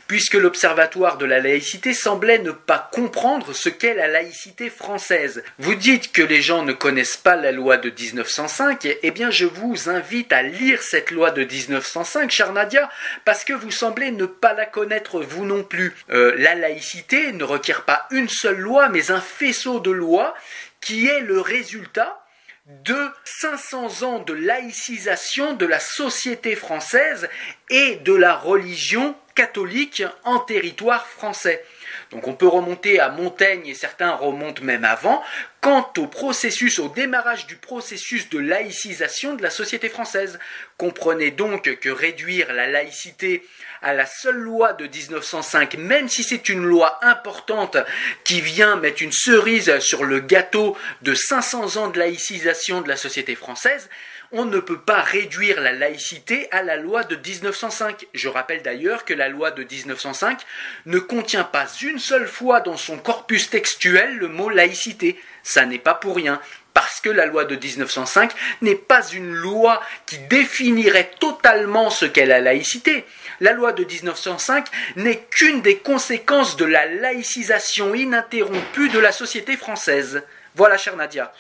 puisque 0.07 0.35
l'Observatoire 0.35 1.19
de 1.19 1.27
la 1.27 1.41
laïcité 1.41 1.95
semblait 1.95 2.39
ne 2.39 2.51
pas 2.51 2.89
comprendre 2.93 3.53
ce 3.53 3.69
qu'est 3.69 3.95
la 3.95 4.09
laïcité 4.09 4.71
française. 4.71 5.43
Vous 5.59 5.75
dites 5.75 6.13
que 6.13 6.23
les 6.23 6.43
gens 6.43 6.63
ne 6.63 6.73
connaissent 6.73 7.17
pas 7.17 7.37
la 7.37 7.53
loi 7.53 7.77
de 7.77 7.91
1905, 7.91 8.89
eh 9.03 9.11
bien 9.11 9.31
je 9.31 9.47
vous 9.47 9.89
invite 9.89 10.33
à 10.33 10.43
lire 10.43 10.83
cette 10.83 11.11
loi 11.11 11.31
de 11.31 11.45
1905, 11.45 12.31
cher 12.31 12.53
Nadia, 12.53 12.91
parce 13.25 13.45
que 13.45 13.53
vous 13.53 13.71
semblez 13.71 14.11
ne 14.11 14.27
pas 14.27 14.55
la 14.55 14.67
connaître 14.67 15.21
vous 15.21 15.45
non 15.45 15.63
plus. 15.63 15.95
Euh, 16.11 16.35
la 16.39 16.55
laïcité 16.55 17.33
ne 17.33 17.45
requiert 17.45 17.83
pas 17.83 18.07
une 18.11 18.29
seule 18.29 18.59
loi, 18.59 18.89
mais 18.89 19.11
un 19.11 19.21
faisceau 19.21 19.81
de 19.81 19.91
lois 19.91 20.35
qui 20.81 21.07
est 21.07 21.21
le 21.21 21.41
résultat 21.41 22.21
de 22.67 22.97
500 23.25 24.03
ans 24.03 24.19
de 24.21 24.33
laïcisation 24.33 25.53
de 25.53 25.67
la 25.67 25.81
société 25.81 26.57
française 26.57 27.29
et 27.69 27.97
de 27.97 28.15
la 28.15 28.35
religion 28.35 29.15
catholique 29.35 30.03
en 30.25 30.39
territoire 30.39 31.07
français. 31.07 31.65
Donc 32.11 32.29
on 32.29 32.35
peut 32.35 32.47
remonter 32.47 33.01
à 33.01 33.09
Montaigne 33.09 33.67
et 33.67 33.75
certains 33.75 34.13
remontent 34.13 34.63
même 34.63 34.85
avant, 34.85 35.23
quant 35.61 35.91
au 35.99 36.07
processus, 36.07 36.79
au 36.79 36.89
démarrage 36.89 37.47
du 37.47 37.57
processus 37.57 38.29
de 38.29 38.39
laïcisation 38.39 39.35
de 39.35 39.43
la 39.43 39.51
société 39.51 39.89
française. 39.89 40.39
Comprenez 40.77 41.31
donc 41.31 41.79
que 41.79 41.89
réduire 41.89 42.53
la 42.53 42.67
laïcité 42.69 43.45
à 43.83 43.93
la 43.93 44.07
seule 44.07 44.37
loi 44.37 44.73
de 44.73 44.87
1905, 44.87 45.75
même 45.77 46.09
si 46.09 46.23
c'est 46.23 46.49
une 46.49 46.65
loi 46.65 46.99
importante 47.05 47.77
qui 48.25 48.41
vient 48.41 48.77
mettre 48.77 49.03
une 49.03 49.13
cerise 49.13 49.79
sur 49.81 50.05
le 50.05 50.21
gâteau 50.21 50.77
de 51.03 51.15
500 51.15 51.77
ans 51.77 51.89
de 51.89 51.99
laïcisation 51.99 52.81
de 52.81 52.89
la 52.89 52.97
société 52.97 53.35
française, 53.35 53.91
on 54.35 54.45
ne 54.45 54.59
peut 54.59 54.81
pas 54.81 55.01
réduire 55.01 55.61
la 55.61 55.73
laïcité 55.73 56.49
à 56.51 56.63
la 56.63 56.77
loi 56.77 57.05
de 57.05 57.15
1905. 57.15 58.07
Je 58.13 58.29
rappelle 58.29 58.63
d'ailleurs 58.63 59.05
que 59.05 59.15
la 59.15 59.29
loi 59.29 59.53
de 59.53 59.63
1905 59.63 60.41
ne 60.87 60.99
contient 60.99 61.45
pas 61.45 61.67
une 61.81 62.01
seule 62.01 62.27
fois 62.27 62.61
dans 62.61 62.77
son 62.77 62.99
corpus 62.99 63.49
textuel 63.49 64.17
le 64.17 64.27
mot 64.27 64.51
laïcité. 64.51 65.21
Ça 65.45 65.67
n'est 65.67 65.79
pas 65.79 65.95
pour 65.95 66.17
rien 66.17 66.41
parce 66.75 67.01
que 67.01 67.09
la 67.09 67.27
loi 67.27 67.45
de 67.45 67.55
1905 67.55 68.33
n'est 68.61 68.75
pas 68.75 69.07
une 69.07 69.33
loi 69.33 69.81
qui 70.05 70.19
définirait 70.19 71.13
totalement 71.21 71.89
ce 71.91 72.05
qu'est 72.05 72.27
la 72.27 72.41
laïcité. 72.41 73.05
La 73.39 73.53
loi 73.53 73.73
de 73.73 73.85
1905 73.85 74.67
n'est 74.97 75.21
qu'une 75.31 75.63
des 75.63 75.79
conséquences 75.79 76.57
de 76.57 76.65
la 76.65 76.87
laïcisation 76.87 77.95
ininterrompue 77.95 78.89
de 78.89 78.99
la 78.99 79.13
société 79.13 79.57
française. 79.57 80.25
Voilà, 80.57 80.77
cher 80.77 80.97
Nadia. 80.97 81.33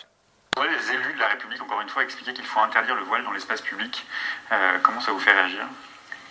Les 0.56 0.92
élus 0.92 1.14
de 1.14 1.20
la 1.20 1.28
République, 1.28 1.60
encore 1.62 1.80
une 1.80 1.88
fois, 1.88 2.02
expliquaient 2.04 2.32
qu'il 2.32 2.44
faut 2.44 2.60
interdire 2.60 2.94
le 2.94 3.02
voile 3.02 3.24
dans 3.24 3.32
l'espace 3.32 3.60
public. 3.60 4.06
Euh, 4.52 4.78
comment 4.82 5.00
ça 5.00 5.10
vous 5.10 5.18
fait 5.18 5.32
réagir? 5.32 5.66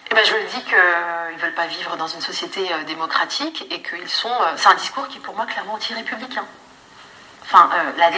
Eh 0.10 0.16
ben, 0.16 0.24
je 0.26 0.34
me 0.34 0.50
dis 0.50 0.64
qu'ils 0.64 1.36
ne 1.36 1.42
veulent 1.42 1.54
pas 1.54 1.68
vivre 1.68 1.98
dans 1.98 2.08
une 2.08 2.22
société 2.22 2.62
euh, 2.72 2.84
démocratique 2.84 3.68
et 3.70 3.82
qu'ils 3.82 4.10
sont. 4.10 4.30
Euh, 4.30 4.54
c'est 4.56 4.70
un 4.70 4.76
discours 4.76 5.08
qui, 5.10 5.20
pour 5.20 5.36
moi, 5.36 5.46
clairement 5.46 5.74
anti-républicain. 5.74 6.46
Enfin, 7.44 7.70
la... 7.98 8.12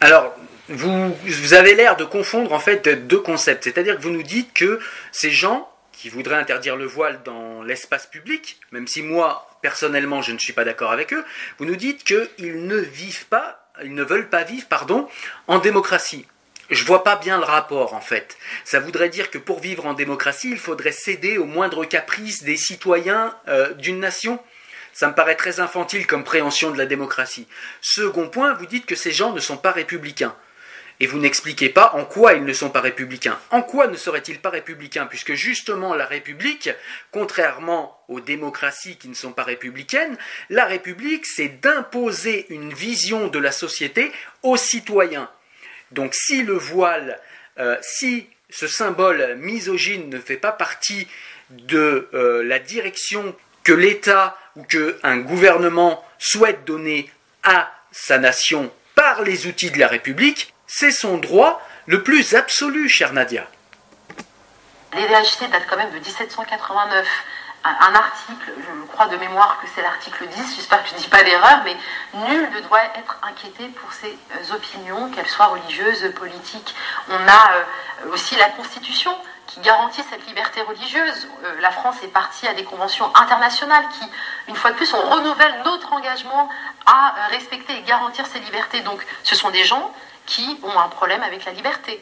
Alors, 0.00 0.34
vous, 0.68 1.14
vous 1.14 1.54
avez 1.54 1.74
l'air 1.74 1.96
de 1.96 2.04
confondre 2.04 2.52
en 2.52 2.58
fait 2.58 2.88
deux 3.06 3.20
concepts. 3.20 3.64
C'est-à-dire 3.64 3.96
que 3.96 4.02
vous 4.02 4.10
nous 4.10 4.24
dites 4.24 4.52
que 4.52 4.80
ces 5.12 5.30
gens 5.30 5.70
qui 5.92 6.08
voudraient 6.08 6.36
interdire 6.36 6.76
le 6.76 6.86
voile 6.86 7.22
dans 7.22 7.62
l'espace 7.62 8.06
public, 8.06 8.58
même 8.72 8.88
si 8.88 9.02
moi, 9.02 9.48
personnellement, 9.62 10.20
je 10.20 10.32
ne 10.32 10.38
suis 10.38 10.52
pas 10.52 10.64
d'accord 10.64 10.90
avec 10.90 11.12
eux, 11.12 11.24
vous 11.58 11.64
nous 11.64 11.76
dites 11.76 12.02
qu'ils 12.02 12.66
ne 12.66 12.76
vivent 12.76 13.26
pas 13.26 13.63
ils 13.82 13.94
ne 13.94 14.04
veulent 14.04 14.28
pas 14.28 14.44
vivre, 14.44 14.66
pardon, 14.68 15.08
en 15.48 15.58
démocratie. 15.58 16.26
Je 16.70 16.84
vois 16.84 17.04
pas 17.04 17.16
bien 17.16 17.38
le 17.38 17.44
rapport 17.44 17.92
en 17.92 18.00
fait. 18.00 18.38
Ça 18.64 18.80
voudrait 18.80 19.10
dire 19.10 19.30
que 19.30 19.38
pour 19.38 19.60
vivre 19.60 19.84
en 19.86 19.92
démocratie, 19.92 20.50
il 20.50 20.58
faudrait 20.58 20.92
céder 20.92 21.36
aux 21.36 21.44
moindres 21.44 21.86
caprices 21.86 22.42
des 22.42 22.56
citoyens 22.56 23.36
euh, 23.48 23.74
d'une 23.74 24.00
nation. 24.00 24.38
Ça 24.92 25.08
me 25.08 25.14
paraît 25.14 25.34
très 25.34 25.60
infantile 25.60 26.06
comme 26.06 26.24
préhension 26.24 26.70
de 26.70 26.78
la 26.78 26.86
démocratie. 26.86 27.48
Second 27.82 28.28
point, 28.28 28.54
vous 28.54 28.66
dites 28.66 28.86
que 28.86 28.94
ces 28.94 29.12
gens 29.12 29.32
ne 29.32 29.40
sont 29.40 29.56
pas 29.56 29.72
républicains. 29.72 30.34
Et 31.00 31.06
vous 31.06 31.18
n'expliquez 31.18 31.70
pas 31.70 31.92
en 31.94 32.04
quoi 32.04 32.34
ils 32.34 32.44
ne 32.44 32.52
sont 32.52 32.70
pas 32.70 32.80
républicains. 32.80 33.38
En 33.50 33.62
quoi 33.62 33.88
ne 33.88 33.96
seraient-ils 33.96 34.38
pas 34.38 34.50
républicains 34.50 35.06
Puisque 35.06 35.34
justement 35.34 35.94
la 35.94 36.06
République, 36.06 36.70
contrairement 37.10 37.98
aux 38.08 38.20
démocraties 38.20 38.96
qui 38.96 39.08
ne 39.08 39.14
sont 39.14 39.32
pas 39.32 39.42
républicaines, 39.42 40.16
la 40.50 40.66
République, 40.66 41.26
c'est 41.26 41.60
d'imposer 41.60 42.46
une 42.50 42.72
vision 42.72 43.26
de 43.26 43.38
la 43.40 43.50
société 43.50 44.12
aux 44.42 44.56
citoyens. 44.56 45.28
Donc 45.90 46.14
si 46.14 46.42
le 46.42 46.54
voile, 46.54 47.20
euh, 47.58 47.76
si 47.82 48.28
ce 48.50 48.68
symbole 48.68 49.36
misogyne 49.36 50.08
ne 50.10 50.20
fait 50.20 50.36
pas 50.36 50.52
partie 50.52 51.08
de 51.50 52.08
euh, 52.14 52.44
la 52.44 52.60
direction 52.60 53.34
que 53.64 53.72
l'État 53.72 54.38
ou 54.54 54.62
qu'un 54.62 55.16
gouvernement 55.18 56.04
souhaite 56.18 56.64
donner 56.64 57.10
à 57.42 57.72
sa 57.90 58.18
nation 58.18 58.72
par 58.94 59.22
les 59.22 59.46
outils 59.46 59.70
de 59.70 59.78
la 59.78 59.88
République, 59.88 60.53
c'est 60.76 60.90
son 60.90 61.18
droit 61.18 61.62
le 61.86 62.02
plus 62.02 62.34
absolu, 62.34 62.88
chère 62.88 63.12
Nadia. 63.12 63.46
DHT 64.90 65.48
date 65.48 65.66
quand 65.70 65.76
même 65.76 65.92
de 65.92 66.00
1789. 66.00 67.06
Un, 67.62 67.94
article, 67.94 68.52
je 68.58 68.86
crois 68.92 69.06
de 69.06 69.16
mémoire 69.16 69.58
que 69.62 69.68
c'est 69.74 69.82
l'article 69.82 70.26
10, 70.26 70.56
j'espère 70.56 70.82
que 70.82 70.90
je 70.90 70.94
ne 70.94 70.98
dis 70.98 71.08
pas 71.08 71.22
d'erreur, 71.22 71.62
mais 71.64 71.74
nul 72.28 72.50
ne 72.50 72.60
doit 72.60 72.84
être 72.96 73.18
inquiété 73.22 73.68
pour 73.68 73.90
ses 73.92 74.08
euh, 74.10 74.54
opinions, 74.54 75.08
qu'elles 75.10 75.28
soient 75.28 75.46
religieuses, 75.46 76.12
politiques. 76.14 76.74
On 77.08 77.14
a 77.14 77.52
euh, 77.54 78.12
aussi 78.12 78.36
la 78.36 78.50
Constitution 78.50 79.16
qui 79.46 79.60
garantit 79.60 80.02
cette 80.10 80.26
liberté 80.26 80.60
religieuse. 80.60 81.28
Euh, 81.44 81.60
la 81.60 81.70
France 81.70 81.96
est 82.02 82.08
partie 82.08 82.46
à 82.46 82.52
des 82.52 82.64
conventions 82.64 83.10
internationales 83.16 83.84
qui, 83.98 84.06
une 84.48 84.56
fois 84.56 84.72
de 84.72 84.76
plus, 84.76 84.92
on 84.92 85.00
renouvelle 85.00 85.54
notre 85.64 85.90
engagement 85.92 86.50
à 86.84 87.28
respecter 87.30 87.78
et 87.78 87.82
garantir 87.82 88.26
ces 88.26 88.40
libertés. 88.40 88.80
Donc 88.80 89.06
ce 89.22 89.34
sont 89.34 89.50
des 89.50 89.64
gens 89.64 89.94
qui 90.26 90.58
ont 90.62 90.78
un 90.78 90.88
problème 90.88 91.22
avec 91.22 91.44
la 91.44 91.52
liberté. 91.52 92.00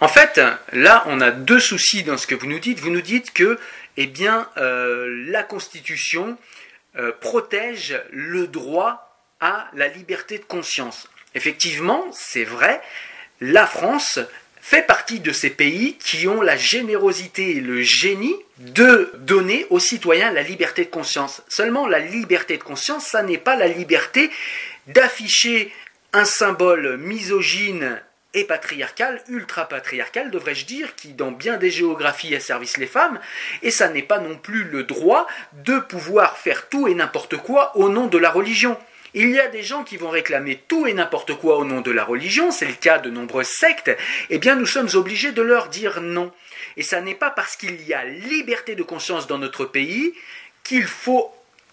En 0.00 0.08
fait, 0.08 0.40
là, 0.72 1.04
on 1.06 1.20
a 1.20 1.30
deux 1.30 1.60
soucis 1.60 2.02
dans 2.02 2.16
ce 2.16 2.26
que 2.26 2.34
vous 2.34 2.46
nous 2.46 2.58
dites. 2.58 2.80
Vous 2.80 2.90
nous 2.90 3.02
dites 3.02 3.32
que, 3.32 3.58
eh 3.96 4.06
bien, 4.06 4.48
euh, 4.56 5.06
la 5.28 5.44
Constitution 5.44 6.36
euh, 6.96 7.12
protège 7.20 8.00
le 8.10 8.48
droit 8.48 9.16
à 9.40 9.68
la 9.74 9.88
liberté 9.88 10.38
de 10.38 10.44
conscience. 10.44 11.08
Effectivement, 11.34 12.04
c'est 12.12 12.44
vrai, 12.44 12.82
la 13.40 13.66
France 13.66 14.18
fait 14.60 14.82
partie 14.82 15.20
de 15.20 15.32
ces 15.32 15.50
pays 15.50 15.96
qui 15.98 16.28
ont 16.28 16.40
la 16.40 16.56
générosité 16.56 17.56
et 17.56 17.60
le 17.60 17.82
génie 17.82 18.36
de 18.58 19.12
donner 19.18 19.66
aux 19.70 19.80
citoyens 19.80 20.30
la 20.32 20.42
liberté 20.42 20.84
de 20.84 20.90
conscience. 20.90 21.42
Seulement, 21.48 21.86
la 21.88 21.98
liberté 21.98 22.56
de 22.56 22.62
conscience, 22.62 23.06
ça 23.06 23.22
n'est 23.22 23.38
pas 23.38 23.56
la 23.56 23.66
liberté 23.66 24.30
d'afficher 24.86 25.72
un 26.12 26.24
symbole 26.24 26.98
misogyne 26.98 28.00
et 28.34 28.44
patriarcal, 28.44 29.22
ultra-patriarcal, 29.28 30.30
devrais-je 30.30 30.64
dire, 30.64 30.94
qui 30.94 31.08
dans 31.08 31.32
bien 31.32 31.56
des 31.56 31.70
géographies 31.70 32.34
asservissent 32.34 32.78
les 32.78 32.86
femmes, 32.86 33.20
et 33.62 33.70
ça 33.70 33.88
n'est 33.88 34.02
pas 34.02 34.18
non 34.18 34.36
plus 34.36 34.64
le 34.64 34.84
droit 34.84 35.26
de 35.52 35.78
pouvoir 35.78 36.38
faire 36.38 36.68
tout 36.68 36.88
et 36.88 36.94
n'importe 36.94 37.36
quoi 37.36 37.76
au 37.76 37.88
nom 37.88 38.06
de 38.06 38.18
la 38.18 38.30
religion. 38.30 38.78
Il 39.14 39.30
y 39.30 39.38
a 39.38 39.48
des 39.48 39.62
gens 39.62 39.84
qui 39.84 39.98
vont 39.98 40.08
réclamer 40.08 40.62
tout 40.68 40.86
et 40.86 40.94
n'importe 40.94 41.34
quoi 41.34 41.58
au 41.58 41.66
nom 41.66 41.82
de 41.82 41.90
la 41.90 42.04
religion, 42.04 42.50
c'est 42.50 42.66
le 42.66 42.72
cas 42.72 42.98
de 42.98 43.10
nombreuses 43.10 43.48
sectes, 43.48 43.90
eh 44.30 44.38
bien 44.38 44.56
nous 44.56 44.66
sommes 44.66 44.88
obligés 44.94 45.32
de 45.32 45.42
leur 45.42 45.68
dire 45.68 46.00
non. 46.00 46.32
Et 46.78 46.82
ça 46.82 47.02
n'est 47.02 47.14
pas 47.14 47.30
parce 47.30 47.56
qu'il 47.56 47.82
y 47.86 47.92
a 47.92 48.04
liberté 48.04 48.74
de 48.74 48.82
conscience 48.82 49.26
dans 49.26 49.38
notre 49.38 49.66
pays 49.66 50.14
qu'il 50.64 50.84
faut 50.84 51.30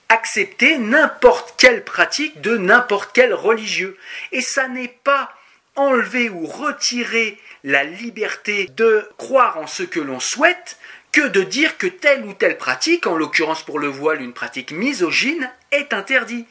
accepter 0.09 0.77
n'importe 0.77 1.53
quelle 1.57 1.83
pratique 1.83 2.41
de 2.41 2.57
n'importe 2.57 3.11
quel 3.13 3.33
religieux. 3.33 3.97
Et 4.31 4.41
ça 4.41 4.67
n'est 4.67 4.95
pas 5.03 5.31
enlever 5.75 6.29
ou 6.29 6.45
retirer 6.45 7.37
la 7.63 7.83
liberté 7.83 8.67
de 8.75 9.07
croire 9.17 9.57
en 9.57 9.67
ce 9.67 9.83
que 9.83 9.99
l'on 9.99 10.19
souhaite 10.19 10.77
que 11.11 11.27
de 11.27 11.41
dire 11.41 11.77
que 11.77 11.87
telle 11.87 12.25
ou 12.25 12.33
telle 12.33 12.57
pratique, 12.57 13.07
en 13.07 13.15
l'occurrence 13.15 13.63
pour 13.63 13.79
le 13.79 13.87
voile 13.87 14.21
une 14.21 14.33
pratique 14.33 14.71
misogyne, 14.71 15.49
est 15.71 15.93
interdite. 15.93 16.47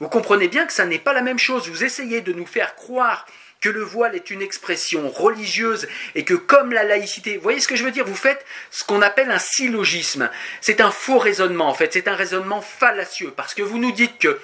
Vous 0.00 0.08
comprenez 0.08 0.48
bien 0.48 0.66
que 0.66 0.72
ça 0.72 0.86
n'est 0.86 0.98
pas 0.98 1.12
la 1.12 1.22
même 1.22 1.38
chose. 1.38 1.68
Vous 1.68 1.84
essayez 1.84 2.20
de 2.20 2.32
nous 2.32 2.46
faire 2.46 2.74
croire 2.74 3.26
que 3.60 3.68
le 3.68 3.82
voile 3.82 4.14
est 4.14 4.30
une 4.30 4.42
expression 4.42 5.08
religieuse 5.08 5.88
et 6.14 6.24
que 6.24 6.34
comme 6.34 6.72
la 6.72 6.84
laïcité, 6.84 7.36
vous 7.36 7.42
voyez 7.42 7.60
ce 7.60 7.68
que 7.68 7.76
je 7.76 7.84
veux 7.84 7.90
dire, 7.90 8.04
vous 8.04 8.14
faites 8.14 8.44
ce 8.70 8.84
qu'on 8.84 9.02
appelle 9.02 9.30
un 9.30 9.38
syllogisme. 9.38 10.30
C'est 10.60 10.80
un 10.80 10.90
faux 10.90 11.18
raisonnement 11.18 11.68
en 11.68 11.74
fait, 11.74 11.92
c'est 11.92 12.08
un 12.08 12.14
raisonnement 12.14 12.60
fallacieux 12.60 13.32
parce 13.36 13.54
que 13.54 13.62
vous 13.62 13.78
nous 13.78 13.92
dites 13.92 14.18
que 14.18 14.38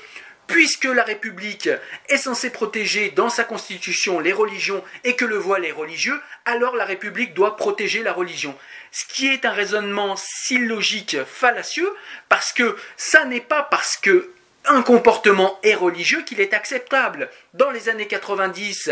puisque 0.47 0.85
la 0.85 1.05
République 1.05 1.71
est 2.09 2.17
censée 2.17 2.51
protéger 2.51 3.11
dans 3.11 3.31
sa 3.31 3.45
constitution 3.45 4.21
les 4.21 4.33
religions 4.33 4.85
et 5.05 5.17
que 5.17 5.25
le 5.25 5.37
voile 5.37 5.65
est 5.65 5.73
religieux, 5.73 6.21
alors 6.45 6.77
la 6.77 6.85
République 6.85 7.35
doit 7.35 7.57
protéger 7.57 8.03
la 8.03 8.13
religion. 8.13 8.57
Ce 8.91 9.05
qui 9.07 9.29
est 9.29 9.45
un 9.45 9.53
raisonnement 9.53 10.17
syllogique 10.17 11.17
fallacieux 11.25 11.91
parce 12.29 12.53
que 12.53 12.77
ça 12.97 13.25
n'est 13.25 13.41
pas 13.41 13.63
parce 13.63 13.97
que 13.97 14.34
un 14.67 14.83
comportement 14.83 15.59
est 15.63 15.75
religieux 15.75 16.23
qu'il 16.23 16.41
est 16.41 16.55
acceptable. 16.55 17.31
Dans 17.53 17.71
les 17.71 17.89
années 17.89 18.07
90, 18.07 18.91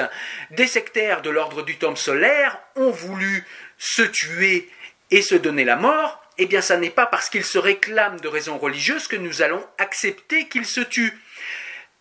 des 0.50 0.66
sectaires 0.66 1.22
de 1.22 1.30
l'ordre 1.30 1.62
du 1.62 1.76
temple 1.76 1.98
solaire 1.98 2.58
ont 2.76 2.90
voulu 2.90 3.46
se 3.78 4.02
tuer 4.02 4.68
et 5.10 5.22
se 5.22 5.34
donner 5.34 5.64
la 5.64 5.76
mort. 5.76 6.22
Eh 6.38 6.46
bien, 6.46 6.60
ça 6.60 6.76
n'est 6.76 6.90
pas 6.90 7.06
parce 7.06 7.28
qu'ils 7.28 7.44
se 7.44 7.58
réclament 7.58 8.20
de 8.20 8.28
raisons 8.28 8.58
religieuses 8.58 9.08
que 9.08 9.16
nous 9.16 9.42
allons 9.42 9.64
accepter 9.78 10.48
qu'ils 10.48 10.66
se 10.66 10.80
tuent. 10.80 11.18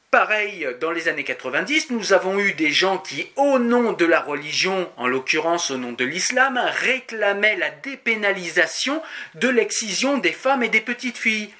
Pareil, 0.09 0.67
dans 0.81 0.91
les 0.91 1.07
années 1.07 1.23
90, 1.23 1.91
nous 1.91 2.11
avons 2.11 2.37
eu 2.37 2.51
des 2.53 2.71
gens 2.71 2.97
qui, 2.97 3.31
au 3.37 3.59
nom 3.59 3.93
de 3.93 4.05
la 4.05 4.19
religion, 4.19 4.91
en 4.97 5.07
l'occurrence 5.07 5.71
au 5.71 5.77
nom 5.77 5.93
de 5.93 6.03
l'islam, 6.03 6.59
réclamaient 6.81 7.55
la 7.55 7.69
dépénalisation 7.69 9.01
de 9.35 9.47
l'excision 9.47 10.17
des 10.17 10.33
femmes 10.33 10.63
et 10.63 10.69
des 10.69 10.81
petites 10.81 11.17
filles 11.17 11.53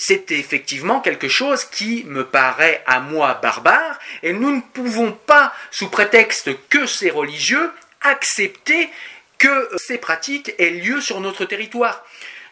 c'est 0.00 0.30
effectivement 0.30 1.00
quelque 1.00 1.28
chose 1.28 1.66
qui 1.66 2.04
me 2.06 2.24
paraît 2.24 2.82
à 2.86 3.00
moi 3.00 3.34
barbare, 3.34 3.98
et 4.22 4.32
nous 4.32 4.50
ne 4.50 4.62
pouvons 4.62 5.12
pas, 5.12 5.52
sous 5.70 5.90
prétexte 5.90 6.50
que 6.70 6.86
c'est 6.86 7.10
religieux, 7.10 7.70
accepter 8.00 8.88
que 9.36 9.68
ces 9.76 9.98
pratiques 9.98 10.54
aient 10.58 10.70
lieu 10.70 11.02
sur 11.02 11.20
notre 11.20 11.44
territoire. 11.44 12.02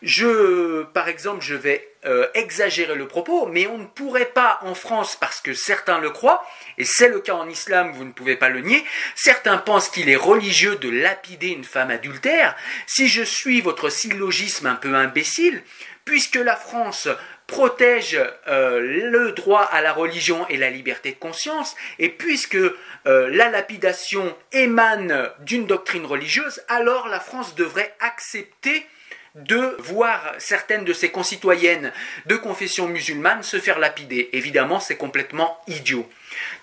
Je, 0.02 0.82
par 0.92 1.08
exemple, 1.08 1.42
je 1.42 1.54
vais 1.54 1.88
euh, 2.04 2.28
exagérer 2.34 2.94
le 2.94 3.08
propos, 3.08 3.46
mais 3.46 3.66
on 3.66 3.78
ne 3.78 3.86
pourrait 3.86 4.26
pas 4.26 4.60
en 4.60 4.74
France, 4.74 5.16
parce 5.18 5.40
que 5.40 5.54
certains 5.54 6.00
le 6.00 6.10
croient, 6.10 6.46
et 6.76 6.84
c'est 6.84 7.08
le 7.08 7.20
cas 7.20 7.34
en 7.34 7.48
islam, 7.48 7.92
vous 7.92 8.04
ne 8.04 8.12
pouvez 8.12 8.36
pas 8.36 8.50
le 8.50 8.60
nier, 8.60 8.84
certains 9.16 9.56
pensent 9.56 9.88
qu'il 9.88 10.10
est 10.10 10.16
religieux 10.16 10.76
de 10.76 10.90
lapider 10.90 11.48
une 11.48 11.64
femme 11.64 11.90
adultère. 11.90 12.54
Si 12.86 13.08
je 13.08 13.22
suis 13.22 13.62
votre 13.62 13.88
syllogisme 13.88 14.66
un 14.66 14.74
peu 14.74 14.94
imbécile, 14.94 15.62
puisque 16.04 16.36
la 16.36 16.56
France 16.56 17.08
protège 17.48 18.20
euh, 18.46 18.78
le 18.78 19.32
droit 19.32 19.62
à 19.62 19.80
la 19.80 19.92
religion 19.92 20.46
et 20.48 20.56
la 20.58 20.70
liberté 20.70 21.10
de 21.10 21.16
conscience, 21.18 21.74
et 21.98 22.10
puisque 22.10 22.54
euh, 22.54 22.74
la 23.06 23.50
lapidation 23.50 24.36
émane 24.52 25.30
d'une 25.40 25.66
doctrine 25.66 26.06
religieuse, 26.06 26.62
alors 26.68 27.08
la 27.08 27.18
France 27.18 27.56
devrait 27.56 27.96
accepter 27.98 28.86
de 29.34 29.76
voir 29.78 30.34
certaines 30.38 30.84
de 30.84 30.92
ses 30.92 31.10
concitoyennes 31.10 31.92
de 32.26 32.36
confession 32.36 32.86
musulmane 32.86 33.42
se 33.42 33.58
faire 33.58 33.78
lapider. 33.78 34.28
Évidemment, 34.32 34.80
c'est 34.80 34.96
complètement 34.96 35.58
idiot. 35.68 36.08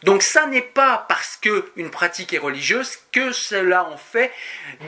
Donc 0.04 0.22
ça 0.22 0.46
n'est 0.48 0.62
pas 0.62 1.06
parce 1.10 1.38
qu'une 1.38 1.90
pratique 1.90 2.34
est 2.34 2.38
religieuse 2.38 2.98
que 3.12 3.32
cela 3.32 3.86
en 3.86 3.98
fait 3.98 4.32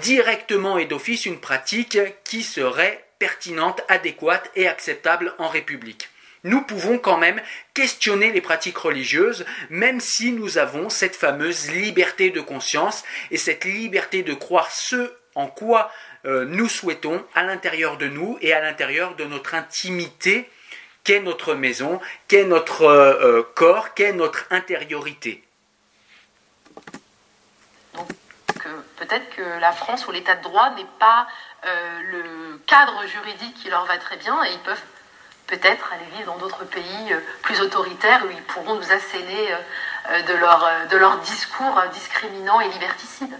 directement 0.01 0.77
et 0.77 0.85
d'office 0.85 1.25
une 1.25 1.39
pratique 1.39 1.97
qui 2.23 2.43
serait 2.43 3.06
pertinente, 3.19 3.81
adéquate 3.87 4.49
et 4.55 4.67
acceptable 4.67 5.33
en 5.37 5.47
République. 5.47 6.09
Nous 6.43 6.61
pouvons 6.61 6.99
quand 6.99 7.17
même 7.17 7.41
questionner 7.73 8.31
les 8.31 8.41
pratiques 8.41 8.77
religieuses, 8.77 9.45
même 9.69 9.99
si 9.99 10.31
nous 10.31 10.57
avons 10.57 10.89
cette 10.89 11.15
fameuse 11.15 11.71
liberté 11.71 12.29
de 12.29 12.41
conscience 12.41 13.03
et 13.31 13.37
cette 13.37 13.65
liberté 13.65 14.23
de 14.23 14.33
croire 14.33 14.71
ce 14.71 15.11
en 15.35 15.47
quoi 15.47 15.91
euh, 16.25 16.45
nous 16.45 16.67
souhaitons 16.67 17.23
à 17.35 17.43
l'intérieur 17.43 17.97
de 17.97 18.07
nous 18.07 18.37
et 18.41 18.53
à 18.53 18.59
l'intérieur 18.59 19.15
de 19.15 19.23
notre 19.23 19.53
intimité, 19.53 20.49
qu'est 21.03 21.19
notre 21.19 21.53
maison, 21.53 21.99
qu'est 22.27 22.43
notre 22.43 22.83
euh, 22.83 23.39
euh, 23.39 23.43
corps, 23.55 23.93
qu'est 23.93 24.13
notre 24.13 24.45
intériorité. 24.49 25.43
Donc 27.93 28.07
peut-être 28.97 29.29
que 29.35 29.59
la 29.59 29.71
France 29.71 30.07
ou 30.07 30.11
l'état 30.11 30.35
de 30.35 30.43
droit 30.43 30.71
n'est 30.71 30.87
pas 30.99 31.27
le 31.63 32.59
cadre 32.67 33.05
juridique 33.07 33.55
qui 33.55 33.69
leur 33.69 33.85
va 33.85 33.97
très 33.97 34.17
bien 34.17 34.43
et 34.43 34.53
ils 34.53 34.59
peuvent 34.59 34.81
peut-être 35.47 35.91
aller 35.93 36.05
vivre 36.17 36.33
dans 36.33 36.37
d'autres 36.37 36.65
pays 36.65 37.15
plus 37.41 37.59
autoritaires 37.61 38.23
où 38.25 38.31
ils 38.31 38.43
pourront 38.43 38.75
nous 38.75 38.91
asséner 38.91 39.55
de 40.27 40.33
leur, 40.33 40.69
de 40.89 40.97
leur 40.97 41.17
discours 41.19 41.81
discriminant 41.93 42.59
et 42.61 42.69
liberticide. 42.69 43.37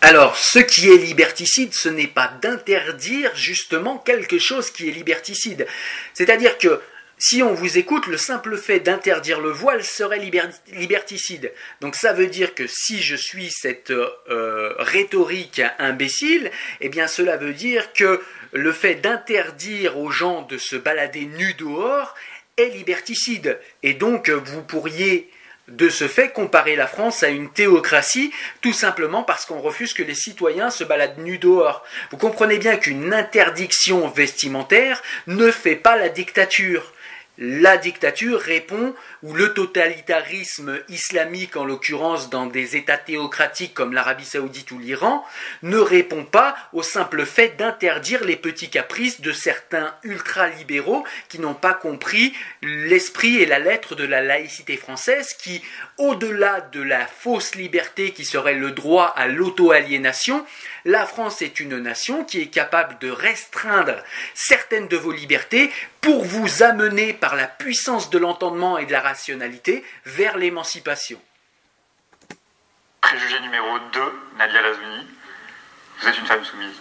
Alors, 0.00 0.36
ce 0.36 0.60
qui 0.60 0.88
est 0.88 0.96
liberticide, 0.96 1.74
ce 1.74 1.88
n'est 1.88 2.06
pas 2.06 2.28
d'interdire 2.40 3.34
justement 3.34 3.98
quelque 3.98 4.38
chose 4.38 4.70
qui 4.70 4.88
est 4.88 4.92
liberticide. 4.92 5.66
C'est-à-dire 6.14 6.56
que 6.58 6.80
si 7.18 7.42
on 7.42 7.52
vous 7.52 7.78
écoute, 7.78 8.06
le 8.06 8.16
simple 8.16 8.56
fait 8.56 8.78
d'interdire 8.78 9.40
le 9.40 9.50
voile 9.50 9.82
serait 9.82 10.20
liberticide. 10.72 11.52
Donc 11.80 11.96
ça 11.96 12.12
veut 12.12 12.28
dire 12.28 12.54
que 12.54 12.68
si 12.68 13.02
je 13.02 13.16
suis 13.16 13.50
cette 13.50 13.90
euh, 13.90 14.74
rhétorique 14.78 15.60
imbécile, 15.80 16.52
eh 16.80 16.88
bien 16.88 17.08
cela 17.08 17.36
veut 17.36 17.54
dire 17.54 17.92
que 17.92 18.22
le 18.52 18.72
fait 18.72 18.94
d'interdire 18.94 19.98
aux 19.98 20.10
gens 20.10 20.42
de 20.42 20.58
se 20.58 20.76
balader 20.76 21.24
nus 21.24 21.54
dehors 21.54 22.14
est 22.56 22.68
liberticide. 22.68 23.58
Et 23.82 23.94
donc 23.94 24.30
vous 24.30 24.62
pourriez 24.62 25.28
de 25.66 25.88
ce 25.88 26.08
fait 26.08 26.30
comparer 26.30 26.76
la 26.76 26.86
France 26.86 27.22
à 27.22 27.28
une 27.28 27.50
théocratie, 27.50 28.32
tout 28.62 28.72
simplement 28.72 29.22
parce 29.22 29.44
qu'on 29.44 29.60
refuse 29.60 29.92
que 29.92 30.02
les 30.02 30.14
citoyens 30.14 30.70
se 30.70 30.84
baladent 30.84 31.18
nus 31.18 31.38
dehors. 31.38 31.84
Vous 32.10 32.16
comprenez 32.16 32.58
bien 32.58 32.76
qu'une 32.76 33.12
interdiction 33.12 34.08
vestimentaire 34.08 35.02
ne 35.26 35.50
fait 35.50 35.76
pas 35.76 35.96
la 35.96 36.08
dictature 36.08 36.92
la 37.38 37.76
dictature 37.76 38.40
répond, 38.40 38.94
ou 39.22 39.32
le 39.32 39.54
totalitarisme 39.54 40.80
islamique, 40.88 41.56
en 41.56 41.64
l'occurrence 41.64 42.30
dans 42.30 42.46
des 42.46 42.76
États 42.76 42.98
théocratiques 42.98 43.74
comme 43.74 43.92
l'Arabie 43.92 44.24
saoudite 44.24 44.72
ou 44.72 44.78
l'Iran, 44.80 45.24
ne 45.62 45.78
répond 45.78 46.24
pas 46.24 46.56
au 46.72 46.82
simple 46.82 47.24
fait 47.24 47.56
d'interdire 47.56 48.24
les 48.24 48.34
petits 48.34 48.70
caprices 48.70 49.20
de 49.20 49.32
certains 49.32 49.94
ultralibéraux 50.02 51.04
qui 51.28 51.38
n'ont 51.38 51.54
pas 51.54 51.74
compris 51.74 52.34
l'esprit 52.62 53.36
et 53.36 53.46
la 53.46 53.60
lettre 53.60 53.94
de 53.94 54.04
la 54.04 54.20
laïcité 54.20 54.76
française 54.76 55.32
qui, 55.34 55.62
au-delà 55.96 56.60
de 56.72 56.82
la 56.82 57.06
fausse 57.06 57.54
liberté 57.54 58.10
qui 58.10 58.24
serait 58.24 58.54
le 58.54 58.72
droit 58.72 59.14
à 59.16 59.28
l'auto-aliénation, 59.28 60.44
la 60.84 61.06
France 61.06 61.42
est 61.42 61.60
une 61.60 61.78
nation 61.78 62.24
qui 62.24 62.40
est 62.40 62.46
capable 62.46 62.98
de 62.98 63.10
restreindre 63.10 64.02
certaines 64.34 64.88
de 64.88 64.96
vos 64.96 65.12
libertés 65.12 65.70
pour 66.00 66.24
vous 66.24 66.62
amener 66.62 67.12
par 67.12 67.36
la 67.36 67.46
puissance 67.46 68.10
de 68.10 68.18
l'entendement 68.18 68.78
et 68.78 68.86
de 68.86 68.92
la 68.92 69.00
rationalité 69.00 69.84
vers 70.04 70.36
l'émancipation. 70.36 71.20
Préjugé 73.00 73.40
numéro 73.40 73.78
2, 73.92 74.00
Nadia 74.38 74.62
Lazouni. 74.62 75.06
Vous 76.00 76.08
êtes 76.08 76.18
une 76.18 76.26
femme 76.26 76.44
soumise. 76.44 76.76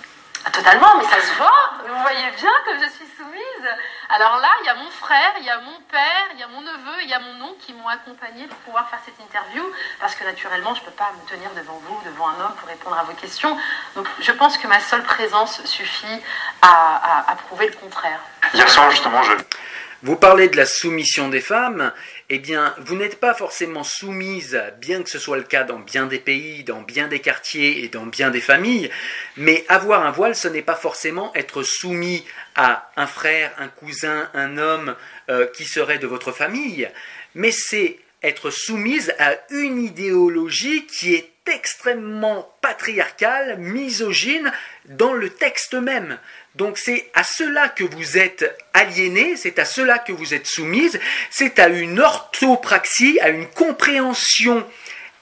Ah, 0.48 0.52
totalement, 0.52 0.96
mais 0.98 1.04
ça 1.04 1.20
se 1.20 1.34
voit. 1.34 1.74
Vous 1.86 2.02
voyez 2.04 2.32
bien 2.38 2.52
que 2.66 2.80
je 2.82 2.90
suis 2.90 3.06
soumise. 3.18 3.70
Alors 4.08 4.38
là, 4.38 4.48
il 4.62 4.68
y 4.68 4.70
a 4.70 4.76
mon 4.76 4.90
frère, 4.90 5.34
il 5.40 5.44
y 5.44 5.50
a 5.50 5.60
mon 5.60 5.78
père, 5.92 6.28
il 6.34 6.40
y 6.40 6.44
a 6.44 6.48
mon 6.48 6.62
neveu, 6.62 7.02
il 7.04 7.10
y 7.10 7.14
a 7.14 7.20
mon 7.20 7.50
oncle 7.50 7.60
qui 7.60 7.74
m'ont 7.74 7.88
accompagné 7.90 8.48
pour 8.48 8.58
pouvoir 8.60 8.90
faire 8.90 9.00
cette 9.06 9.20
interview. 9.20 9.62
Parce 10.00 10.16
que 10.16 10.24
naturellement, 10.24 10.74
je 10.74 10.80
ne 10.80 10.86
peux 10.86 10.92
pas 10.92 11.12
me 11.22 11.30
tenir 11.30 11.50
devant 11.52 11.78
vous, 11.84 12.02
devant 12.06 12.30
un 12.30 12.40
homme 12.46 12.56
pour 12.60 12.70
répondre 12.70 12.98
à 12.98 13.04
vos 13.04 13.12
questions. 13.12 13.58
Donc 13.98 14.08
je 14.22 14.32
pense 14.32 14.58
que 14.58 14.68
ma 14.68 14.80
seule 14.80 15.04
présence 15.04 15.66
suffit 15.66 16.22
à, 16.62 17.30
à 17.30 17.36
prouver 17.36 17.68
le 17.68 17.76
contraire. 17.76 18.22
Hier 18.54 18.70
soir, 18.70 18.90
justement, 18.90 19.22
je, 19.24 19.34
vous 20.04 20.16
parlez 20.16 20.48
de 20.48 20.58
la 20.58 20.66
soumission 20.66 21.30
des 21.30 21.42
femmes, 21.42 21.92
eh 22.30 22.40
bien, 22.40 22.76
vous 22.80 22.96
n'êtes 22.96 23.20
pas 23.20 23.34
forcément 23.34 23.84
soumise, 23.84 24.62
bien 24.80 25.02
que 25.02 25.10
ce 25.10 25.18
soit 25.18 25.38
le 25.38 25.44
cas 25.44 25.64
dans 25.64 25.80
bien 25.80 26.06
des 26.06 26.20
pays, 26.20 26.64
dans 26.64 26.82
bien 26.82 27.08
des 27.08 27.20
quartiers 27.20 27.84
et 27.84 27.88
dans 27.88 28.06
bien 28.06 28.30
des 28.30 28.42
familles, 28.42 28.92
mais 29.38 29.66
avoir 29.70 30.06
un 30.06 30.12
voile, 30.12 30.36
ce 30.36 30.48
n'est 30.48 30.62
pas 30.62 30.76
forcément 30.76 31.34
être 31.36 31.64
soumis 31.64 32.24
à 32.56 32.92
un 32.96 33.08
frère, 33.08 33.54
un 33.58 33.70
cousin, 33.70 34.30
un 34.34 34.58
homme 34.58 34.96
euh, 35.30 35.48
qui 35.48 35.66
serait 35.66 36.00
de 36.00 36.08
votre 36.08 36.32
famille, 36.32 36.90
mais 37.34 37.52
c'est 37.52 37.98
être 38.24 38.50
soumise 38.52 39.14
à 39.20 39.36
une 39.50 39.82
idéologie 39.84 40.86
qui 40.86 41.16
est 41.16 41.32
extrêmement 41.48 42.56
patriarcale, 42.62 43.58
misogyne 43.58 44.52
dans 44.86 45.14
le 45.14 45.30
texte 45.30 45.74
même. 45.76 46.18
Donc 46.58 46.80
c'est 46.80 47.12
à 47.14 47.24
cela 47.24 47.70
que 47.70 47.84
vous 47.84 48.18
êtes 48.18 48.52
aliéné, 48.74 49.38
c'est 49.38 49.60
à 49.60 49.66
cela 49.66 50.00
que 50.00 50.12
vous 50.12 50.34
êtes 50.34 50.48
soumise, 50.48 51.00
c'est 51.30 51.60
à 51.60 51.68
une 51.68 52.00
orthopraxie, 52.00 53.20
à 53.22 53.30
une 53.30 53.46
compréhension 53.46 54.66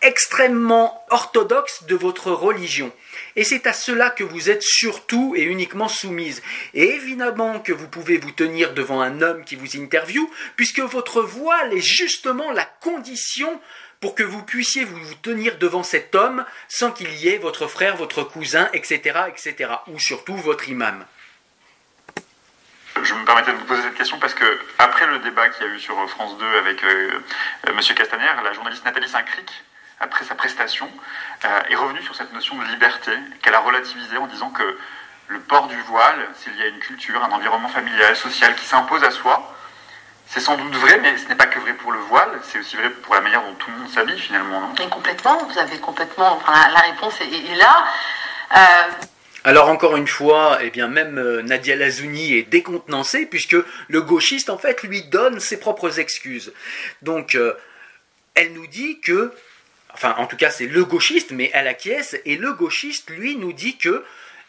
extrêmement 0.01 1.03
orthodoxe 1.09 1.83
de 1.83 1.95
votre 1.95 2.31
religion. 2.31 2.89
Et 3.35 3.43
c'est 3.43 3.67
à 3.67 3.73
cela 3.73 4.11
que 4.11 4.23
vous 4.23 4.49
êtes 4.49 4.63
surtout 4.63 5.33
et 5.35 5.41
uniquement 5.41 5.89
soumise. 5.89 6.41
Et 6.73 6.95
évidemment 6.95 7.59
que 7.59 7.73
vous 7.73 7.89
pouvez 7.89 8.17
vous 8.17 8.31
tenir 8.31 8.73
devant 8.73 9.01
un 9.01 9.21
homme 9.21 9.43
qui 9.43 9.57
vous 9.57 9.75
interviewe, 9.75 10.29
puisque 10.55 10.79
votre 10.79 11.21
voile 11.21 11.73
est 11.73 11.81
justement 11.81 12.51
la 12.53 12.65
condition 12.79 13.59
pour 13.99 14.15
que 14.15 14.23
vous 14.23 14.43
puissiez 14.43 14.85
vous, 14.85 15.15
tenir 15.15 15.57
devant 15.57 15.83
cet 15.83 16.15
homme 16.15 16.45
sans 16.69 16.91
qu'il 16.91 17.13
y 17.15 17.27
ait 17.27 17.39
votre 17.39 17.67
frère, 17.67 17.97
votre 17.97 18.23
cousin, 18.23 18.69
etc., 18.71 19.19
etc., 19.27 19.71
ou 19.87 19.99
surtout 19.99 20.37
votre 20.37 20.69
imam. 20.69 21.05
Je 23.05 23.13
me 23.13 23.23
permettais 23.23 23.51
de 23.51 23.57
vous 23.57 23.65
poser 23.65 23.83
cette 23.83 23.93
question 23.93 24.17
parce 24.17 24.33
que 24.33 24.59
après 24.79 25.05
le 25.05 25.19
débat 25.19 25.47
qu'il 25.49 25.67
y 25.67 25.69
a 25.69 25.73
eu 25.73 25.79
sur 25.79 25.95
France 26.09 26.37
2 26.39 26.57
avec 26.57 26.83
euh, 26.83 27.21
euh, 27.67 27.71
M. 27.71 27.79
Castaner, 27.95 28.25
la 28.43 28.51
journaliste 28.53 28.83
Nathalie 28.83 29.07
Saint-Cric, 29.07 29.63
après 29.99 30.25
sa 30.25 30.33
prestation, 30.33 30.89
euh, 31.45 31.61
est 31.69 31.75
revenue 31.75 32.01
sur 32.01 32.15
cette 32.15 32.33
notion 32.33 32.55
de 32.55 32.63
liberté 32.65 33.11
qu'elle 33.43 33.53
a 33.53 33.59
relativisée 33.59 34.17
en 34.17 34.25
disant 34.25 34.49
que 34.49 34.79
le 35.27 35.39
port 35.39 35.67
du 35.67 35.79
voile, 35.81 36.29
s'il 36.33 36.55
y 36.57 36.63
a 36.63 36.67
une 36.67 36.79
culture, 36.79 37.23
un 37.23 37.31
environnement 37.31 37.69
familial, 37.69 38.15
social 38.15 38.55
qui 38.55 38.65
s'impose 38.65 39.03
à 39.03 39.11
soi, 39.11 39.53
c'est 40.25 40.39
sans 40.39 40.57
doute 40.57 40.73
vrai, 40.75 40.97
mais 40.97 41.15
ce 41.17 41.27
n'est 41.27 41.35
pas 41.35 41.45
que 41.45 41.59
vrai 41.59 41.73
pour 41.73 41.91
le 41.91 41.99
voile, 41.99 42.39
c'est 42.41 42.57
aussi 42.57 42.75
vrai 42.75 42.89
pour 42.89 43.13
la 43.13 43.21
manière 43.21 43.43
dont 43.43 43.53
tout 43.53 43.69
le 43.69 43.77
monde 43.77 43.89
s'habille 43.89 44.19
finalement, 44.19 44.61
non? 44.61 44.73
Et 44.83 44.89
complètement, 44.89 45.37
vous 45.43 45.59
avez 45.59 45.77
complètement, 45.77 46.39
la, 46.47 46.79
réponse 46.79 47.21
est, 47.21 47.55
là. 47.55 47.85
Alors 49.47 49.69
encore 49.69 49.95
une 49.95 50.07
fois, 50.07 50.57
eh 50.63 50.71
bien 50.71 50.87
même 50.87 51.19
euh, 51.19 51.43
Nadia 51.43 51.75
Lazouni 51.75 52.33
est 52.33 52.49
décontenancée 52.49 53.27
puisque 53.27 53.55
le 53.89 54.01
gauchiste 54.01 54.49
en 54.49 54.57
fait 54.57 54.81
lui 54.81 55.03
donne 55.03 55.39
ses 55.39 55.59
propres 55.59 55.99
excuses. 55.99 56.51
Donc 57.03 57.35
euh, 57.35 57.53
elle 58.33 58.53
nous 58.53 58.65
dit 58.65 58.99
que, 59.01 59.31
enfin 59.93 60.15
en 60.17 60.25
tout 60.25 60.35
cas 60.35 60.49
c'est 60.49 60.65
le 60.65 60.83
gauchiste, 60.83 61.29
mais 61.29 61.51
elle 61.53 61.67
acquiesce 61.67 62.17
et 62.25 62.37
le 62.37 62.53
gauchiste 62.53 63.11
lui 63.11 63.35
nous 63.35 63.53
dit 63.53 63.77
que 63.77 64.03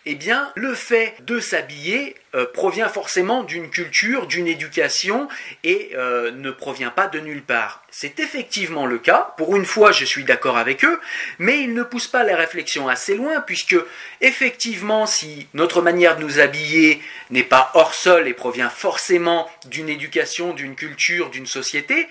eh 0.09 0.15
bien, 0.15 0.53
le 0.55 0.73
fait 0.75 1.17
de 1.23 1.41
s'habiller 1.41 2.15
euh, 2.37 2.47
provient 2.55 2.89
forcément 2.89 3.43
d'une 3.43 3.71
culture, 3.71 4.29
d'une 4.29 4.47
éducation 4.47 5.27
et 5.65 5.91
euh, 5.97 6.31
ne 6.31 6.53
provient 6.53 6.91
pas 6.93 7.09
de 7.09 7.19
nulle 7.19 7.43
part. 7.43 7.83
C'est 7.91 8.21
effectivement 8.21 8.87
le 8.87 8.99
cas, 8.99 9.35
pour 9.37 9.57
une 9.57 9.65
fois 9.65 9.91
je 9.91 10.05
suis 10.05 10.23
d'accord 10.23 10.59
avec 10.59 10.85
eux, 10.85 11.01
mais 11.41 11.61
ils 11.61 11.75
ne 11.75 11.83
poussent 11.83 12.07
pas 12.07 12.23
la 12.23 12.37
réflexion 12.37 12.89
assez 12.89 13.17
loin, 13.17 13.41
puisque 13.41 13.77
effectivement 14.21 15.07
si 15.07 15.49
notre 15.55 15.83
manière 15.83 16.17
de 16.17 16.23
nous 16.23 16.39
habiller 16.39 17.03
n'est 17.31 17.43
pas 17.43 17.73
hors 17.75 17.95
sol 17.95 18.29
et 18.29 18.35
provient 18.35 18.71
forcément 18.71 19.51
d'une 19.67 19.89
éducation, 19.89 20.53
d'une 20.53 20.77
culture, 20.77 21.31
d'une 21.31 21.47
société, 21.47 22.09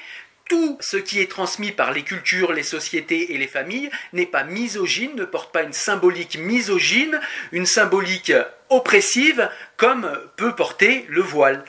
tout 0.50 0.78
ce 0.80 0.98
qui 0.98 1.20
est 1.20 1.30
transmis 1.30 1.72
par 1.72 1.92
les 1.92 2.04
cultures, 2.04 2.54
les 2.54 2.64
sociétés 2.64 3.34
et 3.34 3.38
les 3.38 3.48
familles 3.48 3.90
n'est 4.14 4.26
pas 4.26 4.44
misogyne, 4.44 5.16
ne 5.16 5.26
porte 5.26 5.52
pas 5.52 5.64
une 5.64 5.74
symbolique 5.74 6.38
misogyne, 6.38 7.20
une 7.52 7.66
symbolique 7.66 8.34
oppressive 8.70 9.50
comme 9.78 10.10
peut 10.36 10.56
porter 10.56 11.06
le 11.10 11.22
voile. 11.22 11.64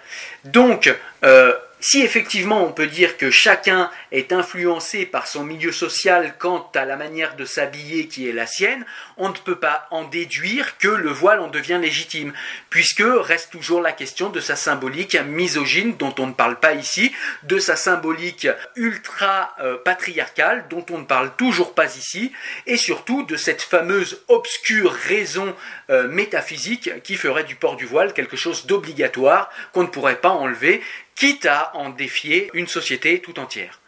Donc, 0.45 0.95
euh, 1.25 1.55
si 1.81 2.03
effectivement 2.03 2.65
on 2.65 2.73
peut 2.73 2.87
dire 2.87 3.17
que 3.17 3.31
chacun 3.31 3.91
est 4.11 4.33
influencé 4.33 5.05
par 5.05 5.27
son 5.27 5.45
milieu 5.45 5.73
social 5.73 6.35
quant 6.39 6.71
à 6.75 6.85
la 6.85 6.97
manière 6.97 7.37
de 7.37 7.45
s'habiller 7.45 8.09
qui 8.09 8.29
est 8.29 8.33
la 8.33 8.47
sienne, 8.47 8.85
on 9.19 9.29
ne 9.29 9.35
peut 9.35 9.59
pas 9.59 9.87
en 9.91 10.05
déduire 10.05 10.79
que 10.79 10.89
le 10.89 11.11
voile 11.11 11.41
en 11.41 11.49
devient 11.49 11.79
légitime, 11.81 12.33
puisque 12.71 13.05
reste 13.05 13.51
toujours 13.51 13.83
la 13.83 13.93
question 13.93 14.31
de 14.31 14.41
sa 14.41 14.57
symbolique 14.57 15.17
misogyne 15.17 15.97
dont 15.97 16.15
on 16.19 16.27
ne 16.27 16.33
parle 16.33 16.59
pas 16.59 16.75
ici, 16.75 17.13
de 17.43 17.59
sa 17.59 17.77
symbolique 17.77 18.49
ultra 18.75 19.55
euh, 19.61 19.77
patriarcale 19.77 20.67
dont 20.71 20.85
on 20.91 20.99
ne 20.99 21.05
parle 21.05 21.35
toujours 21.37 21.75
pas 21.75 21.97
ici, 21.97 22.33
et 22.67 22.77
surtout 22.77 23.23
de 23.25 23.37
cette 23.37 23.63
fameuse 23.63 24.23
obscure 24.29 24.93
raison 24.93 25.55
euh, 25.91 26.09
métaphysique 26.09 27.03
qui 27.03 27.17
ferait 27.17 27.45
du 27.45 27.55
port 27.55 27.77
du 27.77 27.87
voile 27.87 28.13
quelque 28.13 28.37
chose 28.37 28.67
d'obligatoire 28.67 29.51
qu'on 29.73 29.83
ne 29.83 29.89
pourrait 29.89 30.21
pas 30.21 30.31
enlever 30.31 30.83
quitte 31.17 31.47
à 31.47 31.73
en 31.75 31.89
défier 31.89 32.51
une 32.53 32.69
société 32.69 33.21
tout 33.21 33.39
entière 33.41 33.81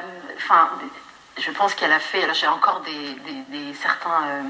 euh, 0.00 0.04
Enfin, 0.36 0.70
je 1.36 1.50
pense 1.50 1.74
qu'elle 1.74 1.92
a 1.92 1.98
fait, 1.98 2.22
j'ai 2.34 2.46
encore 2.46 2.80
des, 2.80 3.74
certains 3.74 4.24
euh, 4.28 4.42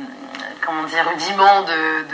comment 0.64 0.84
dire, 0.84 1.08
rudiments 1.08 1.62
de, 1.62 2.04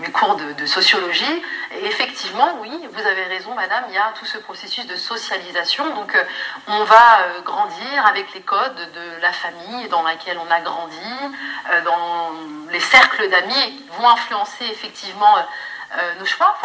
mes 0.00 0.10
cours 0.10 0.36
de, 0.36 0.66
sociologie. 0.66 1.42
Effectivement, 1.82 2.58
oui, 2.62 2.70
vous 2.92 3.06
avez 3.06 3.24
raison, 3.24 3.54
madame, 3.54 3.84
il 3.88 3.94
y 3.94 3.98
a 3.98 4.12
tout 4.18 4.24
ce 4.24 4.38
processus 4.38 4.86
de 4.86 4.96
socialisation. 4.96 5.94
Donc, 5.94 6.14
euh, 6.14 6.24
on 6.66 6.84
va 6.84 7.40
grandir 7.44 8.06
avec 8.06 8.32
les 8.34 8.40
codes 8.40 8.74
de 8.94 9.20
la 9.20 9.32
famille 9.32 9.88
dans 9.88 10.02
laquelle 10.02 10.38
on 10.38 10.50
a 10.50 10.60
grandi, 10.60 10.96
dans 11.84 12.32
les 12.70 12.80
cercles 12.80 13.28
d'amis 13.28 13.84
vont 13.98 14.08
influencer 14.08 14.64
effectivement 14.64 15.36
nos 16.18 16.24
choix. 16.24 16.56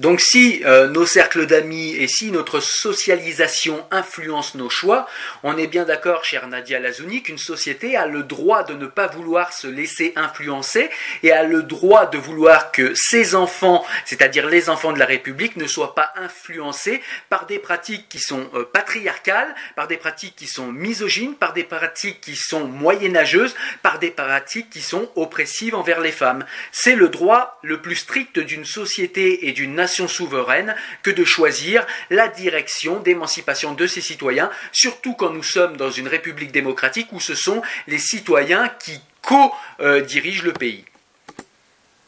Donc 0.00 0.20
si 0.20 0.60
euh, 0.64 0.88
nos 0.88 1.06
cercles 1.06 1.46
d'amis 1.46 1.94
et 1.94 2.08
si 2.08 2.32
notre 2.32 2.58
socialisation 2.58 3.86
influence 3.92 4.56
nos 4.56 4.68
choix, 4.68 5.06
on 5.44 5.56
est 5.56 5.68
bien 5.68 5.84
d'accord, 5.84 6.24
chère 6.24 6.48
Nadia 6.48 6.80
Lazouni, 6.80 7.22
qu'une 7.22 7.38
société 7.38 7.96
a 7.96 8.06
le 8.06 8.24
droit 8.24 8.64
de 8.64 8.74
ne 8.74 8.86
pas 8.86 9.06
vouloir 9.06 9.52
se 9.52 9.68
laisser 9.68 10.12
influencer 10.16 10.90
et 11.22 11.30
a 11.30 11.44
le 11.44 11.62
droit 11.62 12.06
de 12.06 12.18
vouloir 12.18 12.72
que 12.72 12.92
ses 12.96 13.36
enfants, 13.36 13.86
c'est-à-dire 14.04 14.48
les 14.48 14.68
enfants 14.68 14.92
de 14.92 14.98
la 14.98 15.06
République, 15.06 15.54
ne 15.56 15.68
soient 15.68 15.94
pas 15.94 16.12
influencés 16.16 17.00
par 17.28 17.46
des 17.46 17.60
pratiques 17.60 18.08
qui 18.08 18.18
sont 18.18 18.50
euh, 18.54 18.64
patriarcales, 18.64 19.54
par 19.76 19.86
des 19.86 19.96
pratiques 19.96 20.34
qui 20.34 20.48
sont 20.48 20.72
misogynes, 20.72 21.34
par 21.34 21.52
des 21.52 21.62
pratiques 21.62 22.20
qui 22.20 22.34
sont 22.34 22.64
moyenâgeuses, 22.66 23.54
par 23.82 24.00
des 24.00 24.10
pratiques 24.10 24.70
qui 24.70 24.82
sont 24.82 25.08
oppressives 25.14 25.76
envers 25.76 26.00
les 26.00 26.10
femmes. 26.10 26.44
C'est 26.72 26.96
le 26.96 27.08
droit 27.08 27.60
le 27.62 27.80
plus 27.80 27.96
strict 27.96 28.40
d'une 28.40 28.64
société 28.64 29.46
et 29.46 29.52
d'une 29.52 29.83
souveraine 29.86 30.74
que 31.02 31.10
de 31.10 31.24
choisir 31.24 31.86
la 32.10 32.28
direction 32.28 33.00
d'émancipation 33.00 33.72
de 33.72 33.86
ses 33.86 34.00
citoyens, 34.00 34.50
surtout 34.72 35.14
quand 35.14 35.30
nous 35.30 35.42
sommes 35.42 35.76
dans 35.76 35.90
une 35.90 36.08
république 36.08 36.52
démocratique 36.52 37.08
où 37.12 37.20
ce 37.20 37.34
sont 37.34 37.62
les 37.86 37.98
citoyens 37.98 38.68
qui 38.68 39.00
co-dirigent 39.22 40.44
le 40.44 40.52
pays. 40.52 40.84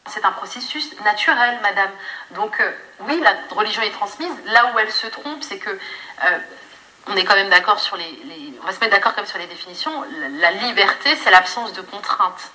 C'est 0.07 0.23
un 0.23 0.31
processus 0.31 0.95
naturel, 1.03 1.59
madame. 1.61 1.91
Donc 2.35 2.59
euh, 2.61 2.71
oui, 3.01 3.19
la 3.21 3.35
religion 3.53 3.81
est 3.81 3.91
transmise. 3.91 4.31
Là 4.45 4.71
où 4.73 4.79
elle 4.79 4.91
se 4.91 5.07
trompe, 5.07 5.43
c'est 5.43 5.57
que 5.57 5.69
euh, 5.69 6.37
on 7.07 7.15
est 7.15 7.25
quand 7.25 7.35
même 7.35 7.49
d'accord 7.49 7.79
sur 7.79 7.97
les, 7.97 8.05
on 8.61 8.65
va 8.65 8.71
se 8.71 8.79
mettre 8.79 8.93
d'accord 8.93 9.15
comme 9.15 9.25
sur 9.25 9.37
les 9.37 9.47
définitions. 9.47 9.91
La 10.39 10.51
liberté, 10.51 11.15
c'est 11.21 11.31
l'absence 11.31 11.73
de 11.73 11.81
contraintes. 11.81 12.51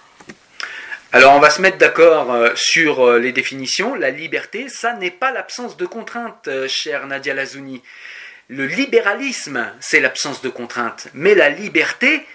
Alors 1.14 1.34
on 1.34 1.40
va 1.40 1.50
se 1.50 1.60
mettre 1.60 1.76
d'accord 1.76 2.32
euh, 2.32 2.52
sur 2.54 3.06
euh, 3.06 3.18
les 3.18 3.32
définitions. 3.32 3.94
La 3.94 4.08
liberté, 4.08 4.70
ça 4.70 4.94
n'est 4.94 5.10
pas 5.10 5.30
l'absence 5.30 5.76
de 5.76 5.84
contraintes, 5.84 6.48
euh, 6.48 6.66
chère 6.68 7.06
Nadia 7.06 7.34
Lazouni. 7.34 7.82
Le 8.48 8.64
libéralisme, 8.64 9.70
c'est 9.78 10.00
l'absence 10.00 10.40
de 10.40 10.48
contraintes. 10.48 11.08
Mais 11.12 11.34
la 11.34 11.50
liberté, 11.50 12.26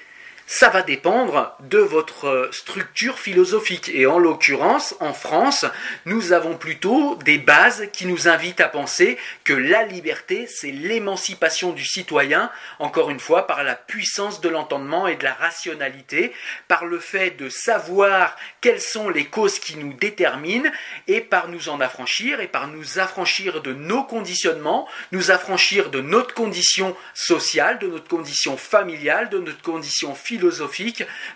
ça 0.50 0.70
va 0.70 0.82
dépendre 0.82 1.58
de 1.60 1.78
votre 1.78 2.48
structure 2.54 3.20
philosophique. 3.20 3.91
Et 3.93 4.08
en 4.08 4.18
l'occurrence, 4.18 4.95
en 5.02 5.12
France, 5.14 5.66
nous 6.06 6.32
avons 6.32 6.56
plutôt 6.56 7.18
des 7.26 7.38
bases 7.38 7.89
qui 7.91 8.06
nous 8.06 8.30
invitent 8.30 8.62
à 8.62 8.70
penser 8.70 9.18
que 9.43 9.52
la 9.52 9.84
liberté, 9.84 10.48
c'est 10.48 10.72
l'émancipation 10.72 11.74
du 11.74 11.84
citoyen, 11.84 12.50
encore 12.80 13.10
une 13.10 13.20
fois, 13.20 13.45
par 13.45 13.62
la 13.66 13.76
puissance 13.76 14.39
de 14.39 14.48
l'entendement 14.48 15.06
et 15.06 15.18
de 15.18 15.26
la 15.26 15.34
rationalité, 15.34 16.32
par 16.70 16.86
le 16.86 17.00
fait 17.00 17.32
de 17.32 17.50
savoir 17.50 18.38
quelles 18.62 18.82
sont 18.82 19.10
les 19.10 19.26
causes 19.26 19.60
qui 19.60 19.76
nous 19.76 19.91
déterminent, 19.91 20.72
et 21.10 21.20
par 21.20 21.50
nous 21.50 21.68
en 21.68 21.82
affranchir, 21.82 22.39
et 22.39 22.48
par 22.48 22.70
nous 22.70 23.00
affranchir 23.00 23.62
de 23.62 23.74
nos 23.74 24.06
conditionnements, 24.06 24.88
nous 25.12 25.30
affranchir 25.30 25.89
de 25.89 26.00
notre 26.00 26.34
condition 26.34 26.95
sociale, 27.14 27.80
de 27.80 27.88
notre 27.88 28.08
condition 28.08 28.56
familiale, 28.56 29.28
de 29.28 29.39
notre 29.39 29.62
condition 29.62 30.16
philosophique, 30.16 30.37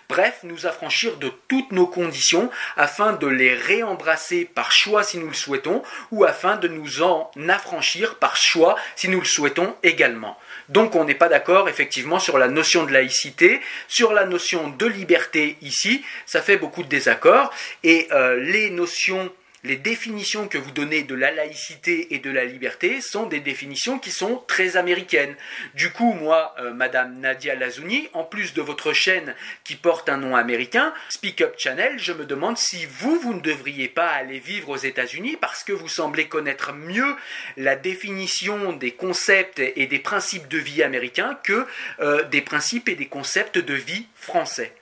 bref, 0.08 0.40
nous 0.42 0.66
affranchir 0.66 1.16
de 1.16 1.32
toutes 1.48 1.72
nos 1.72 1.86
conditions 1.86 2.50
afin 2.76 3.12
de 3.12 3.26
les 3.26 3.54
réembrasser 3.54 4.44
par 4.44 4.72
choix 4.72 5.02
si 5.02 5.18
nous 5.18 5.28
le 5.28 5.34
souhaitons, 5.34 5.82
ou 6.10 6.24
afin 6.24 6.56
de 6.56 6.68
nous 6.68 7.02
en 7.02 7.30
affranchir 7.48 8.16
par 8.16 8.36
choix 8.36 8.76
si 8.96 9.08
nous 9.08 9.20
le 9.20 9.26
souhaitons 9.26 9.76
également. 9.82 10.38
Donc 10.68 10.94
on 10.94 11.04
n'est 11.04 11.14
pas 11.14 11.28
d'accord 11.28 11.68
effectivement 11.68 12.18
sur 12.18 12.38
la 12.38 12.48
notion 12.48 12.84
de 12.84 12.92
laïcité, 12.92 13.60
sur 13.88 14.12
la 14.12 14.24
notion 14.24 14.68
de 14.68 14.86
liberté 14.86 15.56
ici, 15.62 16.04
ça 16.26 16.42
fait 16.42 16.56
beaucoup 16.56 16.82
de 16.82 16.88
désaccords, 16.88 17.52
et 17.82 18.08
euh, 18.12 18.36
les 18.36 18.70
notions 18.70 19.30
les 19.64 19.76
définitions 19.76 20.48
que 20.48 20.58
vous 20.58 20.72
donnez 20.72 21.04
de 21.04 21.14
la 21.14 21.30
laïcité 21.30 22.14
et 22.14 22.18
de 22.18 22.30
la 22.30 22.44
liberté 22.44 23.00
sont 23.00 23.26
des 23.26 23.38
définitions 23.38 23.98
qui 24.00 24.10
sont 24.10 24.42
très 24.48 24.76
américaines. 24.76 25.36
Du 25.74 25.92
coup, 25.92 26.14
moi, 26.14 26.54
euh, 26.58 26.72
Madame 26.72 27.20
Nadia 27.20 27.54
Lazouni, 27.54 28.08
en 28.12 28.24
plus 28.24 28.54
de 28.54 28.62
votre 28.62 28.92
chaîne 28.92 29.36
qui 29.62 29.76
porte 29.76 30.08
un 30.08 30.16
nom 30.16 30.34
américain, 30.34 30.92
Speak 31.08 31.42
Up 31.42 31.54
Channel, 31.56 31.98
je 31.98 32.12
me 32.12 32.26
demande 32.26 32.58
si 32.58 32.86
vous, 32.86 33.20
vous 33.20 33.34
ne 33.34 33.40
devriez 33.40 33.88
pas 33.88 34.08
aller 34.08 34.40
vivre 34.40 34.70
aux 34.70 34.76
États-Unis 34.76 35.36
parce 35.40 35.62
que 35.62 35.72
vous 35.72 35.88
semblez 35.88 36.26
connaître 36.26 36.72
mieux 36.72 37.14
la 37.56 37.76
définition 37.76 38.72
des 38.72 38.92
concepts 38.92 39.60
et 39.60 39.86
des 39.86 39.98
principes 40.00 40.48
de 40.48 40.58
vie 40.58 40.82
américains 40.82 41.38
que 41.44 41.66
euh, 42.00 42.24
des 42.24 42.42
principes 42.42 42.88
et 42.88 42.96
des 42.96 43.06
concepts 43.06 43.58
de 43.58 43.74
vie 43.74 44.06
français. 44.16 44.74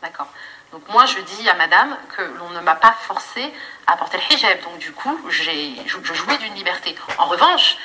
D'accord. 0.00 0.32
Donc 0.72 0.88
moi, 0.88 1.04
je 1.04 1.20
dis 1.20 1.48
à 1.50 1.54
madame 1.54 1.98
que 2.16 2.22
l'on 2.38 2.48
ne 2.50 2.60
m'a 2.60 2.74
pas 2.74 2.96
forcé 3.02 3.52
à 3.86 3.94
porter 3.96 4.16
le 4.16 4.34
hijab. 4.34 4.58
Donc 4.62 4.78
du 4.78 4.90
coup, 4.92 5.20
je 5.28 5.42
jouis 5.42 6.38
d'une 6.38 6.54
liberté. 6.54 6.94
En 7.18 7.26
revanche, 7.26 7.76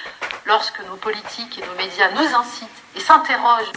lorsque 0.45 0.79
nos 0.87 0.95
politiques 0.95 1.59
et 1.59 1.67
nos 1.67 1.75
médias 1.75 2.09
nous 2.11 2.35
incitent 2.35 2.83
et 2.95 3.01
s'interrogent 3.01 3.73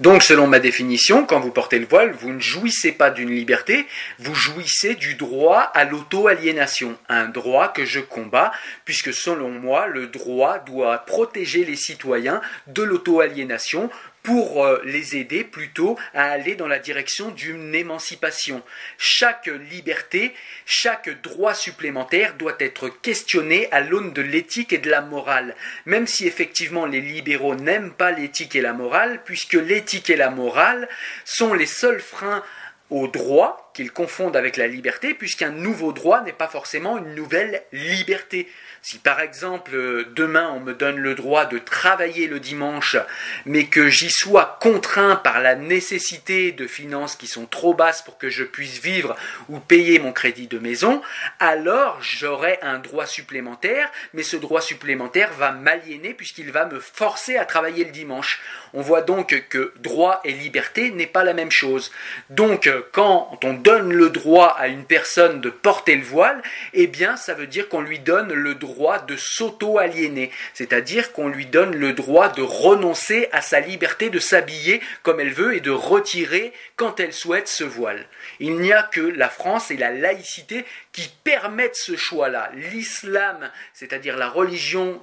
donc, 0.00 0.24
selon 0.24 0.48
ma 0.48 0.58
définition, 0.58 1.24
quand 1.24 1.38
vous 1.38 1.52
portez 1.52 1.78
le 1.78 1.86
voile, 1.86 2.10
vous 2.10 2.30
ne 2.30 2.40
jouissez 2.40 2.90
pas 2.90 3.10
d'une 3.10 3.30
liberté, 3.30 3.86
vous 4.18 4.34
jouissez 4.34 4.96
du 4.96 5.14
droit 5.14 5.60
à 5.60 5.84
l'auto-aliénation, 5.84 6.98
un 7.08 7.26
droit 7.26 7.68
que 7.68 7.84
je 7.84 8.00
combats, 8.00 8.50
puisque 8.84 9.14
selon 9.14 9.50
moi, 9.50 9.86
le 9.86 10.08
droit 10.08 10.58
doit 10.58 10.98
protéger 10.98 11.64
les 11.64 11.76
citoyens 11.76 12.40
de 12.66 12.82
l'auto-aliénation 12.82 13.88
pour 14.24 14.64
euh, 14.64 14.80
les 14.84 15.16
aider 15.16 15.44
plutôt 15.44 15.96
à 16.14 16.24
aller 16.24 16.56
dans 16.56 16.66
la 16.66 16.78
direction 16.80 17.30
d'une 17.30 17.74
émancipation. 17.74 18.62
Chaque 18.98 19.46
liberté, 19.70 20.34
chaque 20.66 21.20
droit 21.22 21.54
supplémentaire 21.54 22.34
doit 22.34 22.56
être 22.58 22.88
questionné 22.88 23.68
à 23.70 23.80
l'aune 23.80 24.14
de 24.14 24.22
l'éthique 24.22 24.72
et 24.72 24.78
de 24.78 24.90
la 24.90 25.02
morale, 25.02 25.54
même 25.84 26.06
si 26.06 26.26
effectivement 26.26 26.86
les 26.86 27.02
libéraux 27.02 27.54
n'aiment 27.54 27.92
pas 27.92 28.12
l'éthique 28.12 28.56
et 28.56 28.62
la 28.62 28.72
morale, 28.72 29.20
puisque 29.24 29.52
l'éthique 29.52 30.08
et 30.08 30.16
la 30.16 30.30
morale 30.30 30.88
sont 31.26 31.52
les 31.52 31.66
seuls 31.66 32.00
freins 32.00 32.42
au 32.90 33.08
droit 33.08 33.72
qu'ils 33.74 33.92
confondent 33.92 34.36
avec 34.36 34.56
la 34.56 34.68
liberté, 34.68 35.12
puisqu'un 35.14 35.50
nouveau 35.50 35.92
droit 35.92 36.22
n'est 36.22 36.32
pas 36.32 36.48
forcément 36.48 36.96
une 36.96 37.14
nouvelle 37.14 37.62
liberté. 37.72 38.48
Si 38.86 38.98
par 38.98 39.20
exemple 39.20 40.04
demain 40.14 40.52
on 40.54 40.60
me 40.60 40.74
donne 40.74 40.98
le 40.98 41.14
droit 41.14 41.46
de 41.46 41.56
travailler 41.56 42.26
le 42.26 42.38
dimanche, 42.38 42.98
mais 43.46 43.64
que 43.64 43.88
j'y 43.88 44.10
sois 44.10 44.58
contraint 44.60 45.16
par 45.16 45.40
la 45.40 45.54
nécessité 45.54 46.52
de 46.52 46.66
finances 46.66 47.16
qui 47.16 47.26
sont 47.26 47.46
trop 47.46 47.72
basses 47.72 48.02
pour 48.02 48.18
que 48.18 48.28
je 48.28 48.44
puisse 48.44 48.82
vivre 48.82 49.16
ou 49.48 49.58
payer 49.58 50.00
mon 50.00 50.12
crédit 50.12 50.48
de 50.48 50.58
maison, 50.58 51.00
alors 51.40 51.96
j'aurai 52.02 52.58
un 52.60 52.78
droit 52.78 53.06
supplémentaire, 53.06 53.90
mais 54.12 54.22
ce 54.22 54.36
droit 54.36 54.60
supplémentaire 54.60 55.32
va 55.32 55.50
m'aliéner 55.50 56.12
puisqu'il 56.12 56.52
va 56.52 56.66
me 56.66 56.78
forcer 56.78 57.38
à 57.38 57.46
travailler 57.46 57.86
le 57.86 57.90
dimanche. 57.90 58.42
On 58.76 58.80
voit 58.80 59.02
donc 59.02 59.46
que 59.48 59.72
droit 59.78 60.20
et 60.24 60.32
liberté 60.32 60.90
n'est 60.90 61.06
pas 61.06 61.22
la 61.22 61.32
même 61.32 61.52
chose. 61.52 61.92
Donc 62.28 62.68
quand 62.90 63.38
on 63.44 63.54
donne 63.54 63.92
le 63.92 64.10
droit 64.10 64.48
à 64.58 64.66
une 64.66 64.84
personne 64.84 65.40
de 65.40 65.48
porter 65.48 65.94
le 65.94 66.02
voile, 66.02 66.42
eh 66.72 66.88
bien 66.88 67.16
ça 67.16 67.34
veut 67.34 67.46
dire 67.46 67.68
qu'on 67.68 67.82
lui 67.82 68.00
donne 68.00 68.32
le 68.32 68.56
droit 68.56 68.98
de 68.98 69.16
s'auto-aliéner, 69.16 70.32
c'est-à-dire 70.54 71.12
qu'on 71.12 71.28
lui 71.28 71.46
donne 71.46 71.76
le 71.76 71.92
droit 71.92 72.30
de 72.30 72.42
renoncer 72.42 73.28
à 73.30 73.42
sa 73.42 73.60
liberté 73.60 74.10
de 74.10 74.18
s'habiller 74.18 74.80
comme 75.04 75.20
elle 75.20 75.32
veut 75.32 75.54
et 75.54 75.60
de 75.60 75.70
retirer 75.70 76.52
quand 76.74 76.98
elle 76.98 77.12
souhaite 77.12 77.46
ce 77.46 77.62
voile. 77.62 78.04
Il 78.40 78.56
n'y 78.56 78.72
a 78.72 78.82
que 78.82 79.00
la 79.00 79.28
France 79.28 79.70
et 79.70 79.76
la 79.76 79.92
laïcité 79.92 80.64
qui 80.90 81.12
permettent 81.22 81.76
ce 81.76 81.96
choix-là. 81.96 82.50
L'islam, 82.72 83.50
c'est-à-dire 83.72 84.16
la 84.16 84.28
religion 84.28 85.00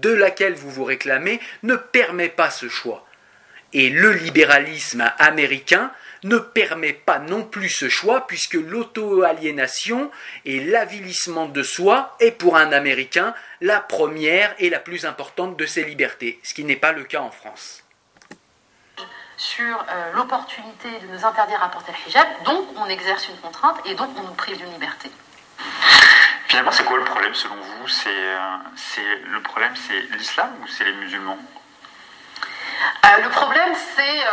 de 0.00 0.10
laquelle 0.10 0.54
vous 0.54 0.70
vous 0.70 0.84
réclamez, 0.84 1.40
ne 1.64 1.74
permet 1.74 2.28
pas 2.28 2.50
ce 2.50 2.68
choix. 2.68 3.07
Et 3.72 3.90
le 3.90 4.12
libéralisme 4.12 5.10
américain 5.18 5.92
ne 6.24 6.38
permet 6.38 6.92
pas 6.92 7.18
non 7.18 7.44
plus 7.44 7.68
ce 7.68 7.88
choix 7.88 8.26
puisque 8.26 8.54
l'auto-aliénation 8.54 10.10
et 10.44 10.64
l'avilissement 10.64 11.46
de 11.46 11.62
soi 11.62 12.16
est 12.20 12.32
pour 12.32 12.56
un 12.56 12.72
Américain 12.72 13.34
la 13.60 13.80
première 13.80 14.54
et 14.58 14.70
la 14.70 14.78
plus 14.78 15.04
importante 15.04 15.56
de 15.56 15.66
ses 15.66 15.84
libertés, 15.84 16.40
ce 16.42 16.54
qui 16.54 16.64
n'est 16.64 16.76
pas 16.76 16.92
le 16.92 17.04
cas 17.04 17.20
en 17.20 17.30
France. 17.30 17.84
Sur 19.36 19.84
euh, 19.88 20.12
l'opportunité 20.14 20.88
de 21.00 21.06
nous 21.06 21.24
interdire 21.24 21.62
à 21.62 21.70
porter 21.70 21.92
le 21.92 22.10
hijab, 22.10 22.26
donc 22.44 22.66
on 22.76 22.86
exerce 22.86 23.28
une 23.28 23.36
contrainte 23.36 23.78
et 23.84 23.94
donc 23.94 24.10
on 24.18 24.22
nous 24.22 24.34
prive 24.34 24.56
d'une 24.56 24.72
liberté. 24.72 25.10
Finalement, 26.48 26.72
c'est 26.72 26.84
quoi 26.84 26.98
le 26.98 27.04
problème 27.04 27.34
selon 27.34 27.54
vous? 27.54 27.88
C'est 27.88 28.08
euh, 28.08 29.16
le 29.30 29.40
problème, 29.42 29.74
c'est 29.76 30.00
l'islam 30.16 30.50
ou 30.62 30.66
c'est 30.66 30.84
les 30.84 30.94
musulmans? 30.94 31.38
Euh, 33.04 33.22
Le 33.22 33.28
problème, 33.30 33.74
c'est 33.74 34.24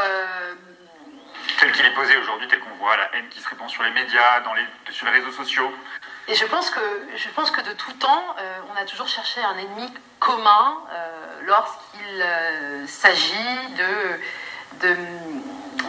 tel 1.60 1.72
qu'il 1.72 1.86
est 1.86 1.94
posé 1.94 2.18
aujourd'hui, 2.18 2.48
tel 2.48 2.60
qu'on 2.60 2.76
voit 2.76 2.98
la 2.98 3.16
haine 3.16 3.28
qui 3.30 3.40
se 3.40 3.50
répand 3.50 3.70
sur 3.70 3.84
les 3.84 3.92
médias, 3.92 4.42
dans 4.42 4.54
les, 4.54 4.66
sur 4.92 5.06
les 5.08 5.14
réseaux 5.14 5.32
sociaux. 5.32 5.72
Et 6.28 6.36
je 6.36 6.46
pense 6.46 6.70
que, 6.70 6.80
je 7.16 7.30
pense 7.30 7.52
que 7.52 7.62
de 7.62 7.72
tout 7.74 7.94
temps, 7.94 8.36
euh, 8.40 8.60
on 8.74 8.82
a 8.82 8.86
toujours 8.86 9.08
cherché 9.08 9.42
un 9.44 9.58
ennemi 9.58 9.94
commun 10.20 10.78
euh, 10.92 11.40
lorsqu'il 11.46 12.22
euh, 12.22 12.88
s'agit 12.88 13.68
de, 13.78 14.88
de, 14.88 14.96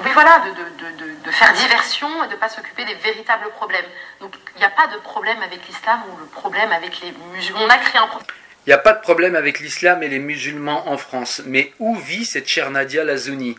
oui, 0.04 0.11
voilà, 0.12 0.40
de, 0.40 0.50
de, 0.50 1.14
de, 1.24 1.30
faire 1.30 1.52
diversion 1.54 2.24
et 2.24 2.26
de 2.28 2.32
ne 2.32 2.38
pas 2.38 2.48
s'occuper 2.48 2.84
des 2.84 2.94
véritables 2.94 3.48
problèmes. 3.50 3.86
Donc 4.20 4.34
il 4.54 4.59
n'y 4.59 4.64
a 4.64 4.70
pas 4.70 4.86
de 4.88 4.96
problème 4.98 5.42
avec 5.42 5.66
l'islam 5.66 6.02
ou 6.12 6.16
le 6.18 6.26
problème 6.26 6.70
avec 6.72 7.00
les 7.00 7.12
musulmans. 7.32 7.62
On 7.64 7.70
a 7.70 7.78
créé 7.78 8.00
un 8.00 8.07
problème. 8.07 8.28
Il 8.66 8.70
n'y 8.70 8.74
a 8.74 8.78
pas 8.78 8.94
de 8.94 9.00
problème 9.00 9.36
avec 9.36 9.60
l'islam 9.60 10.02
et 10.02 10.08
les 10.08 10.18
musulmans 10.18 10.88
en 10.88 10.98
France. 10.98 11.40
Mais 11.46 11.72
où 11.78 11.94
vit 11.94 12.24
cette 12.24 12.48
chère 12.48 12.72
Nadia 12.72 13.04
Lazouni? 13.04 13.56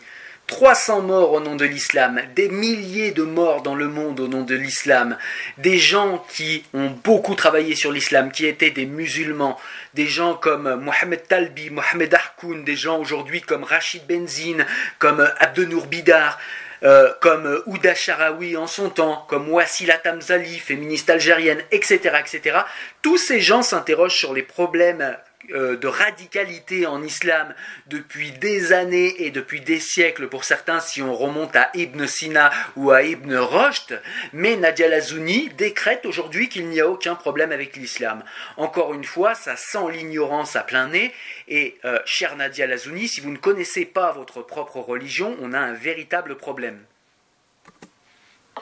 300 0.47 1.01
morts 1.01 1.31
au 1.31 1.39
nom 1.39 1.55
de 1.55 1.63
l'islam, 1.63 2.21
des 2.35 2.49
milliers 2.49 3.11
de 3.11 3.23
morts 3.23 3.61
dans 3.61 3.75
le 3.75 3.87
monde 3.87 4.19
au 4.21 4.27
nom 4.27 4.43
de 4.43 4.55
l'islam, 4.55 5.17
des 5.57 5.77
gens 5.77 6.25
qui 6.29 6.63
ont 6.73 6.89
beaucoup 6.89 7.35
travaillé 7.35 7.75
sur 7.75 7.91
l'islam, 7.91 8.31
qui 8.31 8.45
étaient 8.45 8.71
des 8.71 8.85
musulmans, 8.85 9.57
des 9.93 10.07
gens 10.07 10.35
comme 10.35 10.75
Mohamed 10.75 11.27
Talbi, 11.27 11.69
Mohamed 11.69 12.13
Harkoun, 12.13 12.63
des 12.63 12.77
gens 12.77 12.99
aujourd'hui 12.99 13.41
comme 13.41 13.65
Rachid 13.65 14.07
Benzine, 14.07 14.65
comme 14.99 15.29
Abdenour 15.39 15.87
Bidar, 15.87 16.39
euh, 16.83 17.11
comme 17.21 17.61
Ouda 17.65 17.95
Sharawi 17.95 18.57
en 18.57 18.67
son 18.67 18.89
temps, 18.89 19.25
comme 19.27 19.49
Wassila 19.49 19.97
Tamzali, 19.97 20.59
féministe 20.59 21.09
algérienne, 21.09 21.61
etc., 21.71 22.17
etc. 22.19 22.59
Tous 23.01 23.17
ces 23.17 23.41
gens 23.41 23.61
s'interrogent 23.61 24.17
sur 24.17 24.33
les 24.33 24.43
problèmes 24.43 25.01
euh, 25.01 25.13
de 25.49 25.87
radicalité 25.87 26.85
en 26.85 27.01
islam 27.03 27.53
depuis 27.87 28.31
des 28.31 28.73
années 28.73 29.25
et 29.25 29.31
depuis 29.31 29.61
des 29.61 29.79
siècles 29.79 30.27
pour 30.27 30.43
certains 30.43 30.79
si 30.79 31.01
on 31.01 31.15
remonte 31.15 31.55
à 31.55 31.69
Ibn 31.73 32.05
Sina 32.05 32.51
ou 32.75 32.91
à 32.91 33.03
Ibn 33.03 33.33
Rushd, 33.35 34.01
mais 34.33 34.55
Nadia 34.55 34.87
Lazouni 34.87 35.49
décrète 35.49 36.05
aujourd'hui 36.05 36.49
qu'il 36.49 36.67
n'y 36.67 36.79
a 36.79 36.87
aucun 36.87 37.15
problème 37.15 37.51
avec 37.51 37.75
l'islam. 37.75 38.23
Encore 38.57 38.93
une 38.93 39.03
fois, 39.03 39.35
ça 39.35 39.55
sent 39.55 39.91
l'ignorance 39.91 40.55
à 40.55 40.63
plein 40.63 40.87
nez 40.87 41.13
et 41.47 41.77
euh, 41.85 41.99
cher 42.05 42.35
Nadia 42.35 42.67
Lazouni, 42.67 43.07
si 43.07 43.21
vous 43.21 43.31
ne 43.31 43.37
connaissez 43.37 43.85
pas 43.85 44.11
votre 44.11 44.41
propre 44.41 44.79
religion, 44.79 45.37
on 45.41 45.53
a 45.53 45.59
un 45.59 45.73
véritable 45.73 46.35
problème. 46.35 46.83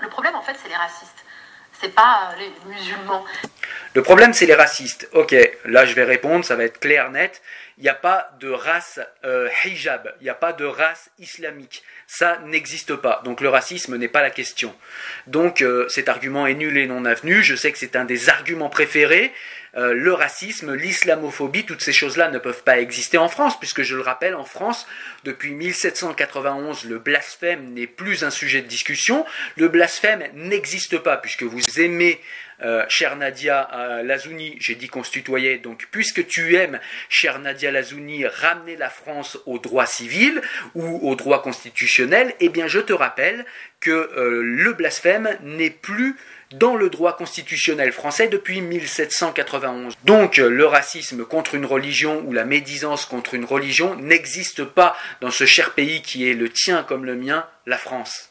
Le 0.01 0.09
problème 0.09 0.36
en 0.36 0.41
fait 0.41 0.55
c'est 0.61 0.69
les 0.69 0.75
racistes, 0.75 1.24
pas 1.89 2.33
les 2.38 2.51
musulmans. 2.69 3.25
Le 3.93 4.01
problème, 4.03 4.33
c'est 4.33 4.45
les 4.45 4.55
racistes. 4.55 5.07
Ok, 5.13 5.36
là 5.65 5.86
je 5.86 5.93
vais 5.93 6.03
répondre, 6.03 6.43
ça 6.43 6.55
va 6.55 6.65
être 6.65 6.79
clair, 6.79 7.11
net. 7.11 7.41
Il 7.77 7.83
n'y 7.83 7.89
a 7.89 7.93
pas 7.93 8.31
de 8.39 8.49
race 8.49 9.01
euh, 9.25 9.49
hijab, 9.65 10.13
il 10.21 10.23
n'y 10.23 10.29
a 10.29 10.33
pas 10.33 10.53
de 10.53 10.63
race 10.63 11.09
islamique. 11.19 11.83
Ça 12.07 12.39
n'existe 12.45 12.95
pas. 12.95 13.21
Donc 13.25 13.41
le 13.41 13.49
racisme 13.49 13.97
n'est 13.97 14.07
pas 14.07 14.21
la 14.21 14.29
question. 14.29 14.73
Donc 15.27 15.61
euh, 15.61 15.88
cet 15.89 16.07
argument 16.07 16.47
est 16.47 16.53
nul 16.53 16.77
et 16.77 16.88
non 16.88 17.03
avenu. 17.03 17.43
Je 17.43 17.55
sais 17.55 17.71
que 17.71 17.77
c'est 17.77 17.95
un 17.95 18.05
des 18.05 18.29
arguments 18.29 18.69
préférés. 18.69 19.33
Euh, 19.76 19.93
le 19.93 20.13
racisme, 20.13 20.73
l'islamophobie, 20.73 21.65
toutes 21.65 21.82
ces 21.82 21.93
choses-là 21.93 22.30
ne 22.30 22.39
peuvent 22.39 22.63
pas 22.63 22.80
exister 22.80 23.17
en 23.17 23.28
France, 23.28 23.59
puisque 23.59 23.84
je 23.84 23.95
le 23.95 24.01
rappelle, 24.01 24.36
en 24.36 24.45
France, 24.45 24.88
depuis 25.23 25.51
1791, 25.51 26.86
le 26.86 26.99
blasphème 26.99 27.73
n'est 27.73 27.88
plus 27.88 28.23
un 28.23 28.30
sujet 28.30 28.61
de 28.61 28.67
discussion. 28.67 29.26
Le 29.57 29.67
blasphème 29.67 30.23
n'existe 30.34 30.97
pas, 30.97 31.17
puisque 31.17 31.43
vous 31.43 31.80
aimez 31.80 32.21
euh, 32.63 32.86
chère 32.88 33.17
Nadia 33.17 33.69
euh, 33.73 34.03
Lazouni, 34.03 34.55
j'ai 34.59 34.76
dit 34.76 34.88
qu'on 34.88 35.01
donc 35.61 35.88
puisque 35.91 36.26
tu 36.26 36.55
aimes, 36.55 36.80
chère 37.09 37.39
Nadia 37.39 37.71
Lazouni, 37.71 38.26
ramener 38.26 38.78
la 38.78 38.89
France 38.89 39.38
au 39.45 39.59
droit 39.59 39.86
civil 39.86 40.41
ou 40.73 41.09
au 41.09 41.15
droit 41.15 41.41
constitutionnel, 41.41 42.34
eh 42.39 42.49
bien 42.49 42.67
je 42.67 42.80
te 42.80 42.93
rappelle 42.93 43.45
que 43.82 43.91
euh, 43.91 44.41
le 44.41 44.73
blasphème 44.73 45.38
n'est 45.43 45.69
plus 45.69 46.15
dans 46.57 46.75
le 46.75 46.89
droit 46.89 47.15
constitutionnel 47.15 47.91
français 47.91 48.27
depuis 48.27 48.61
1791. 48.61 49.95
Donc 50.03 50.37
le 50.37 50.65
racisme 50.65 51.25
contre 51.25 51.55
une 51.55 51.65
religion 51.65 52.23
ou 52.25 52.33
la 52.33 52.45
médisance 52.45 53.05
contre 53.05 53.33
une 53.33 53.45
religion 53.45 53.95
n'existe 53.95 54.63
pas 54.63 54.95
dans 55.21 55.31
ce 55.31 55.45
cher 55.45 55.73
pays 55.73 56.01
qui 56.01 56.29
est 56.29 56.33
le 56.33 56.49
tien 56.49 56.83
comme 56.83 57.05
le 57.05 57.15
mien, 57.15 57.45
la 57.65 57.77
France. 57.77 58.29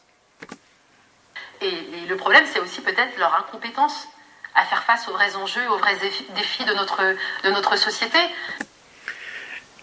Et, 1.61 1.67
et 1.67 2.05
le 2.07 2.17
problème, 2.17 2.43
c'est 2.51 2.59
aussi 2.59 2.81
peut-être 2.81 3.17
leur 3.17 3.33
incompétence 3.35 4.07
à 4.55 4.63
faire 4.65 4.83
face 4.83 5.07
aux 5.07 5.11
vrais 5.11 5.35
enjeux, 5.35 5.67
aux 5.69 5.77
vrais 5.77 5.95
défis 6.35 6.65
de 6.65 6.73
notre, 6.73 7.01
de 7.43 7.49
notre 7.49 7.77
société. 7.77 8.17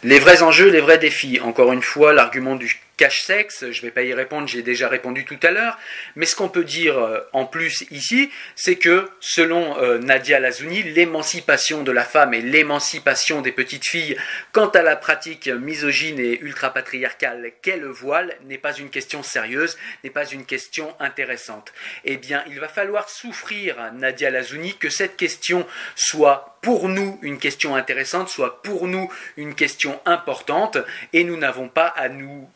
Les 0.03 0.19
vrais 0.19 0.43
enjeux, 0.43 0.69
les 0.69 0.81
vrais 0.81 0.99
défis. 0.99 1.39
Encore 1.41 1.73
une 1.73 1.83
fois, 1.83 2.13
l'argument 2.13 2.57
du 2.57 2.81
cache-sexe, 3.03 3.73
je 3.73 3.81
ne 3.81 3.87
vais 3.87 3.91
pas 3.91 4.05
y 4.05 4.15
répondre, 4.15 4.47
j'ai 4.47 4.63
déjà 4.63 4.87
répondu 4.87 5.25
tout 5.25 5.41
à 5.43 5.51
l'heure, 5.51 5.77
mais 6.15 6.25
ce 6.25 6.37
qu'on 6.37 6.49
peut 6.49 6.63
dire 6.63 6.99
euh, 6.99 7.19
en 7.33 7.47
plus 7.47 7.85
ici, 7.91 8.31
c'est 8.55 8.77
que 8.77 9.11
selon 9.19 9.77
euh, 9.79 9.99
Nadia 9.99 10.39
Lazouni, 10.39 10.85
l'émancipation 10.85 11.83
de 11.83 11.91
la 11.91 12.05
femme 12.05 12.33
et 12.33 12.41
l'émancipation 12.41 13.41
des 13.41 13.51
petites 13.51 13.89
filles 13.89 14.17
quant 14.53 14.69
à 14.69 14.83
la 14.83 14.95
pratique 14.95 15.49
misogyne 15.49 16.21
et 16.21 16.39
ultra-patriarcale 16.43 17.51
qu'est 17.61 17.77
le 17.77 17.89
voile 17.89 18.37
n'est 18.45 18.57
pas 18.57 18.73
une 18.73 18.89
question 18.89 19.25
sérieuse, 19.25 19.77
n'est 20.05 20.11
pas 20.11 20.27
une 20.27 20.45
question 20.45 20.95
intéressante. 21.01 21.73
Eh 22.05 22.19
bien, 22.19 22.45
il 22.47 22.61
va 22.61 22.69
falloir 22.69 23.09
souffrir, 23.09 23.75
Nadia 23.95 24.31
Lazouni, 24.31 24.77
que 24.77 24.91
cette 24.91 25.17
question 25.17 25.67
soit 25.97 26.53
pour 26.63 26.89
nous 26.89 27.19
une 27.23 27.39
question 27.39 27.75
intéressante, 27.75 28.29
soit 28.29 28.63
pour 28.63 28.87
nous 28.87 29.11
une 29.37 29.57
question 29.57 30.01
importante, 30.07 30.79
et 31.13 31.25
nous 31.25 31.37
n'avons 31.37 31.69
pas 31.69 31.89
à 31.89 32.09
nous 32.09 32.49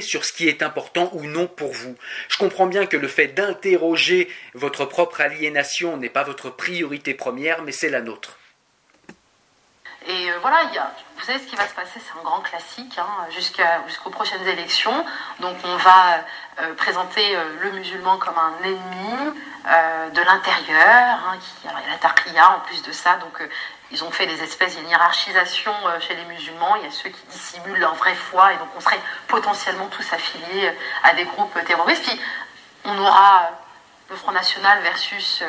sur 0.00 0.24
ce 0.24 0.32
qui 0.32 0.48
est 0.48 0.62
important 0.62 1.10
ou 1.12 1.24
non 1.24 1.46
pour 1.46 1.72
vous. 1.72 1.94
Je 2.28 2.38
comprends 2.38 2.66
bien 2.66 2.86
que 2.86 2.96
le 2.96 3.08
fait 3.08 3.28
d'interroger 3.28 4.28
votre 4.54 4.84
propre 4.84 5.20
aliénation 5.20 5.96
n'est 5.96 6.08
pas 6.08 6.22
votre 6.22 6.50
priorité 6.50 7.14
première, 7.14 7.62
mais 7.62 7.72
c'est 7.72 7.90
la 7.90 8.00
nôtre. 8.00 8.38
Et 10.06 10.30
euh, 10.30 10.38
voilà, 10.40 10.62
vous 11.18 11.24
savez 11.24 11.38
ce 11.38 11.46
qui 11.46 11.56
va 11.56 11.66
se 11.66 11.74
passer, 11.74 12.00
c'est 12.00 12.18
un 12.18 12.22
grand 12.22 12.40
classique 12.40 12.98
hein, 12.98 13.26
jusqu'aux 13.30 14.10
prochaines 14.10 14.46
élections. 14.46 15.04
Donc 15.40 15.56
on 15.64 15.76
va 15.76 16.24
euh, 16.60 16.74
présenter 16.74 17.36
euh, 17.36 17.44
le 17.60 17.72
musulman 17.72 18.16
comme 18.16 18.38
un 18.38 18.54
ennemi 18.64 19.34
de 20.14 20.22
l'intérieur. 20.22 21.18
Hein, 21.28 21.38
il 21.62 21.70
y 21.70 21.74
a 21.74 21.90
la 21.90 21.98
tarqiya 21.98 22.56
en 22.56 22.60
plus 22.60 22.82
de 22.82 22.92
ça, 22.92 23.18
ils 23.90 24.04
ont 24.04 24.10
fait 24.10 24.26
des 24.26 24.42
espèces, 24.42 24.74
il 24.74 24.76
y 24.76 24.78
a 24.80 24.82
une 24.82 24.90
hiérarchisation 24.90 25.72
chez 26.00 26.14
les 26.14 26.24
musulmans, 26.24 26.76
il 26.76 26.84
y 26.84 26.86
a 26.86 26.90
ceux 26.90 27.08
qui 27.08 27.22
dissimulent 27.30 27.78
leur 27.78 27.94
vraie 27.94 28.14
foi, 28.14 28.52
et 28.52 28.56
donc 28.56 28.68
on 28.76 28.80
serait 28.80 29.00
potentiellement 29.26 29.86
tous 29.86 30.12
affiliés 30.12 30.72
à 31.02 31.14
des 31.14 31.24
groupes 31.24 31.58
terroristes. 31.64 32.04
Puis 32.04 32.20
on 32.84 32.98
aura 32.98 33.50
le 34.10 34.16
Front 34.16 34.32
National 34.32 34.82
versus 34.82 35.42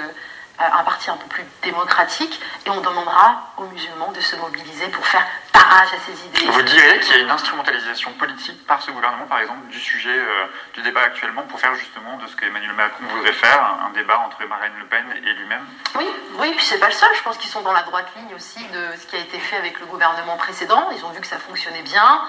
un 0.60 0.84
parti 0.84 1.10
un 1.10 1.18
peu 1.18 1.28
plus 1.28 1.44
démocratique 1.64 2.40
et 2.66 2.70
on 2.70 2.82
demandera 2.82 3.54
aux 3.58 3.66
musulmans 3.66 4.12
de 4.12 4.20
se 4.20 4.36
mobiliser 4.36 4.88
pour 4.90 5.06
faire 5.06 5.26
barrage 5.54 5.90
à 5.94 6.00
ces 6.06 6.26
idées. 6.26 6.52
Vous 6.52 6.62
diriez 6.62 7.00
qu'il 7.00 7.16
y 7.16 7.20
a 7.20 7.24
une 7.24 7.32
instrumentalisation 7.32 8.12
politique 8.14 8.66
par 8.68 8.82
ce 8.82 8.92
gouvernement, 8.92 9.26
par 9.26 9.40
exemple, 9.40 9.68
du 9.68 9.80
sujet 9.80 10.18
euh, 10.18 10.46
du 10.74 10.82
débat 10.82 11.02
actuellement 11.02 11.44
pour 11.44 11.60
faire 11.60 11.74
justement 11.76 12.18
de 12.18 12.28
ce 12.28 12.36
qu'Emmanuel 12.36 12.74
Macron 12.74 13.06
voudrait 13.16 13.34
faire, 13.34 13.78
un 13.86 13.90
débat 13.92 14.20
entre 14.20 14.44
Marine 14.46 14.74
Le 14.80 14.86
Pen 14.86 15.06
et 15.16 15.34
lui-même? 15.34 15.66
Oui, 15.96 16.08
oui, 16.40 16.54
puis 16.56 16.66
c'est 16.66 16.80
pas 16.80 16.88
le 16.88 16.94
seul. 16.94 17.10
Je 17.16 17.24
pense 17.24 17.38
qu'ils 17.38 17.50
sont 17.50 17.62
dans 17.62 17.74
la 17.74 17.84
droite 17.84 18.08
ligne 18.18 18.36
aussi 18.36 18.64
de 18.68 19.00
ce 19.00 19.08
qui 19.08 19.16
a 19.16 19.20
été 19.20 19.40
fait 19.40 19.58
avec 19.58 19.80
le 19.80 19.86
gouvernement 19.86 20.38
précédent. 20.38 20.90
Ils 20.96 21.06
ont 21.06 21.10
vu 21.10 21.22
que 21.22 21.28
ça 21.28 21.38
fonctionnait 21.38 21.84
bien 21.84 22.22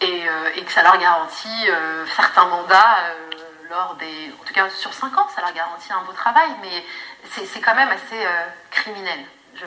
et, 0.00 0.28
euh, 0.28 0.62
que 0.64 0.72
ça 0.72 0.82
leur 0.82 0.98
garantit 0.98 1.68
euh, 1.68 2.04
certains 2.16 2.46
mandats 2.46 2.98
lors 3.70 3.94
des. 3.96 4.32
En 4.40 4.44
tout 4.44 4.54
cas, 4.54 4.68
sur 4.70 4.92
5 4.92 5.16
ans, 5.18 5.28
ça 5.34 5.40
leur 5.40 5.52
garantit 5.52 5.92
un 5.92 6.02
beau 6.02 6.12
travail, 6.12 6.50
mais 6.62 6.84
c'est 7.32 7.60
quand 7.60 7.74
même 7.74 7.88
assez 7.88 8.24
euh, 8.24 8.46
criminel. 8.70 9.20
Je... 9.54 9.64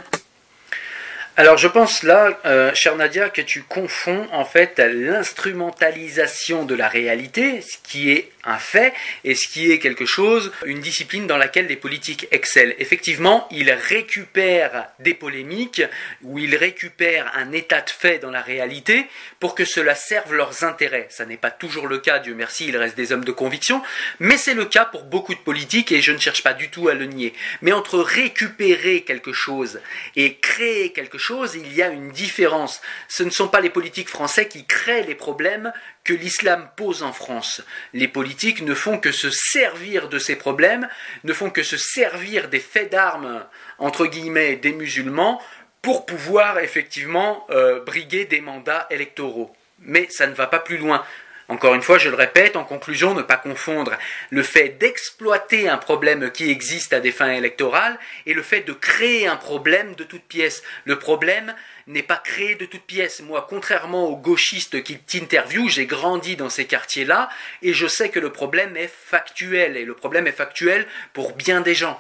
Alors 1.40 1.56
je 1.56 1.70
pense 1.70 2.04
là, 2.04 2.38
euh, 2.44 2.74
cher 2.74 2.98
Nadia, 2.98 3.30
que 3.30 3.40
tu 3.40 3.62
confonds 3.62 4.28
en 4.34 4.44
fait 4.44 4.78
l'instrumentalisation 4.78 6.66
de 6.66 6.76
la 6.76 6.90
réalité, 6.90 7.62
ce 7.62 7.78
qui 7.82 8.12
est 8.12 8.30
un 8.44 8.58
fait, 8.58 8.94
et 9.24 9.36
ce 9.36 9.48
qui 9.48 9.72
est 9.72 9.80
quelque 9.80 10.06
chose, 10.06 10.52
une 10.66 10.80
discipline 10.80 11.28
dans 11.28 11.38
laquelle 11.38 11.68
les 11.68 11.76
politiques 11.76 12.28
excellent. 12.32 12.74
Effectivement, 12.80 13.48
ils 13.52 13.72
récupèrent 13.72 14.88
des 15.00 15.14
polémiques, 15.14 15.82
ou 16.24 16.40
ils 16.40 16.56
récupèrent 16.56 17.32
un 17.36 17.52
état 17.52 17.82
de 17.82 17.90
fait 17.90 18.20
dans 18.20 18.32
la 18.32 18.42
réalité, 18.42 19.06
pour 19.40 19.56
que 19.56 19.66
cela 19.66 19.96
serve 19.96 20.34
leurs 20.34 20.64
intérêts. 20.64 21.08
Ça 21.10 21.26
n'est 21.26 21.38
pas 21.38 21.52
toujours 21.52 21.88
le 21.88 22.00
cas, 22.00 22.20
Dieu 22.20 22.34
merci, 22.34 22.68
il 22.68 22.78
reste 22.78 22.98
des 22.98 23.12
hommes 23.12 23.26
de 23.26 23.32
conviction, 23.32 23.82
mais 24.20 24.38
c'est 24.38 24.54
le 24.54 24.66
cas 24.66 24.86
pour 24.86 25.04
beaucoup 25.04 25.34
de 25.34 25.40
politiques, 25.40 25.92
et 25.92 26.02
je 26.02 26.12
ne 26.12 26.18
cherche 26.18 26.44
pas 26.44 26.54
du 26.54 26.70
tout 26.70 26.90
à 26.90 26.94
le 26.94 27.06
nier. 27.06 27.34
Mais 27.62 27.72
entre 27.72 28.00
récupérer 28.00 29.02
quelque 29.02 29.34
chose 29.34 29.80
et 30.16 30.36
créer 30.36 30.92
quelque 30.92 31.18
chose, 31.18 31.29
il 31.56 31.74
y 31.74 31.82
a 31.82 31.90
une 31.90 32.12
différence. 32.12 32.82
Ce 33.08 33.24
ne 33.24 33.30
sont 33.30 33.48
pas 33.48 33.62
les 33.62 33.70
politiques 33.70 34.10
français 34.10 34.48
qui 34.48 34.66
créent 34.66 35.04
les 35.04 35.16
problèmes 35.16 35.72
que 36.04 36.14
l'islam 36.14 36.70
pose 36.76 37.04
en 37.04 37.14
France. 37.14 37.62
Les 37.94 38.08
politiques 38.08 38.62
ne 38.62 38.74
font 38.74 38.98
que 38.98 39.12
se 39.12 39.30
servir 39.30 40.10
de 40.10 40.20
ces 40.20 40.36
problèmes, 40.36 40.88
ne 41.24 41.34
font 41.34 41.50
que 41.50 41.64
se 41.64 41.78
servir 41.78 42.50
des 42.50 42.60
faits 42.60 42.92
d'armes, 42.92 43.46
entre 43.78 44.06
guillemets, 44.06 44.56
des 44.56 44.74
musulmans, 44.74 45.42
pour 45.82 46.06
pouvoir 46.06 46.60
effectivement 46.60 47.46
euh, 47.52 47.80
briguer 47.84 48.26
des 48.26 48.42
mandats 48.42 48.88
électoraux. 48.90 49.56
Mais 49.80 50.08
ça 50.10 50.28
ne 50.28 50.34
va 50.34 50.48
pas 50.48 50.60
plus 50.60 50.78
loin. 50.78 51.04
Encore 51.50 51.74
une 51.74 51.82
fois, 51.82 51.98
je 51.98 52.10
le 52.10 52.16
répète, 52.16 52.56
en 52.56 52.64
conclusion, 52.64 53.16
ne 53.16 53.24
pas 53.24 53.36
confondre 53.36 53.98
le 54.30 54.44
fait 54.44 54.70
d'exploiter 54.70 55.68
un 55.68 55.80
problème 55.80 56.32
qui 56.32 56.52
existe 56.52 56.94
à 56.94 57.00
des 57.00 57.12
fins 57.12 57.32
électorales 57.32 57.98
et 58.28 58.36
le 58.36 58.44
fait 58.44 58.62
de 58.62 58.72
créer 58.72 59.26
un 59.26 59.36
problème 59.36 59.96
de 59.96 60.04
toute 60.04 60.22
pièce. 60.22 60.62
Le 60.86 61.00
problème 61.00 61.56
n'est 61.88 62.04
pas 62.04 62.18
créé 62.18 62.54
de 62.54 62.68
toute 62.68 62.84
pièce. 62.84 63.22
Moi, 63.22 63.48
contrairement 63.50 64.06
aux 64.06 64.16
gauchistes 64.16 64.84
qui 64.84 65.00
t'interviewent, 65.00 65.70
j'ai 65.70 65.88
grandi 65.88 66.36
dans 66.36 66.52
ces 66.52 66.68
quartiers-là 66.68 67.30
et 67.64 67.74
je 67.74 67.88
sais 67.88 68.10
que 68.10 68.20
le 68.20 68.32
problème 68.32 68.78
est 68.78 68.94
factuel 68.94 69.76
et 69.76 69.86
le 69.86 69.96
problème 69.96 70.28
est 70.28 70.32
factuel 70.32 70.88
pour 71.14 71.34
bien 71.34 71.62
des 71.62 71.74
gens. 71.74 72.00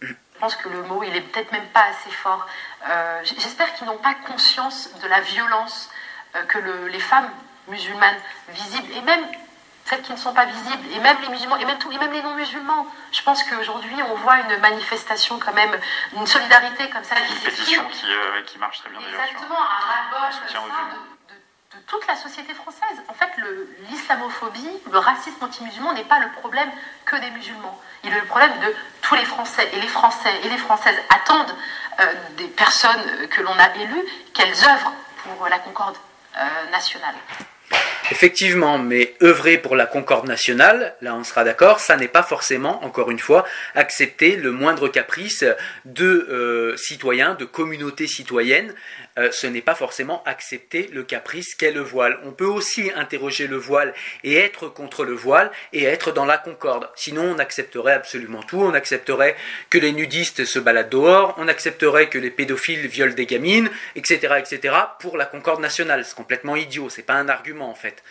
Je 0.00 0.12
pense 0.40 0.56
que 0.56 0.68
le 0.68 0.82
mot, 0.82 1.04
il 1.04 1.16
est 1.16 1.20
peut-être 1.20 1.52
même 1.52 1.68
pas 1.72 1.84
assez 1.84 2.10
fort. 2.10 2.48
Euh, 2.88 3.20
j'espère 3.22 3.72
qu'ils 3.74 3.86
n'ont 3.86 3.98
pas 3.98 4.14
conscience 4.26 4.90
de 5.00 5.06
la 5.06 5.20
violence 5.20 5.88
euh, 6.34 6.42
que 6.42 6.58
les 6.88 7.00
femmes 7.00 7.30
musulmanes 7.68 8.18
visibles, 8.48 8.92
et 8.92 9.00
même 9.02 9.24
celles 9.88 10.02
qui 10.02 10.12
ne 10.12 10.18
sont 10.18 10.34
pas 10.34 10.44
visibles, 10.44 10.82
et 10.92 11.00
même 11.00 11.16
les 11.22 11.28
musulmans, 11.28 11.56
et 11.56 11.64
même, 11.64 11.78
tout, 11.78 11.90
et 11.90 11.98
même 11.98 12.12
les 12.12 12.22
non-musulmans. 12.22 12.86
Je 13.12 13.22
pense 13.22 13.42
qu'aujourd'hui, 13.44 13.96
on 14.10 14.14
voit 14.16 14.40
une 14.40 14.58
manifestation 14.58 15.38
quand 15.38 15.54
même, 15.54 15.74
une 16.14 16.26
solidarité 16.26 16.90
comme 16.90 17.04
ça. 17.04 17.16
Une 17.18 17.34
pétition 17.36 17.84
qui, 17.88 18.06
euh, 18.06 18.42
qui, 18.42 18.58
marche 18.58 18.80
très 18.80 18.90
bien 18.90 19.00
d'ailleurs. 19.00 19.22
Exactement, 19.22 19.56
un 19.56 20.18
ras 20.20 20.30
de, 20.30 21.76
de, 21.76 21.82
toute 21.86 22.06
la 22.06 22.16
société 22.16 22.52
française. 22.52 23.02
En 23.08 23.14
fait, 23.14 23.30
l'islamophobie, 23.88 24.68
le, 24.90 24.98
racisme 24.98 25.42
anti-musulman 25.42 25.94
n'est 25.94 26.04
pas 26.04 26.18
le 26.18 26.30
problème 26.32 26.70
que 27.06 27.16
des 27.16 27.30
musulmans. 27.30 27.80
Il 28.04 28.12
est 28.12 28.20
le 28.20 28.26
problème 28.26 28.52
de 28.60 28.74
tous 29.00 29.14
les 29.14 29.24
Français. 29.24 29.70
Et 29.72 29.80
les 29.80 29.88
Français 29.88 30.40
et 30.44 30.48
les 30.50 30.58
Françaises 30.58 31.00
attendent 31.08 31.56
euh, 32.00 32.12
des 32.36 32.48
personnes 32.48 33.28
que 33.28 33.40
l'on 33.40 33.58
a 33.58 33.74
élues 33.74 34.04
qu'elles 34.34 34.64
œuvrent 34.64 34.92
pour 35.24 35.48
la 35.48 35.58
concorde 35.58 35.96
euh, 36.36 36.70
nationale. 36.70 37.14
Effectivement, 38.10 38.78
mais 38.78 39.14
œuvrer 39.22 39.58
pour 39.58 39.76
la 39.76 39.84
concorde 39.84 40.26
nationale, 40.26 40.94
là 41.02 41.14
on 41.14 41.24
sera 41.24 41.44
d'accord, 41.44 41.78
ça 41.80 41.96
n'est 41.96 42.08
pas 42.08 42.22
forcément, 42.22 42.82
encore 42.84 43.10
une 43.10 43.18
fois, 43.18 43.44
accepter 43.74 44.36
le 44.36 44.50
moindre 44.50 44.88
caprice 44.88 45.44
de 45.84 46.26
euh, 46.30 46.76
citoyens, 46.76 47.34
de 47.34 47.44
communautés 47.44 48.06
citoyennes. 48.06 48.72
Euh, 49.18 49.30
ce 49.32 49.46
n'est 49.46 49.62
pas 49.62 49.74
forcément 49.74 50.22
accepter 50.24 50.88
le 50.92 51.02
caprice 51.02 51.54
qu'est 51.54 51.72
le 51.72 51.80
voile. 51.80 52.18
On 52.24 52.32
peut 52.32 52.46
aussi 52.46 52.90
interroger 52.94 53.46
le 53.46 53.56
voile 53.56 53.92
et 54.22 54.36
être 54.36 54.68
contre 54.68 55.04
le 55.04 55.14
voile 55.14 55.50
et 55.72 55.84
être 55.84 56.12
dans 56.12 56.24
la 56.24 56.38
concorde. 56.38 56.88
Sinon, 56.94 57.34
on 57.34 57.38
accepterait 57.38 57.94
absolument 57.94 58.42
tout. 58.42 58.60
On 58.60 58.74
accepterait 58.74 59.36
que 59.70 59.78
les 59.78 59.92
nudistes 59.92 60.44
se 60.44 60.58
baladent 60.58 60.90
dehors, 60.90 61.34
on 61.38 61.48
accepterait 61.48 62.08
que 62.08 62.18
les 62.18 62.30
pédophiles 62.30 62.86
violent 62.86 63.14
des 63.14 63.26
gamines, 63.26 63.70
etc., 63.96 64.36
etc. 64.38 64.74
pour 65.00 65.16
la 65.16 65.26
concorde 65.26 65.60
nationale. 65.60 66.04
C'est 66.04 66.14
complètement 66.14 66.56
idiot. 66.56 66.88
C'est 66.88 67.02
pas 67.02 67.14
un 67.14 67.28
argument 67.28 67.70
en 67.70 67.74
fait. 67.74 68.02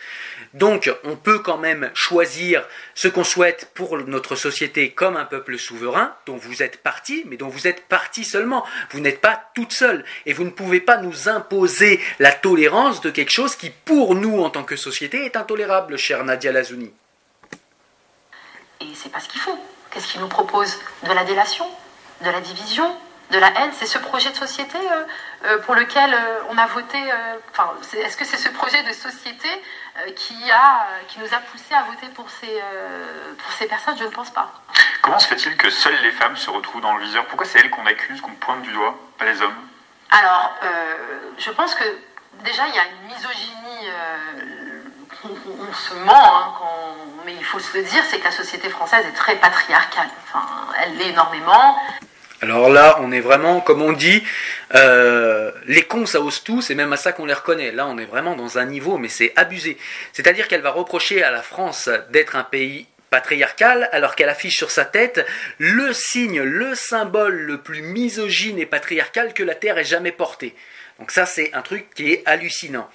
Donc, 0.53 0.91
on 1.03 1.15
peut 1.15 1.39
quand 1.39 1.57
même 1.57 1.89
choisir 1.93 2.67
ce 2.95 3.07
qu'on 3.07 3.23
souhaite 3.23 3.71
pour 3.73 3.97
notre 3.97 4.35
société 4.35 4.91
comme 4.91 5.15
un 5.15 5.25
peuple 5.25 5.57
souverain, 5.57 6.15
dont 6.25 6.37
vous 6.37 6.63
êtes 6.63 6.77
parti, 6.77 7.23
mais 7.27 7.37
dont 7.37 7.47
vous 7.47 7.67
êtes 7.67 7.85
parti 7.85 8.23
seulement. 8.23 8.65
Vous 8.91 8.99
n'êtes 8.99 9.21
pas 9.21 9.49
toute 9.55 9.71
seule 9.71 10.03
et 10.25 10.33
vous 10.33 10.43
ne 10.43 10.49
pouvez 10.49 10.81
pas 10.81 10.96
nous 10.97 11.29
imposer 11.29 12.01
la 12.19 12.31
tolérance 12.31 13.01
de 13.01 13.09
quelque 13.09 13.31
chose 13.31 13.55
qui, 13.55 13.69
pour 13.69 14.15
nous, 14.15 14.43
en 14.43 14.49
tant 14.49 14.63
que 14.63 14.75
société, 14.75 15.25
est 15.25 15.35
intolérable, 15.35 15.97
cher 15.97 16.23
Nadia 16.23 16.51
Lazouni. 16.51 16.91
Et 18.81 18.85
c'est 18.95 19.11
pas 19.11 19.19
ce 19.19 19.27
qu'il 19.27 19.41
faut. 19.41 19.57
Qu'est-ce 19.91 20.07
qu'il 20.07 20.21
nous 20.21 20.27
propose? 20.27 20.77
De 21.03 21.11
la 21.11 21.23
délation? 21.23 21.65
De 22.21 22.29
la 22.29 22.41
division? 22.41 22.95
De 23.31 23.39
la 23.39 23.47
haine, 23.59 23.71
c'est 23.73 23.87
ce 23.87 23.97
projet 23.97 24.29
de 24.29 24.37
société 24.37 24.77
euh, 24.77 25.03
euh, 25.45 25.57
pour 25.59 25.75
lequel 25.75 26.13
euh, 26.13 26.39
on 26.49 26.57
a 26.57 26.65
voté. 26.67 26.97
Enfin, 27.51 27.73
est-ce 27.93 28.15
que 28.15 28.23
c'est 28.23 28.37
ce 28.37 28.47
projet 28.49 28.81
de 28.83 28.93
société 28.93 29.49
qui 30.15 30.49
a, 30.49 30.87
qui 31.09 31.19
nous 31.19 31.33
a 31.33 31.39
poussé 31.39 31.73
à 31.73 31.83
voter 31.83 32.07
pour 32.15 32.29
ces, 32.29 32.61
pour 33.37 33.51
ces 33.53 33.67
personnes? 33.67 33.97
Je 33.97 34.05
ne 34.05 34.09
pense 34.09 34.29
pas. 34.29 34.53
Comment 35.01 35.19
se 35.19 35.27
fait-il 35.27 35.57
que 35.57 35.69
seules 35.69 36.01
les 36.03 36.11
femmes 36.11 36.37
se 36.37 36.49
retrouvent 36.49 36.81
dans 36.81 36.95
le 36.95 37.03
viseur? 37.03 37.25
Pourquoi 37.25 37.45
c'est 37.45 37.59
elles 37.59 37.69
qu'on 37.69 37.85
accuse, 37.85 38.21
qu'on 38.21 38.31
pointe 38.31 38.61
du 38.61 38.71
doigt, 38.71 38.97
pas 39.17 39.25
les 39.25 39.41
hommes? 39.41 39.66
Alors, 40.09 40.55
euh, 40.63 40.95
je 41.37 41.51
pense 41.51 41.75
que 41.75 41.83
déjà, 42.43 42.63
il 42.67 42.75
y 42.75 42.79
a 42.79 42.83
une 42.83 43.13
misogynie. 43.13 43.87
Euh, 43.87 44.81
on, 45.23 45.73
se 45.73 45.93
ment, 46.05 46.13
hein, 46.13 46.53
mais 47.25 47.33
il 47.33 47.43
faut 47.43 47.59
se 47.59 47.77
le 47.77 47.83
dire, 47.83 48.03
c'est 48.07 48.19
que 48.19 48.23
la 48.23 48.31
société 48.31 48.69
française 48.69 49.05
est 49.05 49.15
très 49.15 49.35
patriarcale. 49.35 50.07
Enfin, 50.23 50.45
elle 50.81 50.97
l'est 50.97 51.09
énormément. 51.09 51.75
Alors 52.41 52.69
là, 52.69 52.99
on 53.01 53.11
est 53.11 53.19
vraiment, 53.19 53.59
comme 53.59 53.81
on 53.81 53.93
dit, 53.93 54.23
euh, 54.75 55.51
les 55.65 55.81
cons, 55.83 56.05
ça 56.05 56.21
ose 56.21 56.43
tout, 56.43 56.61
c'est 56.61 56.75
même 56.75 56.93
à 56.93 56.97
ça 56.97 57.11
qu'on 57.11 57.25
les 57.25 57.33
reconnaît. 57.33 57.71
Là, 57.71 57.87
on 57.87 57.97
est 57.97 58.05
vraiment 58.05 58.35
dans 58.35 58.59
un 58.59 58.65
niveau, 58.65 58.97
mais 58.97 59.09
c'est 59.09 59.33
abusé. 59.35 59.77
C'est-à-dire 60.13 60.47
qu'elle 60.47 60.61
va 60.61 60.69
reprocher 60.69 61.23
à 61.23 61.31
la 61.31 61.41
France 61.41 61.89
d'être 62.11 62.35
un 62.35 62.43
pays 62.43 62.85
patriarcale 63.09 63.89
alors 63.91 64.15
qu'elle 64.15 64.29
affiche 64.29 64.57
sur 64.57 64.71
sa 64.71 64.85
tête 64.85 65.25
le 65.57 65.93
signe, 65.93 66.41
le 66.41 66.75
symbole 66.75 67.35
le 67.35 67.59
plus 67.59 67.81
misogyne 67.81 68.59
et 68.59 68.65
patriarcal 68.65 69.33
que 69.33 69.43
la 69.43 69.55
Terre 69.55 69.77
ait 69.77 69.83
jamais 69.83 70.11
porté. 70.11 70.55
Donc 70.99 71.11
ça 71.11 71.25
c'est 71.25 71.53
un 71.53 71.61
truc 71.61 71.93
qui 71.93 72.11
est 72.11 72.23
hallucinant. 72.25 72.89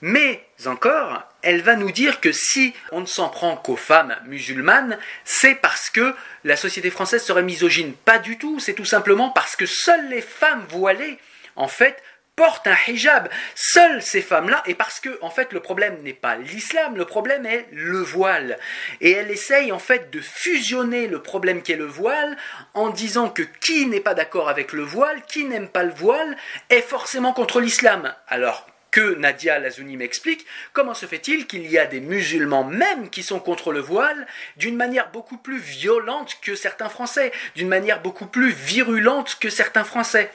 Mais 0.00 0.44
encore, 0.66 1.24
elle 1.42 1.62
va 1.62 1.74
nous 1.74 1.90
dire 1.90 2.20
que 2.20 2.30
si 2.30 2.74
on 2.92 3.00
ne 3.00 3.06
s'en 3.06 3.28
prend 3.28 3.56
qu'aux 3.56 3.76
femmes 3.76 4.16
musulmanes, 4.26 4.98
c'est 5.24 5.56
parce 5.56 5.90
que 5.90 6.14
la 6.44 6.56
société 6.56 6.90
française 6.90 7.24
serait 7.24 7.42
misogyne. 7.42 7.94
Pas 8.04 8.18
du 8.18 8.38
tout, 8.38 8.60
c'est 8.60 8.74
tout 8.74 8.84
simplement 8.84 9.30
parce 9.30 9.56
que 9.56 9.66
seules 9.66 10.08
les 10.08 10.20
femmes 10.20 10.64
voilées, 10.68 11.18
en 11.56 11.68
fait, 11.68 12.00
portent 12.38 12.68
un 12.68 12.76
hijab. 12.86 13.28
Seules 13.56 14.00
ces 14.00 14.22
femmes-là, 14.22 14.62
et 14.64 14.74
parce 14.74 15.00
que 15.00 15.18
en 15.22 15.30
fait 15.30 15.52
le 15.52 15.58
problème 15.58 16.00
n'est 16.02 16.12
pas 16.12 16.36
l'islam, 16.36 16.96
le 16.96 17.04
problème 17.04 17.44
est 17.44 17.66
le 17.72 17.98
voile. 17.98 18.58
Et 19.00 19.10
elle 19.10 19.32
essaye 19.32 19.72
en 19.72 19.80
fait 19.80 20.10
de 20.12 20.20
fusionner 20.20 21.08
le 21.08 21.20
problème 21.20 21.62
qu'est 21.62 21.74
le 21.74 21.84
voile 21.84 22.36
en 22.74 22.90
disant 22.90 23.28
que 23.28 23.42
qui 23.42 23.86
n'est 23.86 23.98
pas 23.98 24.14
d'accord 24.14 24.48
avec 24.48 24.72
le 24.72 24.84
voile, 24.84 25.20
qui 25.26 25.46
n'aime 25.46 25.68
pas 25.68 25.82
le 25.82 25.92
voile, 25.92 26.36
est 26.70 26.80
forcément 26.80 27.32
contre 27.32 27.60
l'islam. 27.60 28.14
Alors 28.28 28.68
que 28.92 29.16
Nadia 29.16 29.58
Lazouni 29.58 29.96
m'explique, 29.96 30.46
comment 30.72 30.94
se 30.94 31.06
fait-il 31.06 31.48
qu'il 31.48 31.66
y 31.66 31.76
a 31.76 31.86
des 31.86 32.00
musulmans 32.00 32.64
même 32.64 33.10
qui 33.10 33.24
sont 33.24 33.40
contre 33.40 33.72
le 33.72 33.80
voile 33.80 34.26
d'une 34.56 34.76
manière 34.76 35.10
beaucoup 35.10 35.38
plus 35.38 35.58
violente 35.58 36.38
que 36.40 36.54
certains 36.54 36.88
Français, 36.88 37.32
d'une 37.56 37.68
manière 37.68 38.00
beaucoup 38.00 38.26
plus 38.26 38.52
virulente 38.52 39.38
que 39.40 39.50
certains 39.50 39.84
Français? 39.84 40.30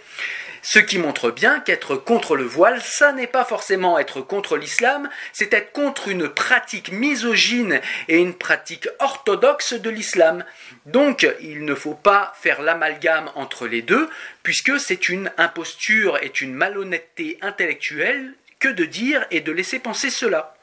Ce 0.65 0.79
qui 0.79 0.97
montre 0.97 1.29
bien 1.29 1.59
qu'être 1.59 1.97
contre 1.97 2.37
le 2.37 2.45
voile, 2.45 2.81
ça 2.81 3.11
n'est 3.11 3.27
pas 3.27 3.43
forcément 3.43 3.99
être 3.99 4.21
contre 4.21 4.55
l'islam, 4.55 5.09
c'est 5.33 5.53
être 5.53 5.73
contre 5.73 6.07
une 6.07 6.29
pratique 6.29 6.89
misogyne 6.93 7.81
et 8.07 8.17
une 8.17 8.33
pratique 8.33 8.87
orthodoxe 8.99 9.73
de 9.73 9.89
l'islam. 9.89 10.45
Donc 10.85 11.27
il 11.41 11.65
ne 11.65 11.75
faut 11.75 11.95
pas 11.95 12.31
faire 12.41 12.61
l'amalgame 12.61 13.29
entre 13.35 13.67
les 13.67 13.81
deux, 13.81 14.09
puisque 14.41 14.79
c'est 14.79 15.09
une 15.09 15.33
imposture 15.37 16.17
et 16.23 16.31
une 16.39 16.53
malhonnêteté 16.53 17.37
intellectuelle 17.41 18.33
que 18.59 18.69
de 18.69 18.85
dire 18.85 19.25
et 19.31 19.41
de 19.41 19.51
laisser 19.51 19.79
penser 19.79 20.09
cela. 20.09 20.55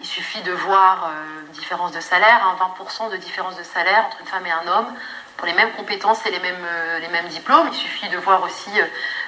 Il 0.00 0.06
suffit 0.06 0.42
de 0.42 0.52
voir 0.52 1.12
une 1.40 1.50
euh, 1.50 1.52
différence 1.52 1.92
de 1.92 2.00
salaire, 2.00 2.40
20% 2.78 3.12
de 3.12 3.16
différence 3.16 3.56
de 3.56 3.62
salaire 3.62 4.06
entre 4.06 4.20
une 4.20 4.26
femme 4.26 4.44
et 4.44 4.50
un 4.50 4.66
homme 4.66 4.92
pour 5.36 5.46
les 5.46 5.52
mêmes 5.52 5.72
compétences 5.72 6.24
et 6.26 6.30
les 6.30 6.38
mêmes, 6.38 6.64
euh, 6.64 6.98
les 6.98 7.08
mêmes 7.08 7.28
diplômes. 7.28 7.68
Il 7.72 7.76
suffit 7.76 8.08
de 8.08 8.16
voir 8.18 8.42
aussi 8.42 8.70
euh, 8.80 8.84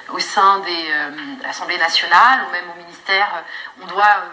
au 0.09 0.19
sein 0.19 0.59
de 0.59 1.43
l'Assemblée 1.43 1.77
nationale 1.77 2.45
ou 2.47 2.51
même 2.51 2.69
au 2.71 2.79
ministère, 2.79 3.43
on 3.81 3.85
doit 3.85 4.23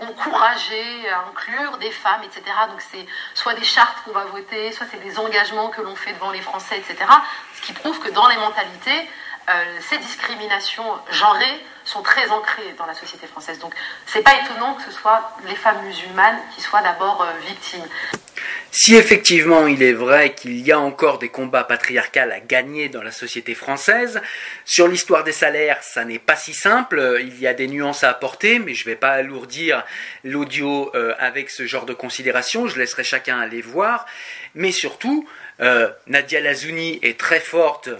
encourager 0.00 1.08
à 1.10 1.28
inclure 1.28 1.78
des 1.78 1.90
femmes, 1.90 2.22
etc. 2.22 2.42
Donc 2.68 2.80
c'est 2.80 3.06
soit 3.34 3.54
des 3.54 3.64
chartes 3.64 3.96
qu'on 4.04 4.12
va 4.12 4.24
voter, 4.24 4.72
soit 4.72 4.86
c'est 4.90 5.02
des 5.02 5.18
engagements 5.18 5.68
que 5.68 5.82
l'on 5.82 5.96
fait 5.96 6.12
devant 6.12 6.30
les 6.30 6.40
Français, 6.40 6.78
etc. 6.78 7.10
Ce 7.54 7.62
qui 7.62 7.72
prouve 7.72 7.98
que 8.00 8.10
dans 8.10 8.28
les 8.28 8.36
mentalités, 8.36 9.08
ces 9.80 9.98
discriminations 9.98 10.98
genrées 11.10 11.64
sont 11.86 12.02
très 12.02 12.30
ancrées 12.30 12.74
dans 12.76 12.86
la 12.86 12.94
société 12.94 13.26
française. 13.26 13.58
Donc 13.58 13.74
c'est 14.06 14.22
pas 14.22 14.34
étonnant 14.42 14.74
que 14.74 14.82
ce 14.82 14.90
soit 14.90 15.32
les 15.46 15.54
femmes 15.54 15.82
musulmanes 15.82 16.38
qui 16.54 16.60
soient 16.60 16.82
d'abord 16.82 17.22
euh, 17.22 17.32
victimes. 17.46 17.86
Si 18.70 18.94
effectivement 18.94 19.66
il 19.66 19.82
est 19.82 19.92
vrai 19.92 20.34
qu'il 20.34 20.58
y 20.60 20.70
a 20.72 20.78
encore 20.78 21.18
des 21.18 21.30
combats 21.30 21.64
patriarcaux 21.64 22.20
à 22.20 22.40
gagner 22.40 22.88
dans 22.88 23.02
la 23.02 23.10
société 23.10 23.54
française, 23.54 24.20
sur 24.64 24.88
l'histoire 24.88 25.24
des 25.24 25.32
salaires, 25.32 25.82
ça 25.82 26.04
n'est 26.04 26.18
pas 26.18 26.36
si 26.36 26.52
simple, 26.52 27.18
il 27.20 27.40
y 27.40 27.46
a 27.46 27.54
des 27.54 27.68
nuances 27.68 28.04
à 28.04 28.10
apporter, 28.10 28.58
mais 28.58 28.74
je 28.74 28.84
ne 28.84 28.90
vais 28.90 28.96
pas 28.96 29.12
alourdir 29.12 29.84
l'audio 30.24 30.90
euh, 30.94 31.14
avec 31.18 31.50
ce 31.50 31.66
genre 31.66 31.86
de 31.86 31.94
considérations, 31.94 32.68
je 32.68 32.78
laisserai 32.78 33.04
chacun 33.04 33.38
aller 33.40 33.62
voir. 33.62 34.06
Mais 34.54 34.72
surtout, 34.72 35.28
euh, 35.60 35.88
Nadia 36.06 36.40
Lazouni 36.40 36.98
est 37.02 37.18
très 37.18 37.40
forte 37.40 37.90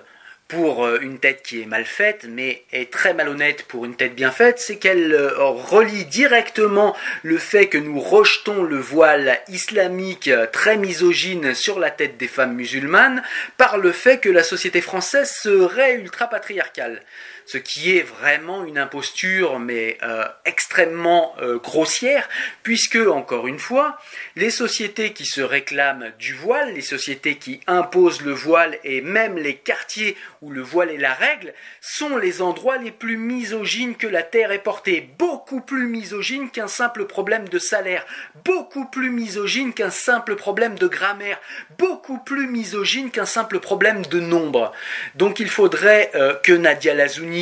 pour 0.48 0.84
euh, 0.84 0.98
une 1.00 1.18
tête 1.18 1.42
qui 1.42 1.60
est 1.60 1.66
mal 1.66 1.84
faite, 1.84 2.26
mais 2.28 2.62
est 2.72 2.92
très 2.92 3.14
malhonnête 3.14 3.64
pour 3.64 3.84
une 3.84 3.96
tête 3.96 4.14
bien 4.14 4.30
faite, 4.30 4.58
c'est 4.58 4.76
qu'elle 4.76 5.12
euh, 5.12 5.30
relie 5.38 6.04
directement 6.04 6.96
le 7.22 7.38
fait 7.38 7.66
que 7.66 7.78
nous 7.78 7.98
rejetons 7.98 8.62
le 8.62 8.78
voile 8.78 9.40
islamique 9.48 10.28
euh, 10.28 10.46
très 10.46 10.76
misogyne 10.76 11.54
sur 11.54 11.80
la 11.80 11.90
tête 11.90 12.16
des 12.16 12.28
femmes 12.28 12.54
musulmanes 12.54 13.22
par 13.56 13.78
le 13.78 13.90
fait 13.90 14.18
que 14.18 14.28
la 14.28 14.44
société 14.44 14.80
française 14.80 15.30
serait 15.30 15.94
ultra-patriarcale 15.96 17.02
ce 17.46 17.58
qui 17.58 17.96
est 17.96 18.02
vraiment 18.02 18.64
une 18.64 18.76
imposture, 18.76 19.60
mais 19.60 19.98
euh, 20.02 20.24
extrêmement 20.44 21.32
euh, 21.40 21.58
grossière, 21.58 22.28
puisque, 22.64 22.96
encore 22.96 23.46
une 23.46 23.60
fois, 23.60 23.98
les 24.34 24.50
sociétés 24.50 25.12
qui 25.12 25.24
se 25.24 25.40
réclament 25.40 26.12
du 26.18 26.34
voile, 26.34 26.74
les 26.74 26.80
sociétés 26.80 27.36
qui 27.36 27.60
imposent 27.68 28.22
le 28.22 28.32
voile, 28.32 28.78
et 28.82 29.00
même 29.00 29.38
les 29.38 29.54
quartiers 29.54 30.16
où 30.42 30.50
le 30.50 30.60
voile 30.60 30.90
est 30.90 30.98
la 30.98 31.14
règle, 31.14 31.54
sont 31.80 32.16
les 32.16 32.42
endroits 32.42 32.78
les 32.78 32.90
plus 32.90 33.16
misogynes 33.16 33.94
que 33.94 34.08
la 34.08 34.24
Terre 34.24 34.50
ait 34.50 34.58
porté, 34.58 35.08
beaucoup 35.16 35.60
plus 35.60 35.86
misogynes 35.86 36.50
qu'un 36.50 36.68
simple 36.68 37.04
problème 37.04 37.48
de 37.48 37.60
salaire, 37.60 38.04
beaucoup 38.44 38.86
plus 38.86 39.10
misogynes 39.10 39.72
qu'un 39.72 39.90
simple 39.90 40.34
problème 40.34 40.76
de 40.76 40.88
grammaire, 40.88 41.40
beaucoup 41.78 42.18
plus 42.18 42.48
misogynes 42.48 43.12
qu'un 43.12 43.24
simple 43.24 43.60
problème 43.60 44.04
de 44.06 44.18
nombre. 44.18 44.72
Donc 45.14 45.38
il 45.38 45.48
faudrait 45.48 46.10
euh, 46.16 46.34
que 46.42 46.52
Nadia 46.52 46.94
Lazouni 46.94 47.35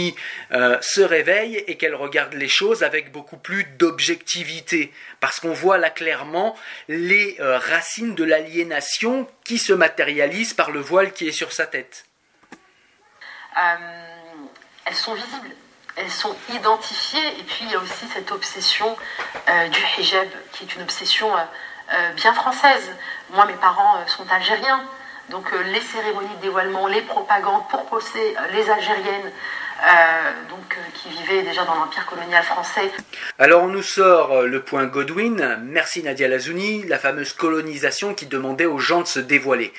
euh, 0.52 0.78
se 0.80 1.00
réveille 1.00 1.56
et 1.66 1.76
qu'elle 1.76 1.94
regarde 1.94 2.34
les 2.34 2.48
choses 2.48 2.82
avec 2.82 3.12
beaucoup 3.12 3.36
plus 3.36 3.64
d'objectivité, 3.64 4.92
parce 5.20 5.40
qu'on 5.40 5.52
voit 5.52 5.78
là 5.78 5.90
clairement 5.90 6.56
les 6.88 7.36
euh, 7.40 7.58
racines 7.58 8.14
de 8.14 8.24
l'aliénation 8.24 9.26
qui 9.44 9.58
se 9.58 9.72
matérialisent 9.72 10.54
par 10.54 10.70
le 10.70 10.80
voile 10.80 11.12
qui 11.12 11.28
est 11.28 11.32
sur 11.32 11.52
sa 11.52 11.66
tête. 11.66 12.06
Euh, 13.56 13.76
elles 14.86 14.94
sont 14.94 15.14
visibles, 15.14 15.50
elles 15.96 16.10
sont 16.10 16.36
identifiées, 16.52 17.28
et 17.38 17.42
puis 17.42 17.60
il 17.62 17.70
y 17.70 17.74
a 17.74 17.78
aussi 17.78 18.06
cette 18.12 18.30
obsession 18.32 18.96
du 19.70 19.80
hijab, 19.98 20.28
qui 20.52 20.64
est 20.64 20.74
une 20.74 20.82
obsession 20.82 21.30
bien 22.16 22.34
française. 22.34 22.90
Moi, 23.30 23.46
mes 23.46 23.54
parents 23.54 24.06
sont 24.06 24.26
algériens. 24.30 24.84
Donc 25.30 25.46
les 25.52 25.80
cérémonies 25.80 26.36
de 26.36 26.42
dévoilement, 26.42 26.86
les 26.86 27.00
propagandes 27.00 27.66
pour 27.68 27.86
pousser 27.86 28.36
les 28.52 28.68
Algériennes 28.68 29.30
euh, 29.30 29.30
donc, 30.48 30.76
euh, 30.76 30.80
qui 30.94 31.08
vivait 31.10 31.42
déjà 31.42 31.64
dans 31.64 31.74
l'Empire 31.74 32.06
colonial 32.06 32.42
français. 32.42 32.90
Alors 33.38 33.64
on 33.64 33.68
nous 33.68 33.82
sort 33.82 34.32
euh, 34.32 34.46
le 34.46 34.62
point 34.62 34.86
Godwin, 34.86 35.58
merci 35.62 36.02
Nadia 36.02 36.28
Lazouni, 36.28 36.84
la 36.84 36.98
fameuse 36.98 37.32
colonisation 37.32 38.14
qui 38.14 38.26
demandait 38.26 38.66
aux 38.66 38.78
gens 38.78 39.02
de 39.02 39.06
se 39.06 39.20
dévoiler. 39.20 39.72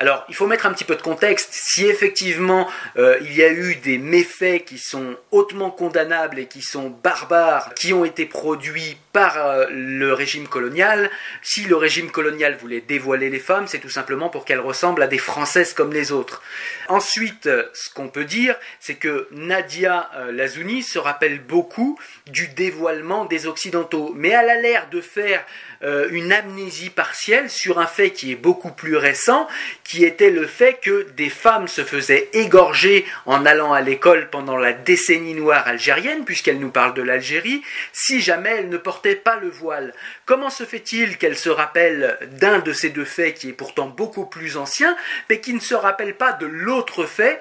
Alors, 0.00 0.24
il 0.28 0.34
faut 0.36 0.46
mettre 0.46 0.66
un 0.66 0.72
petit 0.72 0.84
peu 0.84 0.94
de 0.94 1.02
contexte. 1.02 1.48
Si 1.50 1.86
effectivement 1.86 2.68
euh, 2.96 3.18
il 3.20 3.34
y 3.34 3.42
a 3.42 3.50
eu 3.50 3.74
des 3.74 3.98
méfaits 3.98 4.64
qui 4.64 4.78
sont 4.78 5.16
hautement 5.32 5.72
condamnables 5.72 6.38
et 6.38 6.46
qui 6.46 6.62
sont 6.62 6.88
barbares, 6.88 7.74
qui 7.74 7.92
ont 7.92 8.04
été 8.04 8.24
produits 8.24 8.96
par 9.12 9.36
euh, 9.36 9.66
le 9.70 10.12
régime 10.12 10.46
colonial, 10.46 11.10
si 11.42 11.64
le 11.64 11.74
régime 11.74 12.12
colonial 12.12 12.56
voulait 12.56 12.80
dévoiler 12.80 13.28
les 13.28 13.40
femmes, 13.40 13.66
c'est 13.66 13.80
tout 13.80 13.88
simplement 13.88 14.28
pour 14.28 14.44
qu'elles 14.44 14.60
ressemblent 14.60 15.02
à 15.02 15.08
des 15.08 15.18
Françaises 15.18 15.74
comme 15.74 15.92
les 15.92 16.12
autres. 16.12 16.42
Ensuite, 16.88 17.48
ce 17.74 17.90
qu'on 17.92 18.08
peut 18.08 18.24
dire, 18.24 18.54
c'est 18.78 18.94
que 18.94 19.26
Nadia 19.32 20.10
euh, 20.16 20.30
Lazouni 20.30 20.84
se 20.84 21.00
rappelle 21.00 21.40
beaucoup 21.40 21.98
du 22.26 22.46
dévoilement 22.46 23.24
des 23.24 23.46
Occidentaux, 23.48 24.12
mais 24.14 24.28
elle 24.28 24.48
a 24.48 24.60
l'air 24.60 24.88
de 24.90 25.00
faire 25.00 25.44
euh, 25.82 26.08
une 26.10 26.32
amnésie 26.32 26.90
partielle 26.90 27.50
sur 27.50 27.78
un 27.78 27.86
fait 27.86 28.10
qui 28.10 28.32
est 28.32 28.36
beaucoup 28.36 28.72
plus 28.72 28.96
récent, 28.96 29.46
qui 29.84 30.04
était 30.04 30.30
le 30.30 30.46
fait 30.46 30.78
que 30.82 31.06
des 31.16 31.30
femmes 31.30 31.68
se 31.68 31.84
faisaient 31.84 32.28
égorger 32.32 33.06
en 33.26 33.46
allant 33.46 33.72
à 33.72 33.80
l'école 33.80 34.28
pendant 34.30 34.56
la 34.56 34.72
décennie 34.72 35.34
noire 35.34 35.66
algérienne, 35.68 36.24
puisqu'elle 36.24 36.58
nous 36.58 36.70
parle 36.70 36.94
de 36.94 37.02
l'Algérie, 37.02 37.62
si 37.92 38.20
jamais 38.20 38.50
elles 38.50 38.68
ne 38.68 38.76
portaient 38.76 39.14
pas 39.14 39.36
le 39.36 39.48
voile. 39.48 39.94
Comment 40.26 40.50
se 40.50 40.64
fait-il 40.64 41.16
qu'elle 41.16 41.36
se 41.36 41.50
rappelle 41.50 42.18
d'un 42.32 42.58
de 42.58 42.72
ces 42.72 42.90
deux 42.90 43.04
faits 43.04 43.34
qui 43.34 43.50
est 43.50 43.52
pourtant 43.52 43.86
beaucoup 43.86 44.26
plus 44.26 44.56
ancien, 44.56 44.96
mais 45.30 45.40
qui 45.40 45.54
ne 45.54 45.60
se 45.60 45.74
rappelle 45.74 46.14
pas 46.14 46.32
de 46.32 46.46
l'autre 46.46 47.04
fait? 47.04 47.40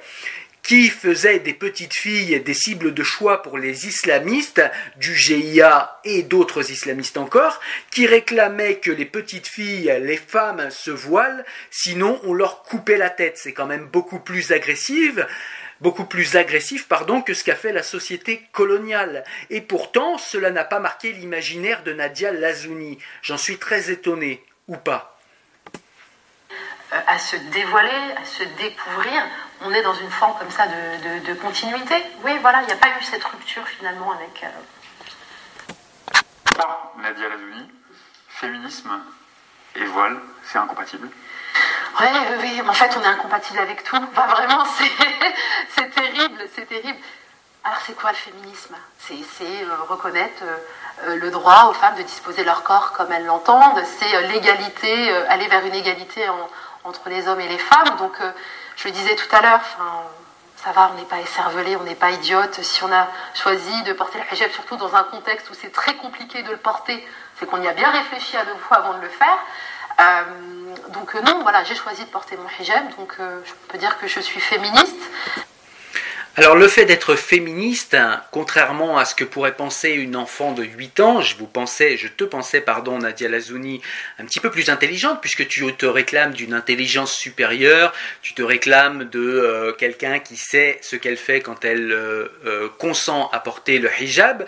Qui 0.68 0.89
faisait 0.89 1.39
des 1.39 1.53
petites 1.53 1.93
filles 1.93 2.41
des 2.41 2.53
cibles 2.53 2.93
de 2.93 3.01
choix 3.01 3.41
pour 3.41 3.57
les 3.57 3.88
islamistes 3.88 4.61
du 4.97 5.15
GIA 5.15 5.97
et 6.03 6.24
d'autres 6.24 6.72
islamistes 6.72 7.18
encore, 7.18 7.61
qui 7.89 8.05
réclamaient 8.05 8.76
que 8.76 8.91
les 8.91 9.05
petites 9.05 9.47
filles, 9.47 9.97
les 10.01 10.18
femmes 10.18 10.70
se 10.70 10.91
voilent, 10.91 11.45
sinon 11.72 12.20
on 12.24 12.34
leur 12.34 12.63
coupait 12.63 12.97
la 12.97 13.09
tête. 13.09 13.38
C'est 13.38 13.53
quand 13.53 13.65
même 13.65 13.86
beaucoup 13.88 14.20
plus 14.20 14.51
agressif 14.51 15.18
beaucoup 15.80 16.05
plus 16.05 16.36
agressif 16.36 16.88
pardon, 16.88 17.22
que 17.22 17.36
ce 17.36 17.43
qu'a 17.43 17.55
fait 17.55 17.72
la 17.72 17.84
société 17.84 18.41
coloniale. 18.51 19.24
Et 19.49 19.61
pourtant, 19.61 20.18
cela 20.18 20.49
n'a 20.49 20.65
pas 20.65 20.80
marqué 20.80 21.13
l'imaginaire 21.13 21.84
de 21.84 21.93
Nadia 21.93 22.34
Lazouni. 22.34 22.97
J'en 23.22 23.38
suis 23.38 23.57
très 23.57 23.91
étonné, 23.91 24.43
ou 24.68 24.76
pas 24.76 25.18
euh, 26.93 26.97
à 27.05 27.20
se 27.20 27.36
dévoiler, 27.36 28.15
à 28.18 28.26
se 28.26 28.43
découvrir 28.57 29.24
on 29.61 29.73
est 29.73 29.81
dans 29.81 29.93
une 29.93 30.11
forme 30.11 30.37
comme 30.37 30.51
ça 30.51 30.65
de, 30.67 31.33
continuité. 31.35 31.95
Oui, 32.23 32.37
voilà, 32.41 32.61
il 32.61 32.67
n'y 32.67 32.73
a 32.73 32.77
pas 32.77 32.89
eu 32.89 33.03
cette 33.03 33.23
rupture 33.23 33.67
finalement 33.67 34.11
avec. 34.11 34.43
Euh... 34.43 34.47
Nadia 36.97 37.29
Lazouni, 37.29 37.71
féminisme 38.29 38.91
et 39.75 39.85
voile, 39.85 40.19
c'est 40.43 40.57
incompatible 40.57 41.09
oui, 41.99 42.07
oui, 42.13 42.35
oui, 42.61 42.69
en 42.69 42.73
fait, 42.73 42.95
on 42.95 43.01
est 43.01 43.07
incompatible 43.07 43.57
avec 43.57 43.83
tout. 43.83 43.95
Enfin, 43.95 44.27
vraiment, 44.27 44.63
c'est 45.75 45.89
terrible, 45.89 46.43
c'est 46.53 46.67
terrible. 46.67 46.99
Alors, 47.63 47.79
c'est 47.85 47.95
quoi 47.95 48.11
le 48.11 48.15
féminisme? 48.15 48.75
C'est 48.99 49.15
euh, 49.15 49.75
reconnaître 49.89 50.43
euh, 51.05 51.15
le 51.15 51.31
droit 51.31 51.65
aux 51.69 51.73
femmes 51.73 51.95
de 51.95 52.03
disposer 52.03 52.43
leur 52.43 52.61
corps 52.63 52.91
comme 52.91 53.11
elles 53.11 53.25
l'entendent. 53.25 53.83
C'est 53.99 54.15
euh, 54.15 54.21
l'égalité, 54.27 55.09
aller 55.27 55.47
vers 55.47 55.65
une 55.65 55.73
égalité 55.73 56.21
entre 56.83 57.09
les 57.09 57.27
hommes 57.27 57.41
et 57.41 57.47
les 57.47 57.57
femmes. 57.57 57.97
Donc, 57.97 58.17
je 58.78 58.88
le 58.88 58.91
disais 58.91 59.15
tout 59.15 59.36
à 59.36 59.41
l'heure, 59.41 59.61
ça 60.63 60.71
va, 60.71 60.91
on 60.93 60.97
n'est 60.97 61.05
pas 61.05 61.19
écervelé, 61.19 61.75
on 61.75 61.84
n'est 61.84 61.95
pas 61.95 62.11
idiote. 62.11 62.61
Si 62.61 62.84
on 62.84 62.91
a 62.91 63.07
choisi 63.34 63.84
de 63.84 63.93
porter 63.93 64.19
le 64.19 64.34
hijab, 64.34 64.51
surtout 64.51 64.78
dans 64.78 64.95
un 64.95 65.03
contexte 65.03 65.49
où 65.49 65.53
c'est 65.53 65.71
très 65.71 65.95
compliqué 65.95 66.43
de 66.43 66.51
le 66.51 66.57
porter, 66.57 67.05
c'est 67.39 67.47
qu'on 67.47 67.61
y 67.61 67.67
a 67.67 67.73
bien 67.73 67.89
réfléchi 67.89 68.38
à 68.38 68.45
deux 68.45 68.55
fois 68.55 68.78
avant 68.78 68.93
de 68.93 69.01
le 69.01 69.09
faire. 69.09 69.38
Euh, 69.99 70.75
donc 70.89 71.15
euh, 71.15 71.21
non, 71.21 71.39
voilà, 71.41 71.63
j'ai 71.63 71.73
choisi 71.75 72.05
de 72.05 72.09
porter 72.09 72.38
mon 72.38 72.49
hijab, 72.59 72.95
donc 72.97 73.15
euh, 73.19 73.41
je 73.45 73.53
peux 73.67 73.80
dire 73.80 73.97
que 73.97 74.07
je 74.07 74.19
suis 74.19 74.39
féministe. 74.39 75.09
Alors 76.39 76.55
le 76.55 76.67
fait 76.67 76.85
d'être 76.85 77.15
féministe, 77.15 77.97
contrairement 78.29 78.99
à 78.99 79.05
ce 79.05 79.15
que 79.15 79.23
pourrait 79.23 79.55
penser 79.55 79.89
une 79.89 80.15
enfant 80.15 80.51
de 80.51 80.63
8 80.63 80.99
ans, 80.99 81.19
je 81.19 81.35
vous 81.35 81.47
pensais, 81.47 81.97
je 81.97 82.07
te 82.07 82.23
pensais, 82.23 82.61
pardon, 82.61 82.99
Nadia 82.99 83.27
Lazouni, 83.27 83.81
un 84.19 84.25
petit 84.25 84.39
peu 84.39 84.51
plus 84.51 84.69
intelligente, 84.69 85.17
puisque 85.19 85.47
tu 85.47 85.65
te 85.73 85.88
réclames 85.88 86.33
d'une 86.33 86.53
intelligence 86.53 87.11
supérieure, 87.15 87.91
tu 88.21 88.35
te 88.35 88.43
réclames 88.43 89.05
de 89.05 89.19
euh, 89.19 89.71
quelqu'un 89.71 90.19
qui 90.19 90.38
sait 90.38 90.77
ce 90.83 90.95
qu'elle 90.95 91.17
fait 91.17 91.41
quand 91.41 91.65
elle 91.65 91.91
euh, 91.91 92.27
euh, 92.45 92.69
consent 92.77 93.31
à 93.33 93.39
porter 93.39 93.79
le 93.79 93.89
hijab, 93.99 94.45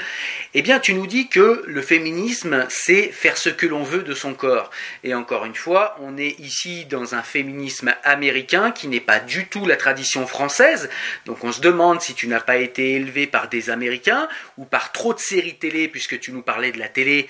eh 0.54 0.62
bien 0.62 0.80
tu 0.80 0.94
nous 0.94 1.08
dis 1.08 1.28
que 1.28 1.64
le 1.66 1.82
féminisme, 1.82 2.68
c'est 2.70 3.12
faire 3.12 3.36
ce 3.36 3.50
que 3.50 3.66
l'on 3.66 3.82
veut 3.82 4.04
de 4.04 4.14
son 4.14 4.36
corps. 4.36 4.70
Et 5.04 5.16
encore 5.16 5.44
une 5.44 5.56
fois, 5.56 5.98
on 6.02 6.20
est 6.20 6.40
ici 6.40 6.86
dans 6.86 7.16
un 7.16 7.24
féminisme 7.24 7.96
américain 8.04 8.70
qui 8.70 8.88
n'est 8.88 9.00
pas 9.00 9.20
du 9.20 9.48
tout 9.48 9.66
la 9.66 9.76
tradition 9.76 10.28
française, 10.28 10.92
donc 11.26 11.44
on 11.44 11.52
se 11.52 11.62
demande 11.62 11.79
si 12.00 12.14
tu 12.14 12.28
n'as 12.28 12.42
pas 12.42 12.58
été 12.58 12.94
élevé 12.94 13.26
par 13.28 13.48
des 13.48 13.70
Américains 13.70 14.28
ou 14.58 14.66
par 14.66 14.92
trop 14.92 15.14
de 15.14 15.20
séries 15.20 15.56
télé, 15.56 15.88
puisque 15.88 16.20
tu 16.20 16.32
nous 16.32 16.42
parlais 16.42 16.72
de 16.72 16.80
la 16.80 16.90
télé 16.90 17.28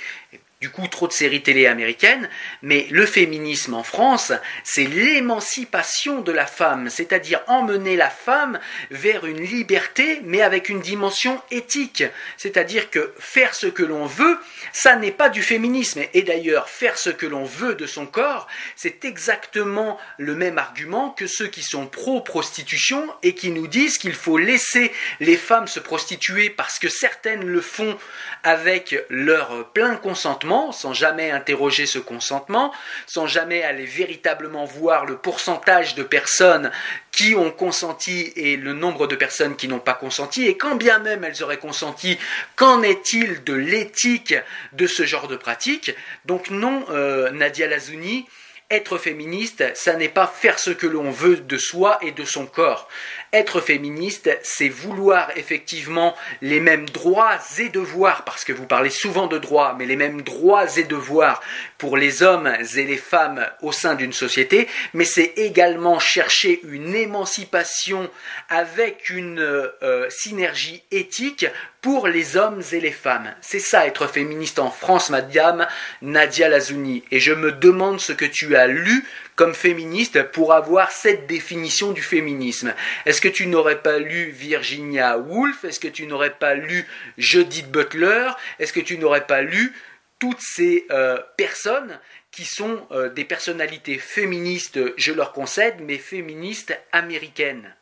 du 0.61 0.69
coup 0.71 0.89
trop 0.89 1.07
de 1.07 1.13
séries 1.13 1.41
télé 1.41 1.67
américaines, 1.67 2.27
mais 2.61 2.85
le 2.91 3.05
féminisme 3.05 3.75
en 3.75 3.83
France, 3.83 4.33
c'est 4.65 4.83
l'émancipation 4.83 6.19
de 6.19 6.33
la 6.33 6.45
femme, 6.45 6.89
c'est-à-dire 6.89 7.41
emmener 7.47 7.95
la 7.95 8.09
femme 8.09 8.59
vers 8.91 9.25
une 9.25 9.41
liberté, 9.41 10.19
mais 10.25 10.41
avec 10.41 10.67
une 10.67 10.81
dimension 10.81 11.41
éthique. 11.49 12.03
C'est-à-dire 12.35 12.89
que 12.89 13.13
faire 13.19 13.55
ce 13.55 13.67
que 13.67 13.83
l'on 13.83 14.05
veut, 14.05 14.37
ça 14.73 14.97
n'est 14.97 15.13
pas 15.13 15.29
du 15.29 15.43
féminisme. 15.43 16.01
Et 16.13 16.23
d'ailleurs, 16.23 16.67
faire 16.67 16.97
ce 16.97 17.09
que 17.09 17.25
l'on 17.25 17.45
veut 17.45 17.75
de 17.75 17.85
son 17.85 18.05
corps, 18.05 18.45
c'est 18.75 19.05
exactement 19.05 19.97
le 20.17 20.35
même 20.35 20.57
argument 20.57 21.11
que 21.11 21.27
ceux 21.27 21.47
qui 21.47 21.63
sont 21.63 21.87
pro-prostitution 21.87 23.07
et 23.23 23.33
qui 23.33 23.51
nous 23.51 23.67
disent 23.67 23.97
qu'il 23.97 24.13
faut 24.13 24.37
laisser 24.37 24.91
les 25.21 25.37
femmes 25.37 25.67
se 25.67 25.79
prostituer 25.79 26.49
parce 26.49 26.79
que 26.79 26.89
certaines 26.89 27.45
le 27.45 27.61
font 27.61 27.97
avec 28.43 28.97
leur 29.09 29.71
plein 29.71 29.95
consentement 29.95 30.48
sans 30.71 30.93
jamais 30.93 31.31
interroger 31.31 31.85
ce 31.85 31.99
consentement, 31.99 32.73
sans 33.05 33.27
jamais 33.27 33.63
aller 33.63 33.85
véritablement 33.85 34.65
voir 34.65 35.05
le 35.05 35.17
pourcentage 35.17 35.95
de 35.95 36.03
personnes 36.03 36.71
qui 37.11 37.35
ont 37.35 37.51
consenti 37.51 38.31
et 38.35 38.57
le 38.57 38.73
nombre 38.73 39.07
de 39.07 39.15
personnes 39.15 39.55
qui 39.55 39.67
n'ont 39.67 39.79
pas 39.79 39.93
consenti, 39.93 40.45
et 40.45 40.57
quand 40.57 40.75
bien 40.75 40.99
même 40.99 41.23
elles 41.23 41.43
auraient 41.43 41.57
consenti, 41.57 42.17
qu'en 42.55 42.81
est-il 42.81 43.43
de 43.43 43.53
l'éthique 43.53 44.35
de 44.73 44.87
ce 44.87 45.05
genre 45.05 45.27
de 45.27 45.35
pratique? 45.35 45.93
Donc 46.25 46.49
non, 46.49 46.85
euh, 46.89 47.29
Nadia 47.31 47.67
Lazouni, 47.67 48.25
être 48.71 48.97
féministe, 48.99 49.63
ça 49.75 49.95
n'est 49.95 50.09
pas 50.09 50.27
faire 50.27 50.59
ce 50.59 50.69
que 50.69 50.85
l'on 50.85 51.09
veut 51.09 51.37
de 51.37 51.57
soi 51.57 51.97
et 52.01 52.11
de 52.11 52.23
son 52.23 52.45
corps. 52.45 52.87
Être 53.31 53.61
féministe, 53.61 54.29
c'est 54.41 54.69
vouloir 54.69 55.29
effectivement 55.37 56.15
les 56.41 56.59
mêmes 56.59 56.89
droits 56.89 57.37
et 57.59 57.69
devoirs, 57.69 58.23
parce 58.23 58.43
que 58.43 58.53
vous 58.53 58.65
parlez 58.65 58.89
souvent 58.89 59.27
de 59.27 59.37
droits, 59.37 59.75
mais 59.77 59.85
les 59.85 59.95
mêmes 59.95 60.23
droits 60.23 60.77
et 60.77 60.83
devoirs 60.83 61.39
pour 61.77 61.95
les 61.95 62.23
hommes 62.23 62.51
et 62.75 62.83
les 62.85 62.97
femmes 62.97 63.45
au 63.61 63.71
sein 63.71 63.93
d'une 63.93 64.13
société, 64.13 64.67
mais 64.95 65.05
c'est 65.05 65.33
également 65.37 65.99
chercher 65.99 66.59
une 66.63 66.95
émancipation 66.95 68.09
avec 68.49 69.11
une 69.11 69.39
euh, 69.39 70.09
synergie 70.09 70.81
éthique 70.89 71.45
pour 71.81 72.07
les 72.07 72.35
hommes 72.35 72.61
et 72.71 72.79
les 72.79 72.91
femmes. 72.91 73.33
C'est 73.41 73.59
ça 73.59 73.85
être 73.85 74.07
féministe 74.07 74.59
en 74.59 74.71
France, 74.71 75.09
madame 75.09 75.67
Nadia 76.01 76.49
Lazouni. 76.49 77.03
Et 77.11 77.19
je 77.19 77.31
me 77.31 77.51
demande 77.51 77.99
ce 77.99 78.11
que 78.11 78.25
tu 78.25 78.55
as 78.55 78.67
lu 78.67 79.05
comme 79.39 79.55
féministe 79.55 80.21
pour 80.33 80.51
avoir 80.51 80.91
cette 80.91 81.25
définition 81.25 81.93
du 81.93 82.01
féminisme. 82.01 82.73
Est-ce 83.05 83.21
que 83.21 83.29
tu 83.29 83.47
n'aurais 83.47 83.81
pas 83.81 83.97
lu 83.97 84.31
Virginia 84.31 85.17
Woolf? 85.17 85.63
Est-ce 85.63 85.79
que 85.79 85.87
tu 85.87 86.07
n'aurais 86.07 86.33
pas 86.33 86.55
lu 86.55 86.85
Judith 87.17 87.71
Butler? 87.71 88.31
Est-ce 88.59 88.73
que 88.73 88.81
tu 88.81 88.97
n'aurais 88.97 89.25
pas 89.25 89.41
lu 89.41 89.73
toutes 90.19 90.41
ces 90.41 90.85
euh, 90.91 91.21
personnes 91.37 92.01
qui 92.31 92.43
sont 92.43 92.85
euh, 92.91 93.07
des 93.07 93.23
personnalités 93.23 93.97
féministes, 93.97 94.77
je 94.97 95.13
leur 95.13 95.31
concède, 95.31 95.75
mais 95.79 95.97
féministes 95.97 96.77
américaines? 96.91 97.73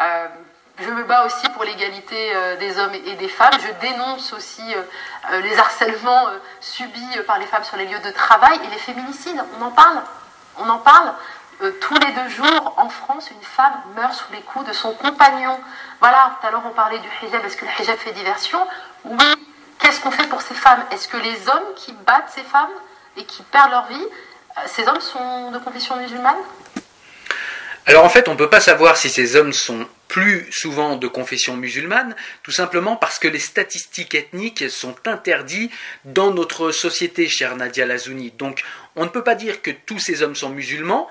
Euh, 0.00 0.28
je 0.80 0.90
me 0.90 1.02
bats 1.04 1.24
aussi 1.24 1.48
pour 1.54 1.64
l'égalité 1.64 2.30
euh, 2.34 2.56
des 2.56 2.78
hommes 2.78 2.94
et 2.94 3.14
des 3.14 3.28
femmes. 3.28 3.52
Je 3.60 3.88
dénonce 3.88 4.32
aussi 4.32 4.62
euh, 4.74 4.82
euh, 5.32 5.40
les 5.40 5.58
harcèlements 5.58 6.28
subis 6.60 7.18
par 7.26 7.38
les 7.38 7.46
femmes 7.46 7.64
sur 7.64 7.76
les 7.76 7.86
lieux 7.86 7.98
de 7.98 8.10
travail 8.10 8.58
et 8.64 8.70
les 8.70 8.78
féminicides. 8.78 9.42
On 9.58 9.64
en 9.64 9.70
parle. 9.70 10.00
On 10.58 10.68
en 10.68 10.78
parle. 10.78 11.12
tous 11.80 11.94
les 11.94 12.12
deux 12.12 12.28
jours, 12.28 12.74
en 12.76 12.88
France, 12.88 13.30
une 13.30 13.42
femme 13.42 13.74
meurt 13.96 14.14
sous 14.14 14.32
les 14.32 14.40
coups 14.40 14.66
de 14.66 14.72
son 14.72 14.92
compagnon. 14.94 15.58
Voilà, 16.00 16.36
tout 16.40 16.46
à 16.46 16.50
l'heure 16.50 16.62
on 16.64 16.70
parlait 16.70 16.98
du 17.00 17.08
hijab. 17.22 17.44
Est-ce 17.44 17.56
que 17.56 17.64
le 17.64 17.70
hijab 17.80 17.96
fait 17.96 18.12
diversion? 18.12 18.60
Oui. 19.04 19.48
Qu'est-ce 19.80 20.00
qu'on 20.00 20.10
fait 20.10 20.28
pour 20.28 20.42
ces 20.42 20.54
femmes? 20.54 20.84
Est-ce 20.92 21.08
que 21.08 21.16
les 21.16 21.48
hommes 21.48 21.74
qui 21.76 21.92
battent 21.92 22.30
ces 22.34 22.42
femmes 22.42 22.70
et 23.16 23.24
qui 23.24 23.42
perdent 23.42 23.70
leur 23.70 23.86
vie, 23.86 24.06
ces 24.66 24.86
hommes 24.88 25.00
sont 25.00 25.50
de 25.52 25.58
confession 25.58 25.96
musulmane? 25.96 26.36
Alors 27.86 28.04
en 28.04 28.08
fait, 28.08 28.28
on 28.28 28.32
ne 28.32 28.36
peut 28.36 28.50
pas 28.50 28.60
savoir 28.60 28.96
si 28.96 29.08
ces 29.08 29.36
hommes 29.36 29.52
sont 29.52 29.86
plus 30.08 30.46
souvent 30.50 30.96
de 30.96 31.06
confession 31.06 31.56
musulmane, 31.56 32.16
tout 32.42 32.50
simplement 32.50 32.96
parce 32.96 33.18
que 33.18 33.28
les 33.28 33.38
statistiques 33.38 34.14
ethniques 34.14 34.70
sont 34.70 34.96
interdites 35.06 35.70
dans 36.04 36.32
notre 36.32 36.72
société, 36.72 37.28
chère 37.28 37.56
Nadia 37.56 37.86
Lazouni. 37.86 38.32
Donc 38.32 38.62
on 38.96 39.04
ne 39.04 39.10
peut 39.10 39.24
pas 39.24 39.34
dire 39.34 39.62
que 39.62 39.70
tous 39.70 39.98
ces 39.98 40.22
hommes 40.22 40.34
sont 40.34 40.50
musulmans, 40.50 41.08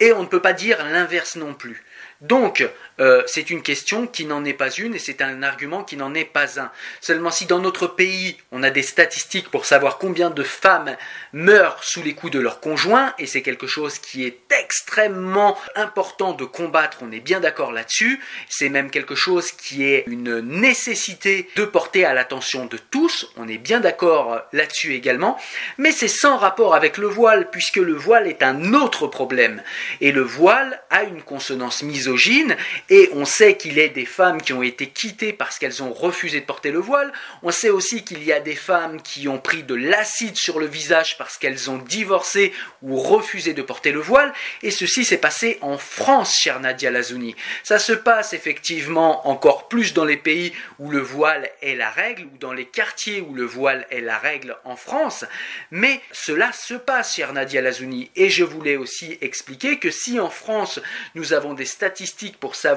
et 0.00 0.12
on 0.12 0.22
ne 0.22 0.28
peut 0.28 0.42
pas 0.42 0.52
dire 0.52 0.84
l'inverse 0.84 1.36
non 1.36 1.54
plus. 1.54 1.84
Donc, 2.20 2.66
euh, 3.00 3.22
c'est 3.26 3.50
une 3.50 3.62
question 3.62 4.06
qui 4.06 4.24
n'en 4.24 4.44
est 4.44 4.52
pas 4.52 4.70
une 4.70 4.94
et 4.94 4.98
c'est 4.98 5.20
un 5.22 5.42
argument 5.42 5.82
qui 5.82 5.96
n'en 5.96 6.14
est 6.14 6.24
pas 6.24 6.60
un. 6.60 6.70
Seulement 7.00 7.30
si 7.30 7.46
dans 7.46 7.58
notre 7.58 7.86
pays, 7.86 8.36
on 8.52 8.62
a 8.62 8.70
des 8.70 8.82
statistiques 8.82 9.50
pour 9.50 9.66
savoir 9.66 9.98
combien 9.98 10.30
de 10.30 10.42
femmes 10.42 10.96
meurent 11.32 11.82
sous 11.82 12.02
les 12.02 12.14
coups 12.14 12.32
de 12.32 12.38
leurs 12.38 12.60
conjoints, 12.60 13.14
et 13.18 13.26
c'est 13.26 13.42
quelque 13.42 13.66
chose 13.66 13.98
qui 13.98 14.24
est 14.24 14.38
extrêmement 14.50 15.58
important 15.74 16.32
de 16.32 16.44
combattre, 16.44 16.98
on 17.02 17.10
est 17.10 17.20
bien 17.20 17.40
d'accord 17.40 17.72
là-dessus, 17.72 18.20
c'est 18.48 18.68
même 18.68 18.90
quelque 18.90 19.14
chose 19.14 19.50
qui 19.50 19.84
est 19.84 20.04
une 20.06 20.40
nécessité 20.40 21.48
de 21.56 21.64
porter 21.64 22.04
à 22.04 22.14
l'attention 22.14 22.66
de 22.66 22.78
tous, 22.90 23.32
on 23.36 23.48
est 23.48 23.58
bien 23.58 23.80
d'accord 23.80 24.40
là-dessus 24.52 24.94
également, 24.94 25.36
mais 25.78 25.90
c'est 25.90 26.08
sans 26.08 26.36
rapport 26.36 26.74
avec 26.74 26.98
le 26.98 27.08
voile, 27.08 27.50
puisque 27.50 27.76
le 27.76 27.94
voile 27.94 28.28
est 28.28 28.42
un 28.42 28.74
autre 28.74 29.06
problème, 29.06 29.62
et 30.00 30.12
le 30.12 30.22
voile 30.22 30.80
a 30.90 31.02
une 31.02 31.22
consonance 31.22 31.82
misogyne 31.82 32.56
et 32.90 33.08
on 33.14 33.24
sait 33.24 33.56
qu'il 33.56 33.74
y 33.74 33.80
a 33.80 33.88
des 33.88 34.04
femmes 34.04 34.42
qui 34.42 34.52
ont 34.52 34.62
été 34.62 34.88
quittées 34.88 35.32
parce 35.32 35.58
qu'elles 35.58 35.82
ont 35.82 35.92
refusé 35.92 36.40
de 36.40 36.44
porter 36.44 36.70
le 36.70 36.78
voile, 36.78 37.12
on 37.42 37.50
sait 37.50 37.70
aussi 37.70 38.04
qu'il 38.04 38.22
y 38.22 38.32
a 38.32 38.40
des 38.40 38.54
femmes 38.54 39.00
qui 39.00 39.26
ont 39.26 39.38
pris 39.38 39.62
de 39.62 39.74
l'acide 39.74 40.36
sur 40.36 40.58
le 40.58 40.66
visage 40.66 41.16
parce 41.16 41.38
qu'elles 41.38 41.70
ont 41.70 41.78
divorcé 41.78 42.52
ou 42.82 42.96
refusé 42.96 43.54
de 43.54 43.62
porter 43.62 43.92
le 43.92 44.00
voile, 44.00 44.32
et 44.62 44.70
ceci 44.70 45.04
s'est 45.04 45.18
passé 45.18 45.58
en 45.62 45.78
France, 45.78 46.36
chère 46.36 46.60
Nadia 46.60 46.90
Lazouni. 46.90 47.34
Ça 47.62 47.78
se 47.78 47.92
passe 47.92 48.34
effectivement 48.34 49.26
encore 49.28 49.68
plus 49.68 49.94
dans 49.94 50.04
les 50.04 50.18
pays 50.18 50.52
où 50.78 50.90
le 50.90 51.00
voile 51.00 51.48
est 51.62 51.76
la 51.76 51.90
règle, 51.90 52.24
ou 52.24 52.38
dans 52.38 52.52
les 52.52 52.66
quartiers 52.66 53.22
où 53.22 53.34
le 53.34 53.44
voile 53.44 53.86
est 53.90 54.00
la 54.00 54.18
règle 54.18 54.56
en 54.64 54.76
France, 54.76 55.24
mais 55.70 56.00
cela 56.12 56.52
se 56.52 56.74
passe, 56.74 57.14
chère 57.14 57.32
Nadia 57.32 57.62
Lazouni, 57.62 58.10
et 58.14 58.28
je 58.28 58.44
voulais 58.44 58.76
aussi 58.76 59.16
expliquer 59.22 59.78
que 59.78 59.90
si 59.90 60.20
en 60.20 60.30
France 60.30 60.80
nous 61.14 61.32
avons 61.32 61.54
des 61.54 61.64
statistiques 61.64 62.38
pour 62.38 62.54
savoir 62.56 62.73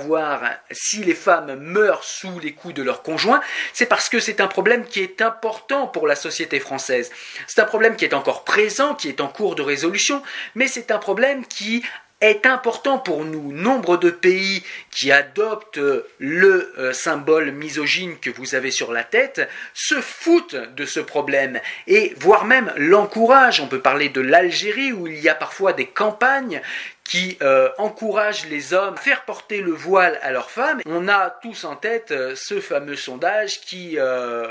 si 0.72 1.04
les 1.04 1.14
femmes 1.14 1.56
meurent 1.56 2.04
sous 2.04 2.40
les 2.40 2.54
coups 2.54 2.74
de 2.74 2.84
leurs 2.84 3.04
conjoints, 3.04 3.42
c'est 3.74 3.86
parce 3.86 4.10
que 4.10 4.20
c'est 4.20 4.42
un 4.42 4.48
problème 4.48 4.86
qui 4.86 5.02
est 5.02 5.22
important 5.22 5.88
pour 5.88 6.08
la 6.08 6.16
société 6.16 6.60
française. 6.60 7.12
C'est 7.48 7.62
un 7.62 7.66
problème 7.66 7.96
qui 7.96 8.06
est 8.06 8.14
encore 8.14 8.44
présent, 8.44 8.96
qui 8.96 9.10
est 9.10 9.22
en 9.22 9.28
cours 9.28 9.56
de 9.56 9.62
résolution, 9.62 10.22
mais 10.56 10.68
c'est 10.68 10.92
un 10.92 11.00
problème 11.00 11.46
qui 11.46 11.84
est 12.22 12.46
important 12.46 12.98
pour 12.98 13.26
nous. 13.26 13.52
Nombre 13.52 13.98
de 13.98 14.10
pays 14.10 14.64
qui 14.90 15.12
adoptent 15.12 15.80
le 16.18 16.74
euh, 16.78 16.92
symbole 16.92 17.52
misogyne 17.52 18.18
que 18.18 18.32
vous 18.32 18.56
avez 18.56 18.72
sur 18.72 18.92
la 18.92 19.04
tête 19.04 19.48
se 19.74 20.02
foutent 20.02 20.56
de 20.56 20.86
ce 20.86 21.00
problème 21.00 21.60
et 21.86 22.14
voire 22.18 22.46
même 22.46 22.74
l'encouragent. 22.76 23.62
On 23.62 23.68
peut 23.68 23.82
parler 23.82 24.10
de 24.10 24.22
l'Algérie 24.22 24.92
où 24.94 25.06
il 25.08 25.20
y 25.20 25.30
a 25.30 25.36
parfois 25.36 25.74
des 25.74 25.86
campagnes 25.86 26.62
qui 27.08 27.38
euh, 27.42 27.70
encouragent 27.78 28.46
les 28.46 28.74
hommes 28.74 28.96
à 28.96 29.02
faire 29.02 29.24
porter 29.26 29.62
le 29.62 29.72
voile 29.72 30.20
à 30.22 30.32
leurs 30.32 30.52
femmes. 30.52 30.82
On 30.86 31.08
a 31.08 31.30
tous 31.42 31.64
en 31.64 31.76
tête 31.76 32.12
euh, 32.12 32.36
ce 32.36 32.60
fameux 32.60 32.96
sondage 32.96 33.62
qui 33.62 33.98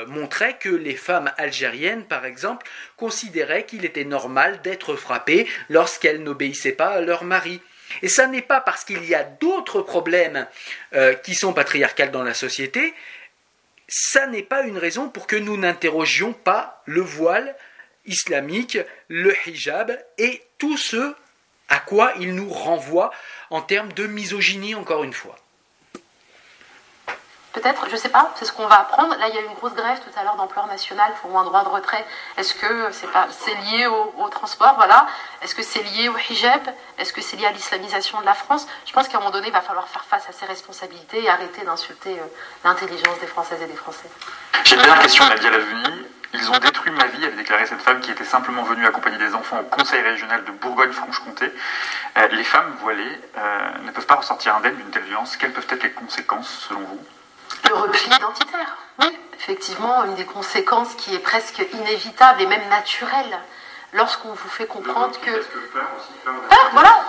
montrait 0.09 0.57
que 0.59 0.69
les 0.69 0.97
femmes 0.97 1.31
algériennes, 1.37 2.05
par 2.05 2.25
exemple, 2.25 2.67
considéraient 2.97 3.65
qu'il 3.65 3.85
était 3.85 4.05
normal 4.05 4.61
d'être 4.63 4.97
frappées 4.97 5.47
lorsqu'elles 5.69 6.23
n'obéissaient 6.23 6.73
pas 6.73 6.89
à 6.89 7.01
leur 7.01 7.25
mari. 7.25 7.61
Et 8.03 8.09
ça 8.09 8.27
n'est 8.27 8.43
pas 8.43 8.61
parce 8.61 8.85
qu'il 8.85 9.05
y 9.05 9.15
a 9.15 9.25
d'autres 9.25 9.81
problèmes 9.81 10.47
euh, 10.95 11.15
qui 11.15 11.35
sont 11.35 11.53
patriarcales 11.53 12.11
dans 12.11 12.23
la 12.23 12.35
société, 12.35 12.95
ça 13.89 14.27
n'est 14.27 14.43
pas 14.43 14.63
une 14.63 14.79
raison 14.79 15.09
pour 15.09 15.27
que 15.27 15.37
nous 15.37 15.57
n'interrogions 15.57 16.33
pas 16.33 16.83
le 16.87 17.01
voile 17.01 17.55
islamique, 18.05 18.79
le 19.09 19.35
hijab 19.47 19.97
et 20.19 20.43
tout 20.59 20.77
ce 20.77 21.15
à 21.69 21.79
quoi 21.79 22.12
il 22.19 22.35
nous 22.35 22.49
renvoie 22.49 23.11
en 23.51 23.62
termes 23.62 23.93
de 23.93 24.07
misogynie 24.07 24.75
encore 24.75 25.05
une 25.05 25.12
fois. 25.12 25.37
Peut-être, 27.57 27.87
je 27.87 27.93
ne 27.93 27.97
sais 27.97 28.11
pas, 28.11 28.31
c'est 28.35 28.45
ce 28.45 28.53
qu'on 28.53 28.67
va 28.67 28.81
apprendre. 28.81 29.17
Là, 29.19 29.29
il 29.31 29.35
y 29.35 29.39
a 29.39 29.41
eu 29.41 29.47
une 29.47 29.55
grosse 29.55 29.73
grève 29.73 29.99
tout 30.01 30.11
à 30.21 30.23
l'heure 30.25 30.37
d'ampleur 30.37 30.67
nationale 30.67 31.11
pour 31.23 31.39
un 31.39 31.45
droit 31.45 31.65
de 31.65 31.71
retrait. 31.71 32.05
Est-ce 32.37 32.53
que 32.53 32.93
c'est 32.93 33.11
pas 33.11 33.29
lié 33.71 33.87
au, 33.87 34.29
transport, 34.29 34.75
voilà 34.77 35.07
Est-ce 35.41 35.55
que 35.55 35.63
c'est 35.63 35.83
lié 35.83 36.11
au 36.11 36.19
hijab? 36.19 36.61
Est-ce 36.99 37.15
que 37.15 37.23
c'est 37.23 37.39
lié 37.39 37.47
à 37.47 37.53
l'islamisation 37.53 38.21
de 38.21 38.27
la 38.27 38.35
France? 38.35 38.67
Je 38.85 38.93
pense 38.93 39.09
qu'à 39.09 39.17
un 39.17 39.21
moment 39.21 39.33
donné, 39.33 39.47
il 39.47 39.55
va 39.55 39.63
falloir 39.63 39.89
faire 39.89 40.05
face 40.05 40.29
à 40.29 40.33
ses 40.33 40.45
responsabilités 40.45 41.23
et 41.23 41.31
arrêter 41.31 41.65
d'insulter 41.65 42.21
euh, 42.21 42.25
l'intelligence 42.63 43.19
des 43.21 43.27
Françaises 43.27 43.63
et 43.63 43.67
des 43.67 43.75
Français. 43.75 44.11
J'ai 44.65 44.75
une 44.75 44.83
dernière 44.83 45.01
question, 45.01 45.27
Nadia 45.27 45.49
Laveni. 45.49 46.05
Ils 46.35 46.51
ont 46.51 46.59
détruit 46.59 46.91
ma 46.91 47.07
vie, 47.07 47.25
avait 47.25 47.37
déclaré 47.37 47.65
cette 47.65 47.81
femme 47.81 48.01
qui 48.01 48.11
était 48.11 48.25
simplement 48.25 48.65
venue 48.65 48.85
accompagner 48.85 49.17
des 49.17 49.35
enfants 49.35 49.61
au 49.61 49.75
conseil 49.75 50.03
régional 50.03 50.45
de 50.45 50.51
Bourgogne-Franche-Comté. 50.51 51.51
Euh, 52.19 52.29
les 52.33 52.45
femmes 52.45 52.77
voilées 52.83 53.19
euh, 53.39 53.71
ne 53.87 53.91
peuvent 53.93 54.05
pas 54.05 54.17
ressortir 54.17 54.55
indemnes 54.57 54.77
d'une 54.77 54.91
telle 54.91 55.05
violence. 55.05 55.39
Quelles 55.39 55.53
peuvent 55.53 55.67
être 55.71 55.85
les 55.85 55.93
conséquences 55.93 56.67
selon 56.69 56.81
vous? 56.81 57.01
Le 57.68 57.74
repli 57.74 58.07
identitaire. 58.07 58.76
Oui, 59.01 59.18
effectivement, 59.38 60.05
une 60.05 60.14
des 60.14 60.24
conséquences 60.24 60.94
qui 60.94 61.14
est 61.14 61.20
presque 61.20 61.62
inévitable 61.72 62.42
et 62.42 62.47
même 62.47 62.68
naturelle 62.68 63.38
lorsqu'on 63.92 64.32
vous 64.32 64.49
fait 64.49 64.66
comprendre 64.66 65.18
que. 65.20 65.30
peur, 65.72 66.70
voilà 66.72 67.05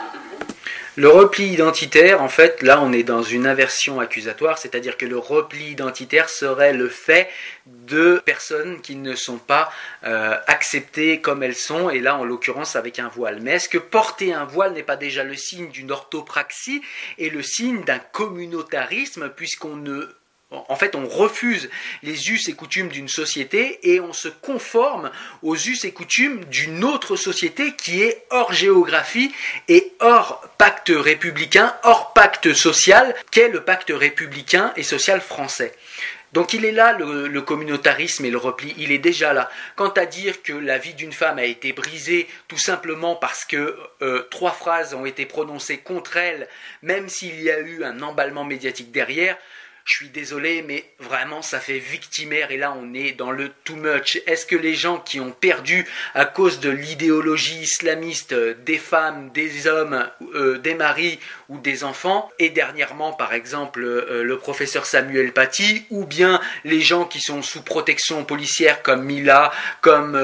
le 1.00 1.10
repli 1.10 1.50
identitaire, 1.50 2.24
en 2.24 2.28
fait, 2.28 2.64
là 2.64 2.82
on 2.82 2.92
est 2.92 3.04
dans 3.04 3.22
une 3.22 3.46
inversion 3.46 4.00
accusatoire, 4.00 4.58
c'est-à-dire 4.58 4.98
que 4.98 5.06
le 5.06 5.20
repli 5.20 5.70
identitaire 5.70 6.28
serait 6.28 6.74
le 6.74 6.90
fait 6.90 7.30
de 7.68 8.20
personnes 8.26 8.82
qui 8.82 8.96
ne 8.96 9.14
sont 9.14 9.38
pas 9.38 9.72
euh, 10.06 10.36
acceptées 10.48 11.22
comme 11.22 11.44
elles 11.44 11.54
sont, 11.54 11.92
et 11.92 12.00
là 12.00 12.18
en 12.18 12.26
l'occurrence 12.26 12.76
avec 12.76 12.98
un 12.98 13.10
voile. 13.10 13.42
Mais 13.44 13.52
est-ce 13.52 13.70
que 13.70 13.78
porter 13.78 14.34
un 14.34 14.46
voile 14.46 14.74
n'est 14.74 14.82
pas 14.82 14.96
déjà 14.96 15.24
le 15.24 15.36
signe 15.36 15.70
d'une 15.70 15.92
orthopraxie 15.92 16.82
et 17.20 17.30
le 17.30 17.44
signe 17.44 17.84
d'un 17.84 18.00
communautarisme, 18.00 19.30
puisqu'on 19.30 19.76
ne 19.76 20.10
en 20.50 20.78
fait, 20.78 20.96
on 20.96 21.06
refuse 21.08 21.70
les 22.04 22.30
us 22.32 22.48
et 22.48 22.54
coutumes 22.54 22.88
d'une 22.88 23.10
société 23.10 23.80
et 23.92 24.00
on 24.00 24.14
se 24.14 24.30
conforme 24.30 25.12
aux 25.42 25.58
us 25.58 25.84
et 25.84 25.92
coutumes 25.92 26.46
d'une 26.46 26.86
autre 26.86 27.18
société 27.18 27.74
qui 27.76 28.02
est 28.02 28.26
hors 28.30 28.54
géographie 28.54 29.34
et 29.68 29.92
hors 30.00 30.42
pacte 30.58 30.92
républicain, 30.96 31.76
hors 31.84 32.14
pacte 32.14 32.54
social, 32.54 33.14
qu'est 33.30 33.50
le 33.50 33.64
pacte 33.64 33.92
républicain 33.94 34.72
et 34.78 34.84
social 34.84 35.20
français. 35.20 35.74
Donc 36.32 36.54
il 36.54 36.64
est 36.66 36.72
là 36.72 36.94
le, 36.94 37.42
communautarisme 37.42 38.24
et 38.24 38.30
le 38.30 38.38
repli, 38.38 38.74
il 38.78 38.92
est 38.92 38.98
déjà 39.00 39.34
là. 39.34 39.50
Quant 39.76 39.90
à 39.90 40.06
dire 40.06 40.44
que 40.44 40.54
la 40.54 40.78
vie 40.78 40.94
d'une 40.94 41.14
femme 41.14 41.40
a 41.40 41.46
été 41.46 41.74
brisée 41.74 42.28
tout 42.48 42.58
simplement 42.58 43.16
parce 43.16 43.44
que 43.44 43.78
euh, 44.02 44.28
trois 44.30 44.52
phrases 44.52 44.94
ont 44.94 45.06
été 45.06 45.26
prononcées 45.26 45.78
contre 45.78 46.16
elle, 46.18 46.48
même 46.82 47.10
s'il 47.10 47.42
y 47.42 47.50
a 47.50 47.60
eu 47.60 47.84
un 47.84 48.02
emballement 48.02 48.44
médiatique 48.44 48.92
derrière, 48.92 49.38
je 49.88 49.94
suis 49.94 50.10
désolé, 50.10 50.66
mais 50.68 50.84
vraiment, 51.00 51.42
ça 51.42 51.62
fait 51.62 51.80
victimaire 51.80 52.52
et 52.52 52.58
là, 52.58 52.76
on 52.78 52.94
est 52.94 53.14
dans 53.14 53.32
le 53.32 53.50
too 53.64 53.78
much. 53.78 54.20
Est-ce 54.28 54.46
que 54.46 54.58
les 54.58 54.76
gens 54.76 54.98
qui 54.98 55.22
ont 55.22 55.32
perdu 55.32 55.88
à 56.14 56.26
cause 56.26 56.60
de 56.60 56.70
l'idéologie 56.70 57.62
islamiste 57.62 58.34
euh, 58.34 58.54
des 58.66 58.80
femmes, 58.80 59.32
des 59.34 59.66
hommes, 59.66 60.06
euh, 60.36 60.58
des 60.58 60.74
maris 60.74 61.20
ou 61.48 61.58
des 61.58 61.86
enfants, 61.86 62.30
et 62.38 62.50
dernièrement, 62.50 63.14
par 63.14 63.34
exemple, 63.34 63.82
euh, 63.82 64.24
le 64.24 64.38
professeur 64.38 64.86
Samuel 64.86 65.32
Paty, 65.32 65.86
ou 65.90 66.04
bien 66.04 66.42
les 66.66 66.82
gens 66.82 67.06
qui 67.06 67.22
sont 67.22 67.42
sous 67.42 67.62
protection 67.62 68.26
policière 68.26 68.82
comme 68.84 69.06
Mila, 69.06 69.52
comme 69.80 70.20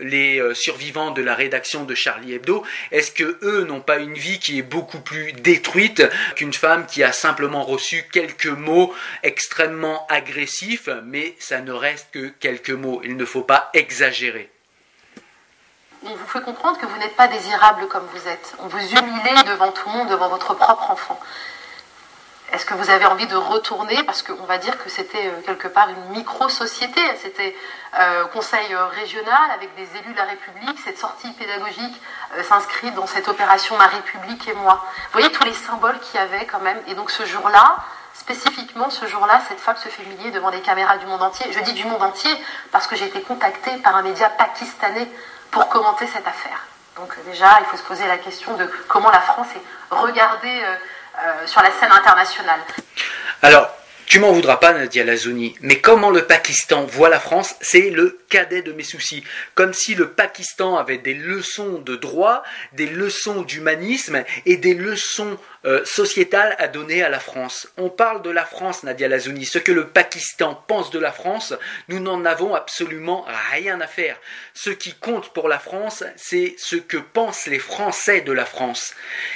les 0.00 0.42
survivants 0.54 1.12
de 1.12 1.22
la 1.22 1.36
rédaction 1.36 1.84
de 1.84 1.94
Charlie 1.94 2.34
Hebdo, 2.34 2.64
est-ce 2.90 3.12
que 3.12 3.38
eux 3.42 3.64
n'ont 3.64 3.80
pas 3.80 3.98
une 3.98 4.14
vie 4.14 4.40
qui 4.40 4.58
est 4.58 4.62
beaucoup 4.62 5.00
plus 5.00 5.32
détruite 5.32 6.02
qu'une 6.34 6.52
femme 6.52 6.86
qui 6.86 7.04
a 7.04 7.12
simplement 7.12 7.62
reçu 7.62 8.04
quelques 8.10 8.46
mots 8.46 8.79
extrêmement 9.22 10.06
agressif, 10.08 10.88
mais 11.04 11.36
ça 11.38 11.60
ne 11.60 11.72
reste 11.72 12.10
que 12.12 12.28
quelques 12.28 12.70
mots. 12.70 13.00
Il 13.04 13.16
ne 13.16 13.24
faut 13.24 13.42
pas 13.42 13.70
exagérer. 13.74 14.50
On 16.02 16.14
vous 16.14 16.26
fait 16.26 16.40
comprendre 16.40 16.78
que 16.78 16.86
vous 16.86 16.96
n'êtes 16.96 17.16
pas 17.16 17.28
désirable 17.28 17.86
comme 17.88 18.06
vous 18.14 18.28
êtes. 18.28 18.54
On 18.60 18.68
vous 18.68 18.78
humilie 18.78 19.44
devant 19.46 19.70
tout 19.70 19.86
le 19.88 19.98
monde, 19.98 20.08
devant 20.08 20.28
votre 20.28 20.54
propre 20.54 20.90
enfant. 20.90 21.20
Est-ce 22.52 22.66
que 22.66 22.74
vous 22.74 22.90
avez 22.90 23.06
envie 23.06 23.28
de 23.28 23.36
retourner 23.36 24.02
Parce 24.04 24.22
qu'on 24.22 24.44
va 24.44 24.58
dire 24.58 24.76
que 24.82 24.90
c'était 24.90 25.28
euh, 25.28 25.40
quelque 25.46 25.68
part 25.68 25.88
une 25.88 26.16
micro-société? 26.16 27.00
C'était 27.22 27.54
euh, 27.98 28.24
conseil 28.26 28.74
euh, 28.74 28.86
régional 28.86 29.50
avec 29.54 29.72
des 29.76 29.86
élus 29.98 30.12
de 30.12 30.16
la 30.16 30.24
République. 30.24 30.76
Cette 30.84 30.98
sortie 30.98 31.30
pédagogique 31.32 32.00
s'inscrit 32.48 32.90
dans 32.92 33.06
cette 33.06 33.28
opération 33.28 33.76
Ma 33.76 33.86
République 33.86 34.48
et 34.48 34.54
moi. 34.54 34.84
Vous 35.12 35.20
voyez 35.20 35.30
tous 35.30 35.44
les 35.44 35.52
symboles 35.52 35.98
qu'il 36.00 36.18
y 36.18 36.22
avait 36.22 36.46
quand 36.46 36.60
même. 36.60 36.80
Et 36.88 36.94
donc 36.94 37.10
ce 37.10 37.24
jour-là, 37.24 37.84
spécifiquement 38.14 38.90
ce 38.90 39.06
jour-là, 39.06 39.40
cette 39.48 39.60
femme 39.60 39.76
se 39.76 39.88
fait 39.88 40.02
humilier 40.02 40.30
devant 40.30 40.50
les 40.50 40.60
caméras 40.60 40.96
du 40.98 41.06
monde 41.06 41.22
entier. 41.22 41.46
Je 41.52 41.60
dis 41.60 41.72
du 41.72 41.84
monde 41.84 42.02
entier 42.02 42.30
parce 42.72 42.86
que 42.86 42.96
j'ai 42.96 43.06
été 43.06 43.20
contactée 43.22 43.76
par 43.78 43.96
un 43.96 44.02
média 44.02 44.28
pakistanais 44.28 45.08
pour 45.50 45.68
commenter 45.68 46.06
cette 46.06 46.26
affaire. 46.26 46.66
Donc 46.96 47.14
déjà, 47.24 47.58
il 47.60 47.66
faut 47.66 47.76
se 47.76 47.82
poser 47.82 48.06
la 48.06 48.18
question 48.18 48.56
de 48.56 48.70
comment 48.88 49.10
la 49.10 49.20
France 49.20 49.48
est 49.56 49.94
regardée 49.94 50.62
euh, 50.62 50.74
euh, 51.22 51.46
sur 51.46 51.62
la 51.62 51.70
scène 51.70 51.92
internationale. 51.92 52.60
Alors, 53.42 53.68
tu 54.10 54.18
m'en 54.18 54.32
voudras 54.32 54.56
pas, 54.56 54.72
Nadia 54.72 55.04
Lazouni, 55.04 55.54
mais 55.60 55.80
comment 55.80 56.10
le 56.10 56.26
Pakistan 56.26 56.84
voit 56.84 57.08
la 57.08 57.20
France, 57.20 57.54
c'est 57.60 57.90
le 57.90 58.18
cadet 58.28 58.60
de 58.60 58.72
mes 58.72 58.82
soucis. 58.82 59.22
Comme 59.54 59.72
si 59.72 59.94
le 59.94 60.10
Pakistan 60.10 60.76
avait 60.76 60.98
des 60.98 61.14
leçons 61.14 61.78
de 61.78 61.94
droit, 61.94 62.42
des 62.72 62.88
leçons 62.88 63.42
d'humanisme 63.42 64.24
et 64.46 64.56
des 64.56 64.74
leçons 64.74 65.38
euh, 65.64 65.84
sociétales 65.84 66.56
à 66.58 66.66
donner 66.66 67.04
à 67.04 67.08
la 67.08 67.20
France. 67.20 67.68
On 67.76 67.88
parle 67.88 68.22
de 68.22 68.30
la 68.30 68.44
France, 68.44 68.82
Nadia 68.82 69.06
Lazouni. 69.06 69.44
Ce 69.44 69.58
que 69.58 69.70
le 69.70 69.86
Pakistan 69.86 70.60
pense 70.66 70.90
de 70.90 70.98
la 70.98 71.12
France, 71.12 71.54
nous 71.86 72.00
n'en 72.00 72.24
avons 72.24 72.56
absolument 72.56 73.24
rien 73.52 73.80
à 73.80 73.86
faire. 73.86 74.16
Ce 74.54 74.70
qui 74.70 74.92
compte 74.94 75.32
pour 75.32 75.46
la 75.46 75.60
France, 75.60 76.02
c'est 76.16 76.56
ce 76.58 76.74
que 76.74 76.96
pensent 76.96 77.46
les 77.46 77.60
Français 77.60 78.22
de 78.22 78.32
la 78.32 78.44
France. 78.44 78.92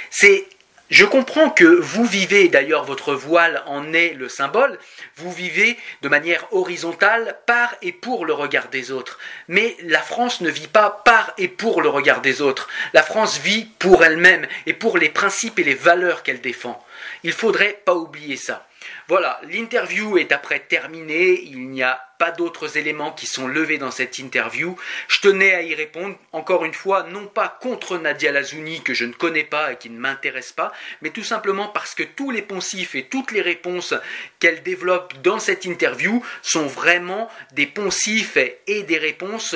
C'est 0.09 0.45
je 0.91 1.03
comprends 1.03 1.49
que 1.49 1.65
vous 1.65 2.05
vivez, 2.05 2.47
d'ailleurs 2.47 2.83
votre 2.83 3.15
voile 3.15 3.63
en 3.65 3.91
est 3.91 4.13
le 4.13 4.29
symbole, 4.29 4.77
vous 5.15 5.31
vivez 5.31 5.79
de 6.03 6.09
manière 6.09 6.45
horizontale 6.53 7.39
par 7.47 7.73
et 7.81 7.91
pour 7.91 8.23
le 8.23 8.33
regard 8.33 8.67
des 8.67 8.91
autres. 8.91 9.17
Mais 9.47 9.75
la 9.81 10.01
France 10.01 10.41
ne 10.41 10.49
vit 10.49 10.67
pas 10.67 11.01
par 11.03 11.33
et 11.39 11.47
pour 11.47 11.81
le 11.81 11.89
regard 11.89 12.21
des 12.21 12.41
autres. 12.41 12.67
La 12.93 13.01
France 13.01 13.39
vit 13.39 13.65
pour 13.79 14.03
elle-même 14.03 14.45
et 14.67 14.73
pour 14.73 14.99
les 14.99 15.09
principes 15.09 15.57
et 15.57 15.63
les 15.63 15.73
valeurs 15.73 16.21
qu'elle 16.21 16.41
défend. 16.41 16.85
Il 17.23 17.31
faudrait 17.31 17.81
pas 17.83 17.95
oublier 17.95 18.37
ça. 18.37 18.67
Voilà, 19.07 19.39
l'interview 19.43 20.17
est 20.17 20.31
après 20.31 20.59
terminée, 20.59 21.39
il 21.43 21.69
n'y 21.69 21.83
a 21.83 22.01
pas 22.17 22.31
d'autres 22.31 22.77
éléments 22.77 23.11
qui 23.11 23.27
sont 23.27 23.47
levés 23.47 23.77
dans 23.77 23.91
cette 23.91 24.17
interview. 24.17 24.75
Je 25.07 25.19
tenais 25.19 25.53
à 25.53 25.61
y 25.61 25.75
répondre, 25.75 26.17
encore 26.31 26.65
une 26.65 26.73
fois, 26.73 27.03
non 27.03 27.27
pas 27.27 27.59
contre 27.61 27.99
Nadia 27.99 28.31
Lazouni 28.31 28.81
que 28.81 28.95
je 28.95 29.05
ne 29.05 29.13
connais 29.13 29.43
pas 29.43 29.73
et 29.73 29.77
qui 29.77 29.91
ne 29.91 29.99
m'intéresse 29.99 30.53
pas, 30.53 30.71
mais 31.01 31.11
tout 31.11 31.23
simplement 31.23 31.67
parce 31.67 31.93
que 31.93 32.01
tous 32.01 32.31
les 32.31 32.41
poncifs 32.41 32.95
et 32.95 33.03
toutes 33.03 33.31
les 33.31 33.41
réponses 33.41 33.93
qu'elle 34.39 34.63
développe 34.63 35.13
dans 35.21 35.37
cette 35.37 35.65
interview 35.65 36.25
sont 36.41 36.65
vraiment 36.65 37.29
des 37.51 37.67
poncifs 37.67 38.37
et 38.37 38.83
des 38.83 38.97
réponses 38.97 39.55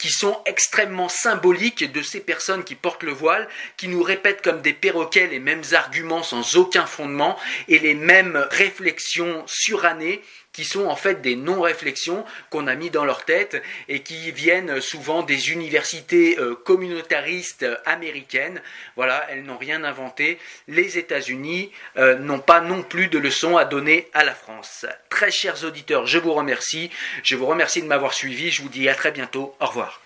qui 0.00 0.10
sont 0.10 0.40
extrêmement 0.46 1.10
symboliques 1.10 1.92
de 1.92 2.02
ces 2.02 2.20
personnes 2.20 2.64
qui 2.64 2.74
portent 2.74 3.02
le 3.02 3.12
voile, 3.12 3.46
qui 3.76 3.86
nous 3.86 4.02
répètent 4.02 4.42
comme 4.42 4.62
des 4.62 4.72
perroquets 4.72 5.26
les 5.26 5.38
mêmes 5.38 5.62
arguments 5.72 6.22
sans 6.22 6.56
aucun 6.56 6.86
fondement 6.86 7.38
et 7.68 7.78
les 7.78 7.94
mêmes 7.94 8.48
réflexions 8.50 9.44
surannées 9.46 10.22
qui 10.60 10.66
sont 10.66 10.88
en 10.88 10.96
fait 10.96 11.22
des 11.22 11.36
non-réflexions 11.36 12.22
qu'on 12.50 12.66
a 12.66 12.74
mis 12.74 12.90
dans 12.90 13.06
leur 13.06 13.24
tête 13.24 13.62
et 13.88 14.00
qui 14.00 14.30
viennent 14.30 14.82
souvent 14.82 15.22
des 15.22 15.52
universités 15.52 16.38
euh, 16.38 16.54
communautaristes 16.54 17.64
américaines. 17.86 18.60
Voilà, 18.94 19.26
elles 19.30 19.42
n'ont 19.42 19.56
rien 19.56 19.84
inventé. 19.84 20.38
Les 20.68 20.98
États-Unis 20.98 21.72
euh, 21.96 22.18
n'ont 22.18 22.40
pas 22.40 22.60
non 22.60 22.82
plus 22.82 23.08
de 23.08 23.18
leçons 23.18 23.56
à 23.56 23.64
donner 23.64 24.08
à 24.12 24.22
la 24.22 24.34
France. 24.34 24.84
Très 25.08 25.30
chers 25.30 25.64
auditeurs, 25.64 26.06
je 26.06 26.18
vous 26.18 26.34
remercie. 26.34 26.90
Je 27.22 27.36
vous 27.36 27.46
remercie 27.46 27.80
de 27.80 27.86
m'avoir 27.86 28.12
suivi. 28.12 28.50
Je 28.50 28.60
vous 28.60 28.68
dis 28.68 28.86
à 28.90 28.94
très 28.94 29.12
bientôt. 29.12 29.56
Au 29.60 29.66
revoir. 29.66 29.99